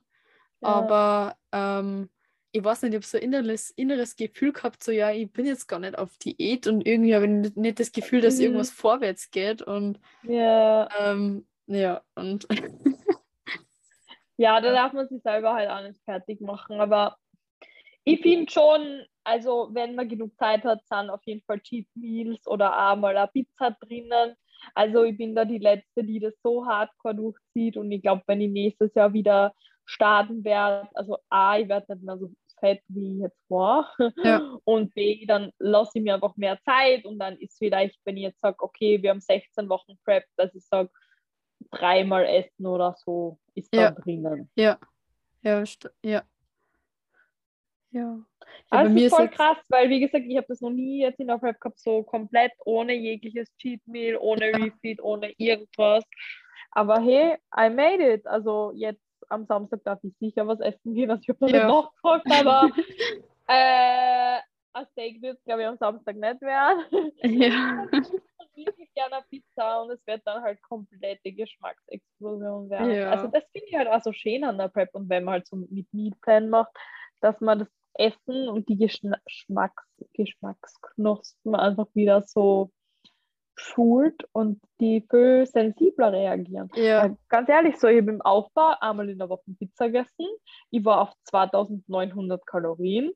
Ja. 0.62 0.70
Aber 0.70 1.38
ähm, 1.52 2.10
ich 2.52 2.64
weiß 2.64 2.82
nicht, 2.82 2.92
ich 2.92 2.96
habe 2.96 3.06
so 3.06 3.18
ein 3.18 3.24
inneres, 3.24 3.70
inneres 3.72 4.16
Gefühl 4.16 4.54
gehabt, 4.54 4.84
so 4.84 4.92
ja, 4.92 5.12
ich 5.12 5.32
bin 5.32 5.46
jetzt 5.46 5.68
gar 5.68 5.80
nicht 5.80 5.98
auf 5.98 6.18
Diät 6.18 6.68
und 6.68 6.86
irgendwie 6.86 7.16
habe 7.16 7.26
ich 7.26 7.56
nicht 7.56 7.80
das 7.80 7.92
Gefühl, 7.92 8.22
dass 8.22 8.38
mhm. 8.38 8.44
irgendwas 8.44 8.72
vorwärts 8.72 9.30
geht. 9.30 9.62
Und 9.62 10.00
ja, 10.24 10.90
ähm, 11.00 11.48
ja, 11.68 12.02
und 12.16 12.48
ja, 14.38 14.60
da 14.60 14.72
darf 14.72 14.94
man 14.94 15.08
sich 15.08 15.22
selber 15.22 15.54
halt 15.54 15.70
auch 15.70 15.82
nicht 15.82 16.02
fertig 16.04 16.42
machen. 16.42 16.80
Aber 16.80 17.18
ich 18.04 18.22
finde 18.22 18.52
schon, 18.52 19.06
also 19.24 19.70
wenn 19.72 19.94
man 19.94 20.10
genug 20.10 20.36
Zeit 20.38 20.64
hat, 20.64 20.80
sind 20.88 21.12
auf 21.12 21.22
jeden 21.26 21.44
Fall 21.44 21.60
Cheat 21.60 21.88
Meals 21.94 22.48
oder 22.48 22.72
auch 22.74 22.96
mal 22.96 23.16
eine 23.16 23.28
Pizza 23.28 23.72
drinnen. 23.80 24.36
Also 24.74 25.04
ich 25.04 25.18
bin 25.18 25.36
da 25.36 25.46
die 25.46 25.58
Letzte, 25.58 26.04
die 26.04 26.20
das 26.20 26.34
so 26.44 26.66
hardcore 26.66 27.16
durchzieht 27.16 27.78
und 27.78 27.92
ich 27.92 28.02
glaube, 28.02 28.24
wenn 28.28 28.42
ich 28.42 28.52
nächstes 28.52 28.94
Jahr 28.94 29.14
wieder 29.14 29.54
starten 29.86 30.44
werde, 30.44 30.88
also 30.94 31.18
A, 31.30 31.58
ich 31.58 31.68
werde 31.68 31.94
nicht 31.94 32.06
mehr 32.06 32.18
so 32.18 32.32
fett, 32.60 32.82
wie 32.88 33.16
ich 33.16 33.22
jetzt 33.22 33.50
war 33.50 33.92
ja. 34.24 34.40
und 34.66 34.94
B, 34.94 35.26
dann 35.26 35.52
lasse 35.60 35.92
ich 35.96 36.04
mir 36.04 36.16
einfach 36.16 36.36
mehr 36.36 36.60
Zeit 36.64 37.06
und 37.06 37.20
dann 37.20 37.38
ist 37.38 37.58
vielleicht, 37.58 38.00
wenn 38.06 38.18
ich 38.18 38.24
jetzt 38.24 38.42
sage, 38.42 38.58
okay, 38.60 39.02
wir 39.02 39.12
haben 39.12 39.22
16 39.22 39.70
Wochen 39.70 39.98
Prep, 40.04 40.26
dass 40.36 40.54
ich 40.54 40.66
sage, 40.66 40.90
dreimal 41.72 42.26
essen 42.26 42.66
oder 42.66 42.96
so 42.98 43.40
ist 43.56 43.74
ja. 43.74 43.92
da 43.92 44.02
drinnen. 44.02 44.50
Ja, 44.56 44.78
ja, 45.42 45.64
ja. 46.04 46.24
Ja. 47.92 48.20
Ja, 48.72 48.84
das 48.84 48.94
ist 48.94 49.16
voll 49.16 49.26
ist 49.26 49.34
krass, 49.34 49.58
weil 49.70 49.90
wie 49.90 50.00
gesagt, 50.00 50.26
ich 50.28 50.38
habe 50.38 50.48
das 50.48 50.62
noch 50.62 50.70
nie 50.70 51.02
jetzt 51.02 51.20
in 51.20 51.28
der 51.28 51.38
Prep 51.38 51.60
gehabt, 51.60 51.80
so 51.80 52.04
komplett 52.04 52.52
ohne 52.66 52.94
jegliches 52.94 53.56
Cheat 53.58 53.82
Meal, 53.88 54.18
ohne. 54.18 54.54
Refeed, 54.54 55.02
ohne 55.02 55.32
irgendwas. 55.38 56.04
Aber 56.72 57.00
hey, 57.00 57.38
I 57.56 57.70
made 57.70 58.04
it. 58.04 58.28
Also 58.28 58.72
jetzt 58.76 59.02
am 59.30 59.46
Samstag 59.46 59.84
darf 59.84 60.00
ich 60.04 60.14
sicher 60.20 60.48
was 60.48 60.60
essen 60.60 60.94
gehen. 60.94 61.10
Also 61.10 61.22
ich 61.24 61.30
habe 61.30 61.46
noch 61.46 61.50
ja. 61.50 61.66
nicht 61.66 61.76
nachgefragt, 61.76 62.28
aber 62.32 62.72
äh, 63.48 64.40
ein 64.74 64.86
Steak 64.92 65.22
wird 65.22 65.38
es, 65.38 65.44
glaube 65.46 65.62
ich, 65.62 65.68
am 65.68 65.78
Samstag 65.78 66.16
nicht 66.16 66.42
werden. 66.42 67.12
Ja. 67.24 67.88
Ich 68.56 68.66
wirklich 68.66 68.94
gerne 68.94 69.24
Pizza 69.30 69.82
und 69.82 69.92
es 69.92 70.06
wird 70.06 70.22
dann 70.26 70.44
halt 70.44 70.62
komplette 70.62 71.32
Geschmacksexplosion 71.32 72.70
werden. 72.70 72.92
Ja. 72.92 73.10
Also 73.12 73.28
das 73.28 73.44
finde 73.54 73.68
ich 73.70 73.76
halt 73.76 73.88
auch 73.88 74.02
so 74.02 74.12
schön 74.12 74.44
an 74.44 74.58
der 74.58 74.68
Prep 74.68 74.94
und 74.94 75.08
wenn 75.08 75.24
man 75.24 75.34
halt 75.34 75.48
so 75.48 75.56
mit 75.56 75.88
Mealplan 75.94 76.50
macht, 76.50 76.72
dass 77.22 77.40
man 77.40 77.60
das 77.60 77.70
Essen 77.94 78.50
und 78.50 78.70
die 78.70 78.78
Geschmacks 78.78 79.86
Geschmacksknospen 80.14 81.56
einfach 81.56 81.88
wieder 81.94 82.22
so 82.22 82.72
schult 83.60 84.24
und 84.32 84.62
die 84.80 85.06
viel 85.10 85.46
sensibler 85.46 86.14
reagieren. 86.14 86.70
Ja. 86.76 87.16
Ganz 87.28 87.50
ehrlich, 87.50 87.78
so 87.78 87.88
ich 87.88 88.02
habe 88.02 88.12
im 88.12 88.22
Aufbau 88.22 88.74
einmal 88.80 89.10
in 89.10 89.20
der 89.20 89.30
Woche 89.30 89.44
Pizza 89.58 89.88
gegessen. 89.88 90.28
Ich 90.72 90.84
war 90.86 91.02
auf 91.02 91.14
2900 91.26 92.46
Kalorien. 92.46 93.12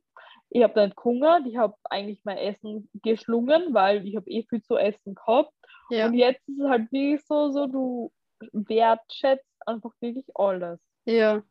Ich 0.50 0.62
habe 0.62 0.74
dann 0.74 0.94
Hunger, 1.04 1.42
ich 1.48 1.58
habe 1.58 1.76
eigentlich 1.86 2.20
mein 2.26 2.38
Essen 2.38 2.90
geschlungen, 3.02 3.74
weil 3.74 4.06
ich 4.06 4.16
habe 4.16 4.30
eh 4.30 4.44
viel 4.48 4.62
zu 4.62 4.78
essen 4.78 5.16
gehabt. 5.16 5.52
Ja. 5.90 6.08
Und 6.08 6.14
jetzt 6.14 6.48
ist 6.48 6.60
es 6.60 6.70
halt 6.70 6.92
wirklich 6.92 7.26
so, 7.26 7.52
so 7.52 7.68
du 7.68 8.12
wertschätzt 8.52 9.48
einfach 9.66 9.92
wirklich 10.00 10.26
alles. 10.36 10.80
Ja. 11.06 11.42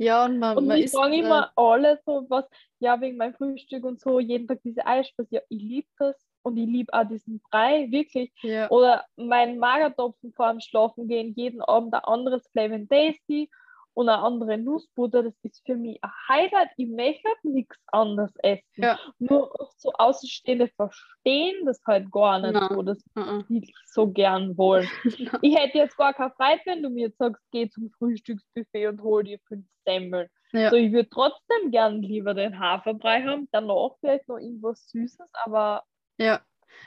Ja, 0.00 0.24
und 0.24 0.38
man, 0.38 0.56
und 0.56 0.66
man 0.66 0.78
ich 0.78 0.90
frage 0.90 1.14
immer 1.14 1.52
äh, 1.54 1.60
alle 1.60 2.00
so 2.06 2.24
was, 2.30 2.46
ja, 2.78 2.98
wegen 3.02 3.18
meinem 3.18 3.34
Frühstück 3.34 3.84
und 3.84 4.00
so, 4.00 4.18
jeden 4.18 4.48
Tag 4.48 4.60
diese 4.64 4.86
Eispeise, 4.86 5.28
ja, 5.30 5.40
ich 5.50 5.60
liebe 5.60 5.88
das 5.98 6.16
und 6.42 6.56
ich 6.56 6.66
liebe 6.66 6.90
auch 6.94 7.04
diesen 7.04 7.42
Brei, 7.50 7.86
wirklich. 7.90 8.32
Ja. 8.40 8.70
Oder 8.70 9.04
mein 9.16 9.58
Magertopfen 9.58 10.32
vor 10.32 10.52
dem 10.52 10.60
Schlafen 10.60 11.06
gehen, 11.06 11.34
jeden 11.36 11.60
Abend 11.60 11.92
ein 11.92 12.00
anderes 12.04 12.48
Flavor 12.48 12.78
Daisy 12.78 13.50
und 13.94 14.08
eine 14.08 14.22
andere 14.22 14.56
Nussbutter, 14.56 15.22
das 15.22 15.34
ist 15.42 15.62
für 15.66 15.76
mich 15.76 15.98
ein 16.02 16.10
Highlight. 16.28 16.70
Ich 16.76 16.88
möchte 16.88 17.28
nichts 17.42 17.76
anderes 17.88 18.32
essen. 18.38 18.64
Ja. 18.76 18.98
Nur 19.18 19.52
so 19.76 19.92
Außenstehende 19.92 20.68
verstehen 20.76 21.66
das 21.66 21.80
halt 21.86 22.10
gar 22.10 22.38
nicht 22.40 22.54
no. 22.54 22.68
so, 22.68 22.82
dass 22.82 22.98
-uh. 23.16 23.74
so 23.86 24.08
gern 24.08 24.56
wollen. 24.56 24.88
ich 25.42 25.56
hätte 25.56 25.78
jetzt 25.78 25.96
gar 25.96 26.14
keine 26.14 26.32
Freude, 26.32 26.60
wenn 26.66 26.82
du 26.82 26.90
mir 26.90 27.08
jetzt 27.08 27.18
sagst, 27.18 27.42
geh 27.50 27.68
zum 27.68 27.90
Frühstücksbuffet 27.90 28.86
und 28.88 29.02
hol 29.02 29.24
dir 29.24 29.38
fünf 29.46 29.66
Semmeln. 29.84 30.28
Ja. 30.52 30.70
So, 30.70 30.76
ich 30.76 30.92
würde 30.92 31.08
trotzdem 31.08 31.70
gern 31.70 32.02
lieber 32.02 32.34
den 32.34 32.58
Haferbrei 32.58 33.22
haben, 33.22 33.48
danach 33.52 33.96
vielleicht 34.00 34.28
noch 34.28 34.38
irgendwas 34.38 34.88
Süßes, 34.88 35.28
aber. 35.32 35.84
Ja. 36.18 36.40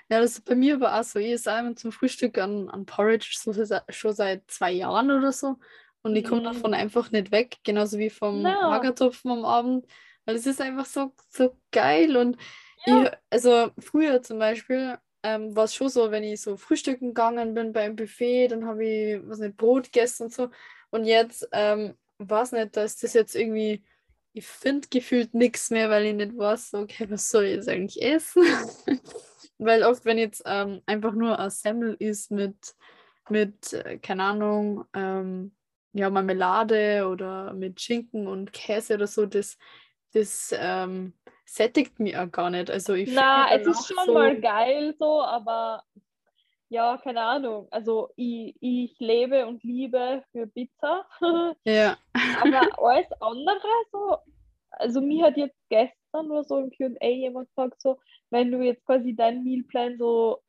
Ja, 0.09 0.21
das 0.21 0.37
ist 0.37 0.45
bei 0.45 0.55
mir 0.55 0.75
aber 0.75 0.97
auch 0.97 1.03
so. 1.03 1.19
Ich 1.19 1.33
esse 1.33 1.51
einmal 1.51 1.75
zum 1.75 1.91
Frühstück 1.91 2.37
an, 2.37 2.69
an 2.69 2.85
Porridge 2.85 3.35
so 3.37 3.53
schon 3.89 4.13
seit 4.13 4.49
zwei 4.49 4.71
Jahren 4.71 5.11
oder 5.11 5.33
so. 5.33 5.57
Und 6.03 6.15
ich 6.17 6.25
komme 6.25 6.41
mhm. 6.41 6.45
davon 6.45 6.73
einfach 6.73 7.11
nicht 7.11 7.31
weg, 7.31 7.57
genauso 7.63 7.97
wie 7.97 8.09
vom 8.09 8.41
no. 8.41 8.49
Magertopfen 8.49 9.31
am 9.31 9.45
Abend, 9.45 9.87
weil 10.25 10.35
es 10.35 10.45
ist 10.45 10.61
einfach 10.61 10.85
so, 10.85 11.13
so 11.29 11.57
geil. 11.71 12.17
Und 12.17 12.37
ja. 12.85 13.03
ich, 13.03 13.11
also 13.29 13.71
früher 13.79 14.21
zum 14.21 14.37
Beispiel 14.37 14.97
ähm, 15.23 15.55
war 15.55 15.63
es 15.63 15.73
schon 15.73 15.89
so, 15.89 16.11
wenn 16.11 16.23
ich 16.23 16.41
so 16.41 16.57
frühstücken 16.57 17.07
gegangen 17.09 17.53
bin 17.53 17.71
beim 17.71 17.95
Buffet, 17.95 18.49
dann 18.49 18.65
habe 18.65 18.85
ich, 18.85 19.21
was 19.23 19.39
nicht, 19.39 19.55
Brot 19.55 19.85
gegessen 19.85 20.23
und 20.23 20.33
so. 20.33 20.49
Und 20.91 21.05
jetzt, 21.05 21.47
ähm, 21.53 21.95
weiß 22.17 22.51
nicht, 22.51 22.75
da 22.75 22.83
ist 22.83 23.01
das 23.01 23.13
jetzt 23.13 23.35
irgendwie, 23.35 23.83
ich 24.33 24.45
finde 24.45 24.87
gefühlt 24.89 25.33
nichts 25.33 25.69
mehr, 25.69 25.89
weil 25.89 26.05
ich 26.05 26.15
nicht 26.15 26.37
weiß, 26.37 26.73
okay, 26.73 27.05
was 27.09 27.29
soll 27.29 27.45
ich 27.45 27.55
jetzt 27.55 27.69
eigentlich 27.69 28.01
essen? 28.01 28.43
weil 29.57 29.83
oft, 29.83 30.03
wenn 30.03 30.17
jetzt 30.17 30.43
ähm, 30.45 30.81
einfach 30.85 31.13
nur 31.13 31.39
ein 31.39 31.49
Semmel 31.49 31.95
ist 31.97 32.29
mit, 32.29 32.57
mit, 33.29 33.71
äh, 33.71 33.97
keine 33.99 34.23
Ahnung, 34.23 34.85
ähm, 34.93 35.55
ja, 35.93 36.09
Marmelade 36.09 37.07
oder 37.07 37.53
mit 37.53 37.81
Schinken 37.81 38.27
und 38.27 38.51
Käse 38.53 38.95
oder 38.95 39.07
so, 39.07 39.25
das, 39.25 39.57
das 40.13 40.53
ähm, 40.57 41.13
sättigt 41.45 41.99
mich 41.99 42.17
auch 42.17 42.31
gar 42.31 42.49
nicht. 42.49 42.69
Also 42.69 42.93
ich 42.93 43.09
Na, 43.11 43.53
es 43.53 43.65
ist 43.67 43.87
schon 43.87 44.05
so, 44.05 44.13
mal 44.13 44.39
geil 44.39 44.95
so, 44.99 45.21
aber 45.21 45.83
ja, 46.69 46.97
keine 46.97 47.21
Ahnung. 47.21 47.67
Also 47.71 48.09
ich, 48.15 48.55
ich 48.59 48.99
lebe 48.99 49.45
und 49.45 49.63
liebe 49.63 50.23
für 50.31 50.47
Pizza. 50.47 51.05
Ja, 51.65 51.97
Aber 52.41 52.67
alles 52.79 53.11
andere 53.21 53.67
so, 53.91 54.17
also 54.71 55.01
mir 55.01 55.25
hat 55.25 55.37
jetzt 55.37 55.57
gestern 55.69 56.27
nur 56.27 56.43
so 56.43 56.57
im 56.59 56.71
Q&A 56.71 57.07
jemand 57.07 57.49
gesagt, 57.49 57.81
so, 57.81 57.99
wenn 58.31 58.51
du 58.51 58.61
jetzt 58.61 58.85
quasi 58.85 59.15
deinen 59.15 59.43
Mealplan 59.43 59.97
so 59.97 60.41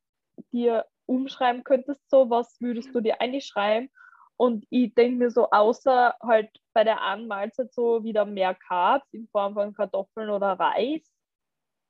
dir 0.52 0.86
umschreiben 1.06 1.64
könntest, 1.64 2.00
so, 2.10 2.30
was 2.30 2.60
würdest 2.60 2.94
du 2.94 3.00
dir 3.00 3.20
eigentlich 3.20 3.46
schreiben? 3.46 3.90
Und 4.36 4.66
ich 4.70 4.94
denke 4.94 5.18
mir 5.18 5.30
so, 5.30 5.50
außer 5.50 6.14
halt 6.22 6.50
bei 6.72 6.84
der 6.84 7.02
einen 7.02 7.28
Mahlzeit 7.28 7.72
so 7.72 8.02
wieder 8.02 8.24
mehr 8.24 8.54
Carbs 8.54 9.06
in 9.12 9.28
Form 9.28 9.54
von 9.54 9.74
Kartoffeln 9.74 10.30
oder 10.30 10.52
Reis, 10.52 11.02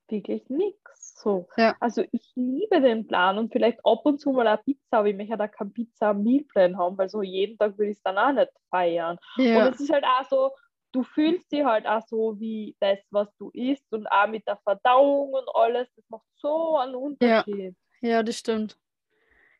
wirklich 0.08 0.48
nichts. 0.48 1.14
So. 1.20 1.48
Ja. 1.56 1.74
Also 1.80 2.04
ich 2.12 2.32
liebe 2.34 2.80
den 2.80 3.06
Plan 3.06 3.38
und 3.38 3.52
vielleicht 3.52 3.80
ab 3.84 4.04
und 4.04 4.20
zu 4.20 4.32
mal 4.32 4.46
eine 4.46 4.58
Pizza, 4.58 4.98
aber 4.98 5.08
ich 5.08 5.16
möchte 5.16 5.36
da 5.36 5.48
kein 5.48 5.72
Pizza-Mealplan 5.72 6.76
haben, 6.76 6.98
weil 6.98 7.08
so 7.08 7.22
jeden 7.22 7.56
Tag 7.58 7.78
will 7.78 7.88
ich 7.88 7.96
es 7.96 8.02
dann 8.02 8.18
auch 8.18 8.32
nicht 8.32 8.52
feiern. 8.70 9.18
ja, 9.36 9.66
Und 9.66 9.74
es 9.74 9.80
ist 9.80 9.92
halt 9.92 10.04
auch 10.04 10.28
so, 10.28 10.50
du 10.92 11.02
fühlst 11.02 11.50
dich 11.50 11.64
halt 11.64 11.86
auch 11.86 12.06
so 12.06 12.38
wie 12.38 12.76
das, 12.80 12.98
was 13.10 13.28
du 13.38 13.50
isst 13.50 13.90
und 13.92 14.06
auch 14.06 14.28
mit 14.28 14.46
der 14.46 14.58
Verdauung 14.58 15.32
und 15.32 15.48
alles, 15.54 15.88
das 15.96 16.04
macht 16.08 16.26
so 16.36 16.76
einen 16.76 16.94
Unterschied. 16.94 17.74
ja, 18.00 18.22
das 18.22 18.38
stimmt. 18.38 18.78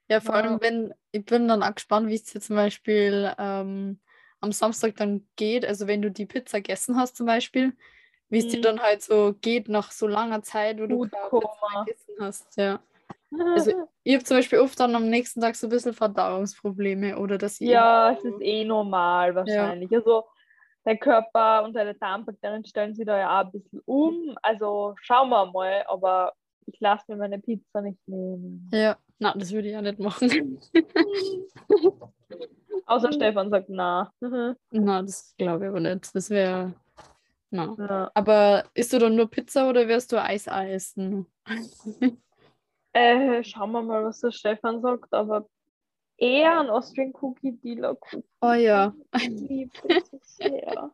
Ja, 0.08 0.20
vor 0.20 0.34
Ja. 0.34 0.42
allem, 0.42 0.60
wenn, 0.60 0.94
ich 1.12 1.24
bin 1.24 1.48
dann 1.48 1.62
auch 1.62 1.74
gespannt, 1.74 2.08
wie 2.08 2.14
es 2.14 2.24
dir 2.24 2.40
zum 2.40 2.56
Beispiel 2.56 3.32
ähm, 3.38 4.00
am 4.40 4.52
Samstag 4.52 4.96
dann 4.96 5.26
geht. 5.36 5.64
Also 5.64 5.86
wenn 5.86 6.02
du 6.02 6.10
die 6.10 6.26
Pizza 6.26 6.58
gegessen 6.58 6.96
hast 6.96 7.16
zum 7.16 7.26
Beispiel, 7.26 7.76
wie 8.28 8.38
es 8.38 8.48
dir 8.48 8.58
Mhm. 8.58 8.62
dann 8.62 8.80
halt 8.82 9.02
so 9.02 9.34
geht 9.40 9.68
nach 9.68 9.90
so 9.92 10.06
langer 10.06 10.42
Zeit, 10.42 10.78
wo 10.78 10.86
du 10.86 10.98
Gut 10.98 11.12
keine 11.12 11.30
Pizza 11.30 11.84
gegessen 11.84 12.14
hast. 12.20 12.56
Ja. 12.56 12.80
Also 13.54 13.72
ich 14.02 14.14
habe 14.14 14.24
zum 14.24 14.36
Beispiel 14.36 14.58
oft 14.58 14.78
dann 14.78 14.94
am 14.94 15.08
nächsten 15.08 15.40
Tag 15.40 15.56
so 15.56 15.66
ein 15.66 15.70
bisschen 15.70 15.94
Verdauungsprobleme 15.94 17.18
oder 17.18 17.38
dass 17.38 17.60
ich 17.60 17.68
ja, 17.68 18.12
es 18.12 18.24
ist 18.24 18.40
eh 18.42 18.64
normal 18.64 19.34
wahrscheinlich. 19.34 19.90
Also 19.94 20.24
dein 20.84 20.98
Körper 20.98 21.64
und 21.64 21.74
deine 21.74 21.94
Darmbakterien 21.94 22.64
stellen 22.66 22.94
sich 22.94 23.06
da 23.06 23.18
ja 23.18 23.40
auch 23.40 23.46
ein 23.46 23.52
bisschen 23.52 23.80
um. 23.86 24.36
Also 24.42 24.94
schauen 25.00 25.30
wir 25.30 25.46
mal, 25.46 25.84
aber 25.88 26.34
ich 26.66 26.78
lasse 26.80 27.04
mir 27.08 27.16
meine 27.16 27.38
Pizza 27.38 27.80
nicht 27.80 27.98
nehmen. 28.06 28.68
Ja, 28.72 28.98
na, 29.18 29.34
das 29.36 29.52
würde 29.52 29.68
ich 29.68 29.74
ja 29.74 29.82
nicht 29.82 29.98
machen. 29.98 30.60
Außer 32.86 33.12
Stefan 33.12 33.50
sagt 33.50 33.68
na. 33.68 34.12
Na, 34.70 35.02
das 35.02 35.34
glaube 35.38 35.64
ich 35.64 35.70
aber 35.70 35.80
nicht. 35.80 36.14
Das 36.14 36.30
wäre. 36.30 36.74
Na. 37.50 37.74
ja. 37.78 38.10
Aber 38.14 38.64
isst 38.74 38.92
du 38.92 38.98
dann 38.98 39.16
nur 39.16 39.30
Pizza 39.30 39.68
oder 39.68 39.88
wirst 39.88 40.12
du 40.12 40.20
Eis 40.20 40.46
essen? 40.46 41.26
äh, 42.92 43.42
schauen 43.44 43.72
wir 43.72 43.82
mal, 43.82 44.04
was 44.04 44.20
der 44.20 44.32
Stefan 44.32 44.82
sagt, 44.82 45.14
aber 45.14 45.46
eher 46.16 46.60
ein 46.60 46.68
Austrian 46.68 47.12
Cookie 47.20 47.52
Dealer 47.52 47.96
Cookie. 48.12 48.24
Oh 48.42 48.52
ja. 48.52 48.94
Ich 49.16 49.28
liebe 49.28 49.72
so 50.10 50.18
sehr. 50.20 50.90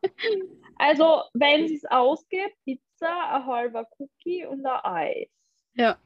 Also, 0.77 1.23
wenn 1.33 1.65
es 1.65 1.83
ausgeht, 1.85 2.53
Pizza, 2.63 3.33
ein 3.33 3.45
halber 3.45 3.87
Cookie 3.97 4.45
und 4.45 4.65
ein 4.65 4.79
Eis. 4.83 5.29
Ja. 5.73 5.97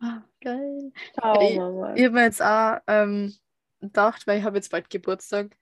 Ah, 0.00 0.22
geil. 0.40 0.92
Schauen 1.20 1.40
ich- 1.42 1.56
wir 1.56 1.70
mal. 1.70 1.98
Ich 1.98 2.04
habe 2.04 2.14
mir 2.14 2.22
jetzt 2.24 2.42
auch 2.42 2.78
ähm, 2.86 3.34
gedacht, 3.80 4.26
weil 4.26 4.38
ich 4.38 4.44
habe 4.44 4.56
jetzt 4.56 4.70
bald 4.70 4.88
Geburtstag. 4.90 5.56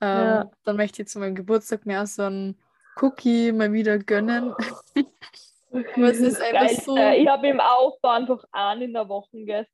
Ähm, 0.00 0.24
Ja. 0.24 0.50
Dann 0.64 0.76
möchte 0.76 1.02
ich 1.02 1.08
zu 1.08 1.18
meinem 1.18 1.34
Geburtstag 1.34 1.86
mir 1.86 2.02
auch 2.02 2.06
so 2.06 2.22
einen 2.22 2.56
Cookie 3.00 3.52
mal 3.52 3.72
wieder 3.72 3.98
gönnen. 3.98 4.52
Aber 4.52 6.08
es 6.10 6.18
ist 6.18 6.40
einfach 6.40 6.68
so- 6.82 6.96
Äh, 6.96 7.22
Ich 7.22 7.28
habe 7.28 7.48
im 7.48 7.60
Aufbau 7.60 8.10
einfach 8.10 8.44
einen 8.52 8.82
in 8.82 8.92
der 8.92 9.08
Woche 9.08 9.30
gegessen. 9.32 9.70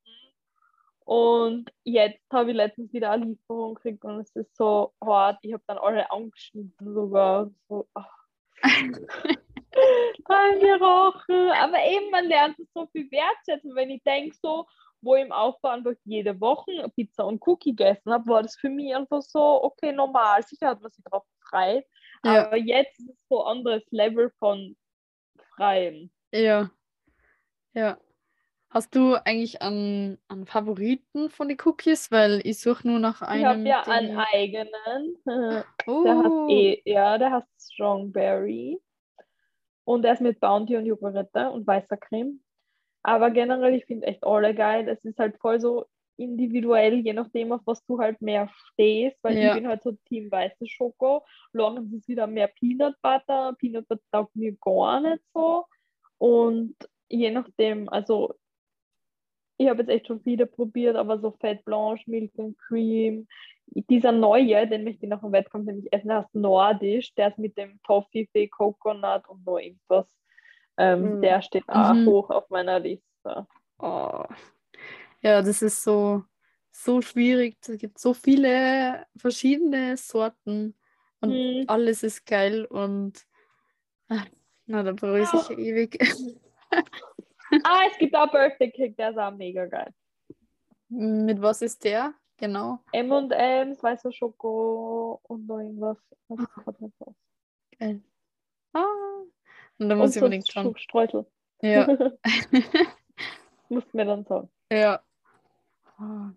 Und 1.04 1.70
jetzt 1.84 2.20
habe 2.32 2.50
ich 2.50 2.56
letztens 2.56 2.92
wieder 2.92 3.12
eine 3.12 3.26
Lieferung 3.26 3.74
gekriegt 3.74 4.04
und 4.04 4.18
es 4.20 4.34
ist 4.34 4.56
so 4.56 4.92
hart. 5.04 5.38
Ich 5.42 5.52
habe 5.52 5.62
dann 5.68 5.78
alle 5.78 6.10
angeschnitten 6.10 6.92
sogar. 6.94 7.48
So, 7.68 7.86
ach. 9.74 10.24
Dran 10.24 10.60
gerochen. 10.60 11.50
Aber 11.60 11.78
eben, 11.84 12.10
man 12.10 12.26
lernt 12.26 12.58
es 12.58 12.68
so 12.72 12.86
viel 12.92 13.10
wertschätzen. 13.10 13.74
Wenn 13.74 13.90
ich 13.90 14.02
denke, 14.02 14.36
so, 14.40 14.66
wo 15.00 15.14
ich 15.16 15.22
im 15.22 15.32
Aufbau 15.32 15.70
einfach 15.70 15.92
jede 16.04 16.40
Woche 16.40 16.90
Pizza 16.94 17.24
und 17.26 17.40
Cookie 17.46 17.74
gegessen 17.74 18.12
habe, 18.12 18.26
war 18.28 18.42
das 18.42 18.56
für 18.56 18.68
mich 18.70 18.94
einfach 18.94 19.22
so, 19.22 19.62
okay, 19.62 19.92
normal. 19.92 20.42
Sicher 20.42 20.68
hat 20.68 20.80
man 20.80 20.90
sich 20.90 21.04
drauf 21.04 21.24
gefreut. 21.40 21.84
Ja. 22.24 22.46
Aber 22.46 22.56
jetzt 22.56 22.98
ist 22.98 23.10
es 23.10 23.16
so 23.28 23.44
ein 23.44 23.58
anderes 23.58 23.82
Level 23.90 24.30
von 24.38 24.76
Freien. 25.56 26.10
Ja. 26.32 26.70
Ja. 27.74 27.98
Hast 28.70 28.94
du 28.96 29.14
eigentlich 29.24 29.62
einen, 29.62 30.18
einen 30.28 30.44
Favoriten 30.46 31.30
von 31.30 31.48
den 31.48 31.56
Cookies? 31.64 32.10
Weil 32.10 32.40
ich 32.44 32.60
suche 32.60 32.86
nur 32.88 32.98
nach 32.98 33.22
Ich 33.22 33.28
einem. 33.28 33.44
habe 33.46 33.60
ja 33.60 33.82
den 33.84 33.92
einen 33.92 34.10
ich- 34.10 34.34
eigenen. 34.34 35.16
Der 35.26 35.64
Oh. 35.86 36.04
heißt 36.06 36.50
eh, 36.50 36.82
ja, 36.84 37.16
der 37.16 37.30
heißt 37.32 37.72
Strongberry. 37.72 38.78
Und 39.86 40.02
der 40.02 40.14
ist 40.14 40.20
mit 40.20 40.40
Bounty 40.40 40.76
und 40.76 40.84
Joghurtte 40.86 41.50
und 41.50 41.66
weißer 41.66 41.96
Creme. 41.96 42.40
Aber 43.02 43.30
generell, 43.30 43.74
ich 43.74 43.84
finde 43.86 44.06
echt 44.08 44.26
alle 44.26 44.52
geil. 44.52 44.88
Es 44.88 45.04
ist 45.04 45.18
halt 45.18 45.38
voll 45.38 45.60
so 45.60 45.86
individuell, 46.16 46.94
je 46.94 47.12
nachdem, 47.12 47.52
auf 47.52 47.60
was 47.66 47.84
du 47.86 47.98
halt 48.00 48.20
mehr 48.20 48.48
stehst. 48.72 49.16
Weil 49.22 49.38
Ja. 49.38 49.48
ich 49.50 49.54
bin 49.54 49.68
halt 49.68 49.82
so 49.84 49.92
Team 50.08 50.30
weiße 50.30 50.66
Schoko. 50.66 51.24
Lorenz 51.52 51.92
ist 51.92 52.08
wieder 52.08 52.26
mehr 52.26 52.48
Peanut 52.48 52.94
Butter. 53.00 53.54
Peanut 53.58 53.86
Butter 53.86 54.02
taugt 54.10 54.34
mir 54.34 54.56
gar 54.60 55.00
nicht 55.00 55.22
so. 55.32 55.66
Und 56.18 56.74
je 57.08 57.30
nachdem, 57.30 57.88
also 57.88 58.34
ich 59.58 59.68
habe 59.68 59.80
jetzt 59.82 59.88
echt 59.90 60.06
schon 60.06 60.20
viele 60.20 60.46
probiert, 60.46 60.96
aber 60.96 61.18
so 61.18 61.30
Fett 61.40 61.64
Blanche, 61.64 62.04
Milk 62.06 62.32
and 62.38 62.56
Cream, 62.58 63.26
dieser 63.68 64.12
neue, 64.12 64.66
den 64.68 64.84
möchte 64.84 65.04
ich 65.04 65.08
nach 65.10 65.20
dem 65.20 65.32
Wettkampf 65.32 65.66
nämlich 65.66 65.92
essen, 65.92 66.08
der 66.08 66.18
heißt 66.18 66.34
Nordisch, 66.34 67.14
der 67.14 67.28
ist 67.28 67.38
mit 67.38 67.56
dem 67.56 67.80
Toffee, 67.82 68.28
Coconut 68.48 69.28
und 69.28 69.44
noch 69.44 69.58
irgendwas. 69.58 70.06
Ähm, 70.76 71.16
Mm. 71.16 71.20
Der 71.22 71.42
steht 71.42 71.68
auch 71.68 71.94
Mhm. 71.94 72.06
hoch 72.06 72.30
auf 72.30 72.48
meiner 72.50 72.78
Liste. 72.78 73.46
Oh. 73.78 74.24
Ja, 75.22 75.42
das 75.42 75.62
ist 75.62 75.82
so, 75.82 76.22
so 76.70 77.00
schwierig. 77.00 77.56
Es 77.66 77.78
gibt 77.78 77.98
so 77.98 78.14
viele 78.14 79.06
verschiedene 79.16 79.96
Sorten 79.96 80.74
und 81.20 81.32
Hm. 81.32 81.64
alles 81.66 82.02
ist 82.02 82.26
geil 82.26 82.66
und 82.66 83.26
ah, 84.08 84.24
na, 84.66 84.82
da 84.82 84.92
brauche 84.92 85.20
ich 85.20 85.28
sicher 85.28 85.58
ewig. 85.58 85.98
Ah, 87.64 87.82
es 87.90 87.98
gibt 87.98 88.14
auch 88.14 88.30
Birthday 88.30 88.70
Cake, 88.70 88.94
der 88.96 89.10
ist 89.10 89.18
auch 89.18 89.30
mega 89.32 89.66
geil. 89.66 89.92
Mit 90.88 91.40
was 91.40 91.62
ist 91.62 91.84
der? 91.84 92.14
Genau. 92.38 92.80
M&M's, 92.92 93.82
weißer 93.82 94.12
Schoko 94.12 95.20
und 95.24 95.46
noch 95.46 95.58
irgendwas. 95.58 95.98
Was 96.28 96.40
ist 96.40 96.54
gerade 96.54 96.84
nicht. 96.84 96.96
Geil. 97.78 98.02
Ah. 98.72 98.82
Und 99.78 99.88
da 99.88 99.94
Und 99.94 99.98
muss 99.98 100.10
ich 100.10 100.20
so 100.20 100.26
unbedingt 100.26 100.50
schauen. 100.50 100.76
Streusel. 100.76 101.26
Ja. 101.62 101.86
Musst 103.68 103.92
mir 103.94 104.04
dann 104.04 104.24
sagen. 104.24 104.50
Ja. 104.70 105.00
Ah. 105.98 106.30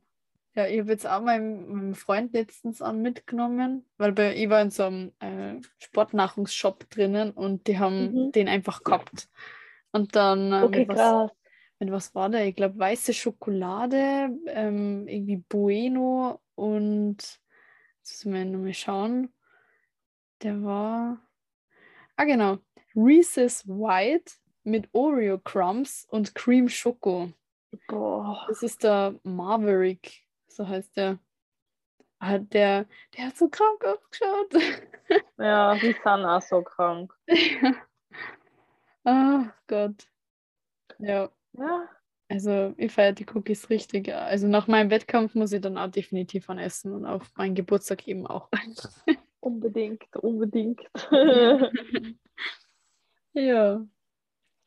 Ja, 0.55 0.65
ich 0.67 0.79
habe 0.79 0.91
jetzt 0.91 1.05
auch 1.07 1.21
meinen, 1.21 1.71
meinen 1.71 1.95
Freund 1.95 2.33
letztens 2.33 2.81
an 2.81 3.01
mitgenommen, 3.01 3.85
weil 3.97 4.11
bei, 4.13 4.35
ich 4.35 4.49
war 4.49 4.61
in 4.61 4.71
so 4.71 4.83
einem 4.83 5.11
äh, 5.19 5.61
Sportnahrungsshop 5.77 6.89
drinnen 6.89 7.31
und 7.31 7.67
die 7.67 7.77
haben 7.77 8.11
Mhm. 8.27 8.31
den 8.31 8.47
einfach 8.47 8.83
gehabt. 8.83 9.29
Und 9.91 10.15
dann 10.15 10.51
äh, 10.51 10.63
Okay, 10.63 10.79
mit, 10.85 10.89
was, 10.89 11.31
mit 11.79 11.91
was 11.91 12.15
war 12.15 12.29
der? 12.29 12.45
Ich 12.47 12.55
glaube, 12.55 12.77
weiße 12.77 13.13
Schokolade, 13.13 14.29
ähm, 14.47 15.07
irgendwie 15.07 15.37
Bueno 15.37 16.41
und 16.55 17.17
jetzt 17.97 18.25
müssen 18.25 18.33
wir 18.33 18.45
nochmal 18.45 18.73
schauen. 18.73 19.33
Der 20.41 20.63
war. 20.63 21.21
Ah, 22.15 22.25
genau. 22.25 22.57
Reese's 22.95 23.67
White 23.67 24.33
mit 24.63 24.89
Oreo 24.93 25.37
Crumbs 25.39 26.05
und 26.09 26.35
Cream 26.35 26.69
Schoko. 26.69 27.31
Boah. 27.87 28.45
Das 28.47 28.63
ist 28.63 28.83
der 28.83 29.19
Maverick, 29.23 30.25
so 30.47 30.67
heißt 30.67 30.97
der. 30.97 31.19
Ah, 32.19 32.37
der, 32.37 32.85
der 33.15 33.27
hat 33.27 33.37
so 33.37 33.49
krank 33.49 33.83
ausgeschaut. 33.85 34.53
Ja, 35.39 35.73
die 35.73 35.93
sind 35.93 36.05
auch 36.05 36.41
so 36.41 36.61
krank. 36.61 37.11
Ah 39.09 39.53
Gott. 39.67 40.07
Ja, 40.99 41.29
Ja, 41.53 41.89
also 42.29 42.73
ich 42.77 42.91
feiere 42.91 43.13
die 43.13 43.25
Cookies 43.33 43.69
richtig. 43.69 44.13
Also 44.13 44.47
nach 44.47 44.67
meinem 44.67 44.91
Wettkampf 44.91 45.33
muss 45.35 45.51
ich 45.51 45.61
dann 45.61 45.77
auch 45.77 45.89
definitiv 45.89 46.49
an 46.49 46.59
essen 46.59 46.93
und 46.93 47.05
auf 47.05 47.31
meinen 47.35 47.55
Geburtstag 47.55 48.07
eben 48.07 48.27
auch. 48.27 48.49
unbedingt, 49.39 50.03
unbedingt. 50.17 50.81
Ja. 53.33 53.85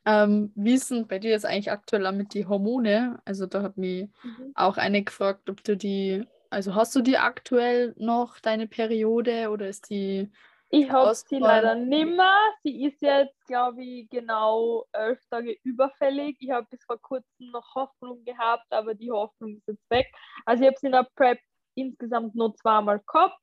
Ähm, 0.05 0.51
wie 0.55 0.73
ist 0.73 0.89
denn 0.91 1.07
bei 1.07 1.19
dir 1.19 1.31
jetzt 1.31 1.45
eigentlich 1.45 1.71
aktuell 1.71 2.11
mit 2.11 2.33
die 2.33 2.45
Hormone? 2.45 3.21
Also 3.25 3.45
da 3.45 3.61
hat 3.61 3.77
mich 3.77 4.09
Mhm. 4.23 4.51
auch 4.55 4.77
eine 4.77 5.03
gefragt, 5.03 5.49
ob 5.49 5.63
du 5.63 5.77
die, 5.77 6.25
also 6.49 6.75
hast 6.75 6.95
du 6.95 7.01
die 7.01 7.17
aktuell 7.17 7.93
noch, 7.97 8.39
deine 8.39 8.67
Periode, 8.67 9.49
oder 9.49 9.67
ist 9.67 9.89
die 9.89 10.29
Ich 10.75 10.89
habe 10.89 11.13
sie 11.13 11.37
leider 11.37 11.75
nimmer. 11.75 12.33
Sie 12.63 12.85
ist 12.85 12.99
jetzt, 13.03 13.45
glaube 13.45 13.83
ich, 13.83 14.09
genau 14.09 14.85
elf 14.91 15.23
Tage 15.29 15.55
überfällig. 15.61 16.35
Ich 16.39 16.49
habe 16.49 16.65
bis 16.71 16.83
vor 16.83 16.99
kurzem 16.99 17.51
noch 17.51 17.75
Hoffnung 17.75 18.25
gehabt, 18.25 18.65
aber 18.71 18.95
die 18.95 19.11
Hoffnung 19.11 19.57
ist 19.57 19.67
jetzt 19.67 19.89
weg. 19.91 20.07
Also 20.45 20.63
ich 20.63 20.69
habe 20.69 20.77
sie 20.79 20.87
in 20.87 20.93
der 20.93 21.07
Prep 21.15 21.37
insgesamt 21.75 22.33
nur 22.33 22.55
zweimal 22.55 22.99
gehabt 23.05 23.39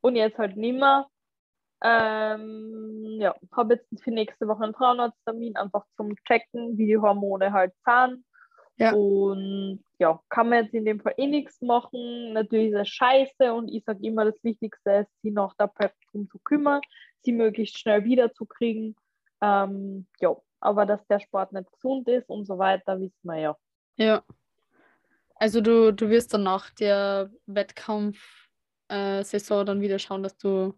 und 0.00 0.16
jetzt 0.16 0.36
halt 0.36 0.56
nimmer. 0.56 1.08
Ähm, 1.80 3.18
ja, 3.20 3.36
habe 3.52 3.74
jetzt 3.74 4.02
für 4.02 4.10
nächste 4.10 4.48
Woche 4.48 4.64
einen 4.64 4.74
Frauenarzttermin, 4.74 5.56
einfach 5.56 5.84
zum 5.96 6.16
Checken, 6.26 6.76
wie 6.76 6.86
die 6.86 6.98
Hormone 6.98 7.52
halt 7.52 7.72
sind. 7.84 8.24
Ja. 8.76 8.94
Und 8.94 9.84
ja, 9.98 10.20
kann 10.28 10.48
man 10.48 10.64
jetzt 10.64 10.74
in 10.74 10.84
dem 10.84 11.00
Fall 11.00 11.14
eh 11.16 11.26
nichts 11.26 11.60
machen. 11.60 12.32
Natürlich 12.32 12.72
ist 12.72 12.80
es 12.80 12.88
scheiße 12.88 13.52
und 13.52 13.68
ich 13.68 13.84
sage 13.84 14.04
immer, 14.04 14.24
das 14.24 14.42
Wichtigste 14.42 14.90
ist, 14.90 15.10
sie 15.22 15.30
nach 15.30 15.54
der 15.54 15.68
Prep 15.68 15.94
drum 16.10 16.28
zu 16.30 16.38
kümmern, 16.40 16.80
sie 17.20 17.32
möglichst 17.32 17.78
schnell 17.78 18.04
wiederzukriegen. 18.04 18.96
Ähm, 19.40 20.06
ja, 20.20 20.36
aber 20.60 20.86
dass 20.86 21.06
der 21.06 21.20
Sport 21.20 21.52
nicht 21.52 21.70
gesund 21.72 22.08
ist 22.08 22.28
und 22.28 22.46
so 22.46 22.58
weiter, 22.58 23.00
wissen 23.00 23.20
wir 23.22 23.38
ja. 23.38 23.56
Ja. 23.96 24.24
Also 25.36 25.60
du, 25.60 25.92
du 25.92 26.08
wirst 26.08 26.34
dann 26.34 26.44
nach 26.44 26.70
der 26.70 27.30
Wettkampf-Saison 27.46 29.62
äh, 29.62 29.64
dann 29.64 29.80
wieder 29.80 29.98
schauen, 29.98 30.22
dass 30.22 30.36
du 30.36 30.74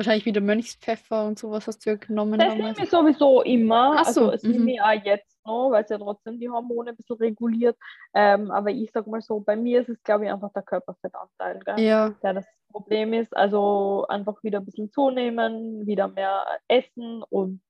Wahrscheinlich 0.00 0.24
wieder 0.24 0.40
Mönchspfeffer 0.40 1.26
und 1.26 1.38
sowas 1.38 1.66
hast 1.66 1.84
du 1.84 1.90
ja 1.90 1.96
genommen. 1.96 2.38
Das 2.38 2.54
nehme 2.54 2.70
ich 2.70 2.88
sowieso 2.88 3.42
immer. 3.42 3.96
Ach 3.98 4.06
so, 4.06 4.30
also 4.30 4.32
es 4.32 4.42
nehme 4.44 4.72
ich 4.72 4.80
auch 4.80 5.04
jetzt 5.04 5.38
noch, 5.44 5.68
weil 5.72 5.84
es 5.84 5.90
ja 5.90 5.98
trotzdem 5.98 6.40
die 6.40 6.48
Hormone 6.48 6.92
ein 6.92 6.96
bisschen 6.96 7.16
reguliert. 7.16 7.76
Ähm, 8.14 8.50
aber 8.50 8.70
ich 8.70 8.90
sag 8.92 9.06
mal 9.06 9.20
so, 9.20 9.40
bei 9.40 9.56
mir 9.56 9.82
ist 9.82 9.90
es, 9.90 10.02
glaube 10.02 10.24
ich, 10.24 10.32
einfach 10.32 10.54
der 10.54 10.62
Körperfettanteil, 10.62 11.58
gell? 11.66 11.80
Ja. 11.80 12.14
der 12.22 12.32
das 12.32 12.46
Problem 12.72 13.12
ist. 13.12 13.36
Also 13.36 14.06
einfach 14.08 14.42
wieder 14.42 14.60
ein 14.60 14.64
bisschen 14.64 14.90
zunehmen, 14.90 15.86
wieder 15.86 16.08
mehr 16.08 16.46
essen 16.66 17.22
und 17.28 17.60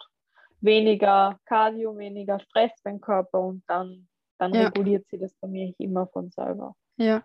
weniger 0.60 1.36
Cardio, 1.46 1.98
weniger 1.98 2.38
Stress 2.38 2.70
beim 2.84 3.00
Körper 3.00 3.40
und 3.40 3.64
dann, 3.66 4.06
dann 4.38 4.54
ja. 4.54 4.68
reguliert 4.68 5.04
sie 5.10 5.18
das 5.18 5.34
bei 5.40 5.48
mir 5.48 5.74
immer 5.78 6.06
von 6.06 6.30
selber. 6.30 6.76
Ja. 6.96 7.24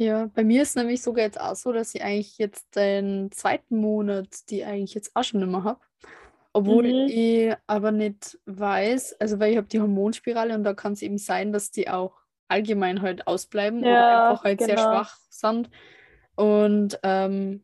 Ja, 0.00 0.30
bei 0.34 0.44
mir 0.44 0.62
ist 0.62 0.76
nämlich 0.76 1.02
sogar 1.02 1.26
jetzt 1.26 1.38
auch 1.38 1.54
so, 1.54 1.72
dass 1.72 1.94
ich 1.94 2.02
eigentlich 2.02 2.38
jetzt 2.38 2.74
den 2.74 3.30
zweiten 3.32 3.76
Monat, 3.76 4.28
die 4.48 4.64
eigentlich 4.64 4.94
jetzt 4.94 5.14
auch 5.14 5.24
schon 5.24 5.42
immer 5.42 5.62
habe. 5.62 5.80
Obwohl 6.54 6.84
mhm. 6.84 7.08
ich 7.10 7.54
aber 7.66 7.92
nicht 7.92 8.38
weiß, 8.46 9.20
also 9.20 9.38
weil 9.38 9.50
ich 9.50 9.58
habe 9.58 9.66
die 9.66 9.78
Hormonspirale 9.78 10.54
und 10.54 10.64
da 10.64 10.72
kann 10.72 10.94
es 10.94 11.02
eben 11.02 11.18
sein, 11.18 11.52
dass 11.52 11.70
die 11.70 11.90
auch 11.90 12.16
allgemein 12.48 13.02
halt 13.02 13.26
ausbleiben 13.26 13.84
ja, 13.84 13.90
oder 13.90 14.30
einfach 14.30 14.44
halt 14.44 14.58
genau. 14.60 14.68
sehr 14.68 14.78
schwach 14.78 15.18
sind. 15.28 15.68
Und 16.34 16.98
ähm, 17.02 17.62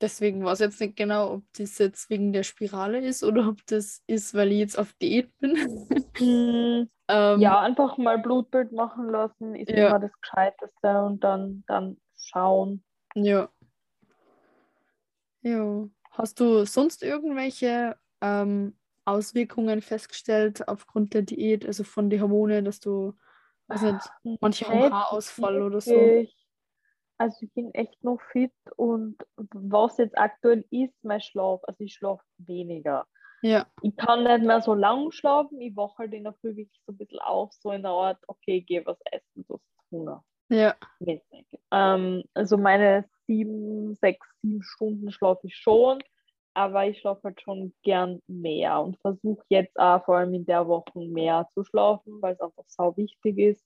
deswegen 0.00 0.44
weiß 0.44 0.60
ich 0.60 0.66
jetzt 0.66 0.80
nicht 0.80 0.96
genau, 0.96 1.34
ob 1.34 1.42
das 1.56 1.78
jetzt 1.78 2.10
wegen 2.10 2.32
der 2.32 2.42
Spirale 2.42 3.00
ist 3.00 3.22
oder 3.22 3.48
ob 3.48 3.64
das 3.66 4.02
ist, 4.06 4.34
weil 4.34 4.52
ich 4.52 4.58
jetzt 4.58 4.78
auf 4.78 4.92
Diät 4.94 5.36
bin. 5.38 5.52
Mhm. 6.18 6.90
ähm, 7.08 7.40
ja, 7.40 7.60
einfach 7.60 7.98
mal 7.98 8.18
Blutbild 8.18 8.72
machen 8.72 9.10
lassen, 9.10 9.54
ist 9.54 9.70
ja. 9.70 9.88
immer 9.88 10.00
das 10.00 10.12
Gescheiteste 10.20 11.02
und 11.02 11.22
dann, 11.24 11.64
dann 11.66 11.96
schauen. 12.16 12.82
Ja. 13.14 13.48
Ja. 15.42 15.88
Hast 16.10 16.40
du 16.40 16.64
sonst 16.66 17.02
irgendwelche 17.02 17.96
ähm, 18.20 18.76
Auswirkungen 19.04 19.80
festgestellt 19.80 20.68
aufgrund 20.68 21.14
der 21.14 21.22
Diät, 21.22 21.64
also 21.64 21.84
von 21.84 22.10
den 22.10 22.20
Hormonen, 22.20 22.64
dass 22.64 22.80
du, 22.80 23.14
also 23.68 23.96
manche 24.40 24.66
haben 24.68 24.92
Haarausfall 24.92 25.62
oder 25.62 25.80
so? 25.80 26.26
Also 27.20 27.44
ich 27.44 27.52
bin 27.52 27.70
echt 27.74 28.02
noch 28.02 28.18
fit 28.32 28.54
und 28.76 29.14
was 29.52 29.98
jetzt 29.98 30.16
aktuell 30.16 30.64
ist, 30.70 30.94
mein 31.04 31.20
Schlaf, 31.20 31.60
also 31.64 31.84
ich 31.84 31.92
schlafe 31.92 32.24
weniger. 32.38 33.06
Ja. 33.42 33.66
Ich 33.82 33.94
kann 33.94 34.24
nicht 34.24 34.42
mehr 34.42 34.62
so 34.62 34.72
lang 34.72 35.10
schlafen, 35.10 35.60
ich 35.60 35.76
wache 35.76 35.98
halt 35.98 36.14
in 36.14 36.24
der 36.24 36.32
Früh 36.32 36.56
wirklich 36.56 36.80
so 36.86 36.92
ein 36.92 36.96
bisschen 36.96 37.18
auf, 37.18 37.52
so 37.52 37.72
in 37.72 37.82
der 37.82 37.90
Art, 37.90 38.16
okay, 38.26 38.62
geh 38.62 38.86
was 38.86 38.96
essen, 39.12 39.44
du 39.46 39.54
hast 39.54 39.90
Hunger. 39.90 40.24
Ja. 40.48 40.74
Ähm, 41.70 42.24
also 42.32 42.56
meine 42.56 43.04
sieben, 43.26 43.94
sechs, 43.96 44.26
sieben 44.40 44.62
Stunden 44.62 45.12
schlafe 45.12 45.46
ich 45.46 45.56
schon, 45.56 46.02
aber 46.54 46.86
ich 46.86 47.00
schlafe 47.00 47.20
halt 47.24 47.42
schon 47.42 47.74
gern 47.82 48.22
mehr 48.28 48.80
und 48.80 48.98
versuche 49.02 49.44
jetzt 49.50 49.78
auch 49.78 50.02
vor 50.06 50.16
allem 50.16 50.32
in 50.32 50.46
der 50.46 50.66
Woche 50.66 50.98
mehr 50.98 51.46
zu 51.52 51.64
schlafen, 51.64 52.22
weil 52.22 52.32
es 52.32 52.40
einfach 52.40 52.64
sau 52.66 52.96
wichtig 52.96 53.36
ist. 53.36 53.62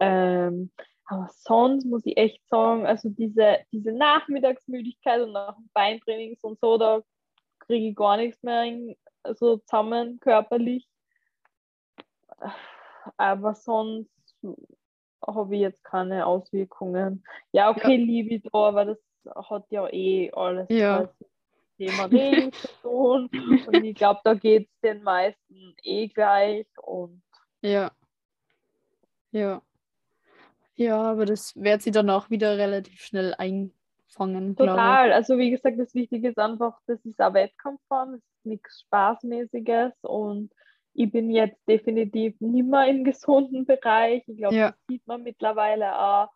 Ähm, 0.00 0.70
aber 1.10 1.30
sonst 1.30 1.86
muss 1.86 2.04
ich 2.04 2.18
echt 2.18 2.46
sagen, 2.48 2.86
also 2.86 3.08
diese, 3.08 3.60
diese 3.72 3.92
Nachmittagsmüdigkeit 3.92 5.22
und 5.22 5.32
nach 5.32 5.56
dem 5.56 5.70
Beintrainings 5.72 6.44
und 6.44 6.60
so, 6.60 6.76
da 6.76 7.00
kriege 7.60 7.88
ich 7.88 7.96
gar 7.96 8.18
nichts 8.18 8.42
mehr 8.42 8.64
in, 8.64 8.94
also 9.22 9.56
zusammen 9.56 10.20
körperlich. 10.20 10.86
Aber 13.16 13.54
sonst 13.54 14.10
habe 15.26 15.54
ich 15.54 15.62
jetzt 15.62 15.82
keine 15.82 16.26
Auswirkungen. 16.26 17.24
Ja, 17.52 17.70
okay, 17.70 17.96
ja. 17.96 18.04
Libido, 18.04 18.66
aber 18.66 18.84
das 18.84 18.98
hat 19.48 19.64
ja 19.70 19.88
eh 19.90 20.30
alles 20.32 20.66
ja. 20.68 21.00
mit 21.00 21.10
Thema 21.78 22.04
Regen 22.04 22.52
zu 22.52 22.68
tun. 22.82 23.30
Und 23.66 23.82
ich 23.82 23.96
glaube, 23.96 24.20
da 24.24 24.34
geht 24.34 24.68
es 24.68 24.80
den 24.80 25.02
meisten 25.02 25.74
eh 25.82 26.08
gleich. 26.08 26.66
Und 26.82 27.22
ja. 27.62 27.90
Ja. 29.30 29.62
Ja, 30.78 31.02
aber 31.02 31.26
das 31.26 31.56
wird 31.56 31.82
sie 31.82 31.90
dann 31.90 32.08
auch 32.08 32.30
wieder 32.30 32.56
relativ 32.56 33.00
schnell 33.00 33.34
einfangen. 33.36 34.54
Total. 34.54 35.12
Also 35.12 35.36
wie 35.36 35.50
gesagt, 35.50 35.76
das 35.76 35.92
Wichtige 35.92 36.28
ist 36.28 36.38
einfach, 36.38 36.78
das 36.86 37.04
ist 37.04 37.20
ein 37.20 37.34
Wettkampfform, 37.34 38.12
das 38.12 38.20
ist 38.20 38.46
nichts 38.46 38.80
Spaßmäßiges 38.82 39.92
und 40.02 40.52
ich 40.94 41.10
bin 41.10 41.30
jetzt 41.30 41.58
definitiv 41.68 42.40
nicht 42.40 42.68
mehr 42.68 42.86
im 42.86 43.02
gesunden 43.04 43.66
Bereich. 43.66 44.22
Ich 44.28 44.36
glaube, 44.36 44.54
ja. 44.54 44.70
das 44.70 44.78
sieht 44.88 45.04
man 45.08 45.24
mittlerweile 45.24 45.98
auch. 45.98 46.28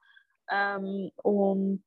Ähm, 0.51 1.13
und 1.23 1.85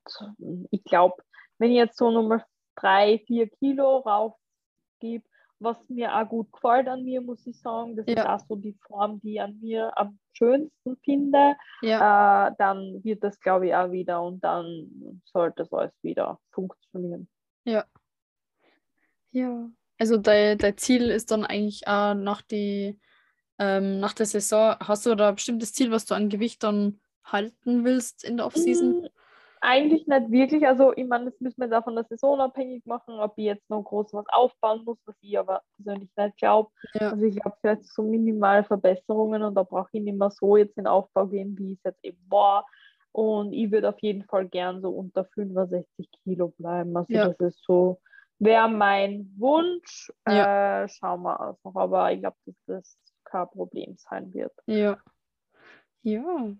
ich 0.72 0.84
glaube, 0.86 1.22
wenn 1.58 1.72
ich 1.72 1.78
jetzt 1.78 1.97
so 1.97 2.10
nochmal 2.10 2.45
drei, 2.78 3.20
vier 3.28 3.49
Kilo 3.49 3.97
raufgebe, 3.97 5.26
was 5.66 5.78
mir 5.89 6.16
auch 6.16 6.30
gut 6.30 6.51
gefällt 6.53 6.88
an 6.88 7.03
mir, 7.03 7.22
muss 7.22 7.45
ich 7.45 7.59
sagen. 7.59 7.97
Das 7.97 8.05
ja. 8.07 8.13
ist 8.13 8.43
auch 8.43 8.47
so 8.47 8.55
die 8.55 8.78
Form, 8.88 9.20
die 9.22 9.34
ich 9.34 9.41
an 9.41 9.59
mir 9.59 9.91
am 9.97 10.18
schönsten 10.34 10.97
finde. 11.03 11.55
Ja. 11.82 12.47
Äh, 12.47 12.55
dann 12.57 13.03
wird 13.03 13.24
das, 13.24 13.39
glaube 13.39 13.68
ich, 13.68 13.76
auch 13.76 13.91
wieder 13.91 14.22
und 14.22 14.43
dann 14.43 15.22
sollte 15.26 15.63
es 15.63 15.74
alles 15.74 15.91
wieder 16.01 16.39
funktionieren. 16.51 17.28
Ja. 17.66 17.86
Ja. 19.32 19.70
Also 19.97 20.18
dein, 20.18 20.57
dein 20.57 20.78
Ziel 20.78 21.09
ist 21.09 21.32
dann 21.32 21.45
eigentlich 21.45 21.88
auch 21.88 22.13
nach, 22.13 22.41
die, 22.41 22.99
ähm, 23.59 23.99
nach 23.99 24.13
der 24.13 24.26
Saison, 24.26 24.76
hast 24.80 25.05
du 25.05 25.16
da 25.16 25.30
ein 25.30 25.36
bestimmtes 25.36 25.74
Ziel, 25.74 25.91
was 25.91 26.05
du 26.05 26.16
an 26.16 26.30
Gewicht 26.30 26.63
dann 26.63 27.01
halten 27.24 27.84
willst 27.84 28.24
in 28.24 28.38
der 28.38 28.45
Offseason? 28.45 29.09
Eigentlich 29.68 30.05
nicht 30.05 30.30
wirklich. 30.30 30.68
Also, 30.68 30.93
ich 30.95 31.07
meine, 31.07 31.26
das 31.26 31.39
müssen 31.39 31.59
wir 31.59 31.68
da 31.68 31.82
von 31.82 31.95
der 31.95 32.03
Saison 32.03 32.39
abhängig 32.39 32.86
machen, 32.86 33.20
ob 33.20 33.34
ich 33.36 33.45
jetzt 33.45 33.68
noch 33.68 33.82
groß 33.82 34.13
was 34.13 34.26
aufbauen 34.28 34.84
muss, 34.86 34.99
was 35.05 35.16
ich 35.22 35.39
aber 35.39 35.63
persönlich 35.76 36.09
nicht 36.16 36.38
glaube. 36.38 36.70
Ja. 36.93 37.09
Also, 37.09 37.26
ich 37.26 37.36
glaube, 37.36 37.57
vielleicht 37.59 37.86
so 37.86 38.03
minimal 38.03 38.63
Verbesserungen 38.63 39.41
und 39.41 39.55
da 39.55 39.63
brauche 39.63 39.89
ich 39.93 40.03
nicht 40.03 40.20
mehr 40.20 40.30
so 40.30 40.55
jetzt 40.55 40.78
in 40.78 40.86
Aufbau 40.86 41.26
gehen, 41.26 41.57
wie 41.57 41.74
es 41.74 41.80
jetzt 41.84 42.03
eben 42.03 42.24
war. 42.30 42.68
Und 43.11 43.53
ich 43.53 43.72
würde 43.72 43.89
auf 43.89 43.99
jeden 44.01 44.24
Fall 44.26 44.47
gern 44.47 44.82
so 44.82 44.91
unter 44.91 45.26
65 45.26 46.09
Kilo 46.24 46.49
bleiben. 46.49 46.95
Also, 46.95 47.13
ja. 47.13 47.30
das 47.30 47.39
ist 47.39 47.63
so, 47.66 47.99
wäre 48.38 48.70
mein 48.70 49.34
Wunsch. 49.39 50.11
Ja. 50.28 50.84
Äh, 50.84 50.89
schauen 50.89 51.24
wir 51.24 51.39
aus 51.39 51.57
noch. 51.63 51.76
Aber 51.76 52.11
ich 52.11 52.20
glaube, 52.20 52.38
dass 52.45 52.55
das 52.68 52.97
kein 53.24 53.47
Problem 53.49 53.95
sein 53.97 54.32
wird. 54.32 54.53
Ja. 54.68 54.99
Ja, 56.03 56.53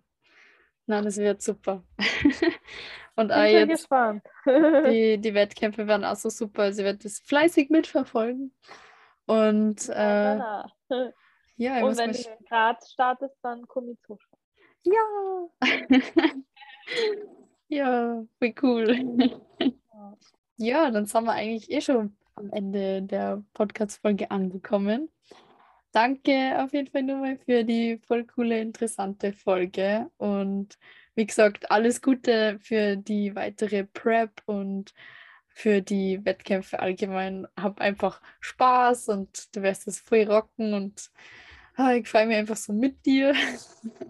Nein, 0.88 1.04
das 1.04 1.18
wird 1.18 1.42
super. 1.42 1.84
Und 3.16 3.32
auch 3.32 3.44
jetzt 3.44 3.70
gespannt. 3.70 4.24
die, 4.46 5.18
die 5.22 5.34
Wettkämpfe 5.34 5.88
werden 5.88 6.04
auch 6.04 6.18
so 6.18 6.30
super. 6.30 6.74
Sie 6.74 6.84
wird 6.84 7.06
das 7.06 7.20
fleißig 7.20 7.70
mitverfolgen. 7.70 8.54
Und 9.26 9.90
äh, 9.90 10.38
ja, 10.38 10.66
ja 11.56 11.86
Und 11.86 11.98
wenn 11.98 12.12
du 12.12 12.18
in 12.18 12.46
Graz 12.48 12.92
startest, 12.92 13.38
dann 13.42 13.68
komme 13.68 13.92
ich 13.92 14.02
zuschauen. 14.02 14.40
Ja. 14.84 16.04
ja, 17.70 18.24
wie 18.40 18.56
cool. 18.62 19.42
ja, 20.58 20.92
dann 20.92 21.06
sind 21.06 21.24
wir 21.24 21.32
eigentlich 21.32 21.72
eh 21.72 21.82
schon 21.82 22.16
am 22.36 22.52
Ende 22.52 23.02
der 23.02 23.44
Podcast-Folge 23.54 24.30
angekommen. 24.30 25.10
Danke 25.96 26.62
auf 26.62 26.74
jeden 26.74 26.92
Fall 26.92 27.04
nochmal 27.04 27.38
für 27.38 27.64
die 27.64 28.02
voll 28.06 28.26
coole, 28.26 28.60
interessante 28.60 29.32
Folge. 29.32 30.12
Und 30.18 30.78
wie 31.16 31.26
gesagt, 31.26 31.72
alles 31.72 32.02
Gute 32.02 32.60
für 32.60 32.98
die 32.98 33.34
weitere 33.34 33.86
Prep 33.86 34.42
und 34.46 34.94
für 35.48 35.82
die 35.82 36.20
Wettkämpfe 36.26 36.82
allgemein. 36.82 37.48
Hab 37.58 37.80
einfach 37.80 38.20
Spaß 38.42 39.08
und 39.08 39.56
du 39.56 39.62
wirst 39.62 39.88
es 39.88 40.02
voll 40.02 40.24
rocken 40.24 40.74
und 40.74 41.12
ah, 41.78 41.94
ich 41.94 42.10
freue 42.10 42.28
mich 42.28 42.36
einfach 42.36 42.58
so 42.58 42.74
mit 42.74 43.06
dir. 43.06 43.34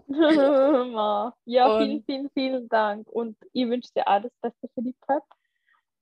ja, 1.44 1.78
vielen, 1.78 2.02
vielen, 2.02 2.30
vielen 2.30 2.68
Dank. 2.68 3.08
Und 3.08 3.36
ich 3.52 3.68
wünsche 3.68 3.92
dir 3.94 4.08
alles 4.08 4.32
Beste 4.42 4.68
für 4.74 4.82
die 4.82 4.96
Prep. 5.02 5.22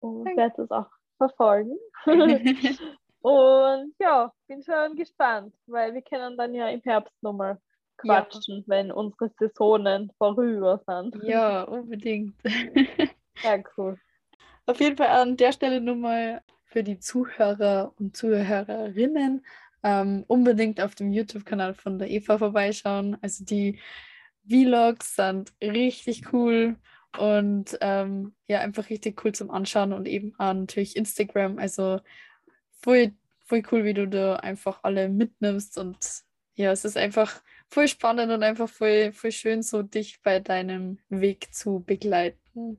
und 0.00 0.24
werde 0.34 0.62
es 0.62 0.70
auch 0.70 0.88
verfolgen. 1.18 1.76
und 3.24 3.94
ja, 3.98 4.30
bin 4.48 4.62
schon 4.62 4.96
gespannt, 4.96 5.54
weil 5.66 5.94
wir 5.94 6.02
können 6.02 6.36
dann 6.36 6.52
ja 6.52 6.68
im 6.68 6.82
Herbst 6.82 7.14
nochmal 7.22 7.58
quatschen, 7.96 8.58
ja. 8.58 8.64
wenn 8.66 8.92
unsere 8.92 9.30
Saisonen 9.38 10.12
vorüber 10.18 10.82
sind. 10.86 11.16
Ja, 11.24 11.62
unbedingt. 11.62 12.34
ja, 13.42 13.62
cool. 13.78 13.98
Auf 14.66 14.78
jeden 14.78 14.98
Fall 14.98 15.08
an 15.08 15.38
der 15.38 15.52
Stelle 15.52 15.80
nochmal 15.80 16.42
für 16.66 16.82
die 16.82 16.98
Zuhörer 16.98 17.94
und 17.98 18.14
Zuhörerinnen 18.14 19.42
ähm, 19.82 20.24
unbedingt 20.26 20.82
auf 20.82 20.94
dem 20.94 21.10
YouTube-Kanal 21.10 21.72
von 21.72 21.98
der 21.98 22.10
Eva 22.10 22.36
vorbeischauen. 22.36 23.16
Also 23.22 23.42
die 23.42 23.80
Vlogs 24.46 25.16
sind 25.16 25.54
richtig 25.62 26.30
cool 26.34 26.76
und 27.16 27.78
ähm, 27.80 28.34
ja, 28.48 28.60
einfach 28.60 28.90
richtig 28.90 29.24
cool 29.24 29.32
zum 29.32 29.50
Anschauen 29.50 29.94
und 29.94 30.06
eben 30.06 30.34
auch 30.36 30.52
natürlich 30.52 30.94
Instagram. 30.94 31.58
Also 31.58 32.00
voll, 32.84 33.12
voll 33.46 33.62
cool, 33.72 33.84
wie 33.84 33.94
du 33.94 34.06
da 34.06 34.36
einfach 34.36 34.80
alle 34.82 35.08
mitnimmst 35.08 35.78
und 35.78 35.96
ja, 36.54 36.70
es 36.70 36.84
ist 36.84 36.96
einfach 36.96 37.42
voll 37.68 37.88
spannend 37.88 38.30
und 38.30 38.42
einfach 38.44 38.68
voll, 38.68 39.12
voll 39.12 39.32
schön, 39.32 39.62
so 39.62 39.82
dich 39.82 40.22
bei 40.22 40.38
deinem 40.38 40.98
Weg 41.08 41.52
zu 41.52 41.82
begleiten. 41.84 42.78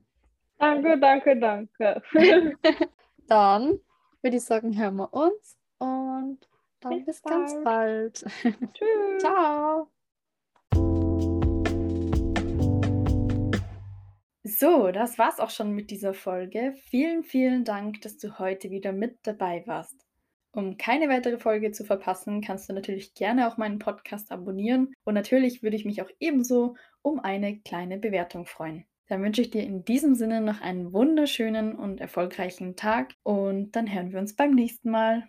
Danke, 0.58 0.98
danke, 0.98 1.38
danke. 1.38 2.02
dann 3.26 3.78
würde 4.22 4.36
ich 4.36 4.44
sagen, 4.44 4.78
hören 4.78 4.96
wir 4.96 5.12
uns 5.12 5.58
und 5.78 6.38
dann 6.80 7.04
bis, 7.04 7.04
bis 7.04 7.22
ganz 7.22 7.54
bald. 7.62 8.24
Tschüss. 8.42 9.18
Ciao. 9.18 9.90
So, 14.58 14.90
das 14.90 15.18
war's 15.18 15.38
auch 15.38 15.50
schon 15.50 15.72
mit 15.72 15.90
dieser 15.90 16.14
Folge. 16.14 16.72
Vielen, 16.88 17.24
vielen 17.24 17.64
Dank, 17.64 18.00
dass 18.00 18.16
du 18.16 18.38
heute 18.38 18.70
wieder 18.70 18.90
mit 18.90 19.18
dabei 19.24 19.62
warst. 19.66 20.06
Um 20.50 20.78
keine 20.78 21.10
weitere 21.10 21.36
Folge 21.36 21.72
zu 21.72 21.84
verpassen, 21.84 22.40
kannst 22.40 22.66
du 22.70 22.72
natürlich 22.72 23.12
gerne 23.12 23.48
auch 23.48 23.58
meinen 23.58 23.78
Podcast 23.78 24.32
abonnieren 24.32 24.94
und 25.04 25.12
natürlich 25.12 25.62
würde 25.62 25.76
ich 25.76 25.84
mich 25.84 26.00
auch 26.00 26.08
ebenso 26.20 26.74
um 27.02 27.20
eine 27.20 27.58
kleine 27.58 27.98
Bewertung 27.98 28.46
freuen. 28.46 28.86
Dann 29.08 29.22
wünsche 29.22 29.42
ich 29.42 29.50
dir 29.50 29.62
in 29.62 29.84
diesem 29.84 30.14
Sinne 30.14 30.40
noch 30.40 30.62
einen 30.62 30.94
wunderschönen 30.94 31.74
und 31.74 32.00
erfolgreichen 32.00 32.76
Tag 32.76 33.12
und 33.24 33.76
dann 33.76 33.92
hören 33.92 34.12
wir 34.12 34.20
uns 34.20 34.36
beim 34.36 34.52
nächsten 34.52 34.90
Mal. 34.90 35.28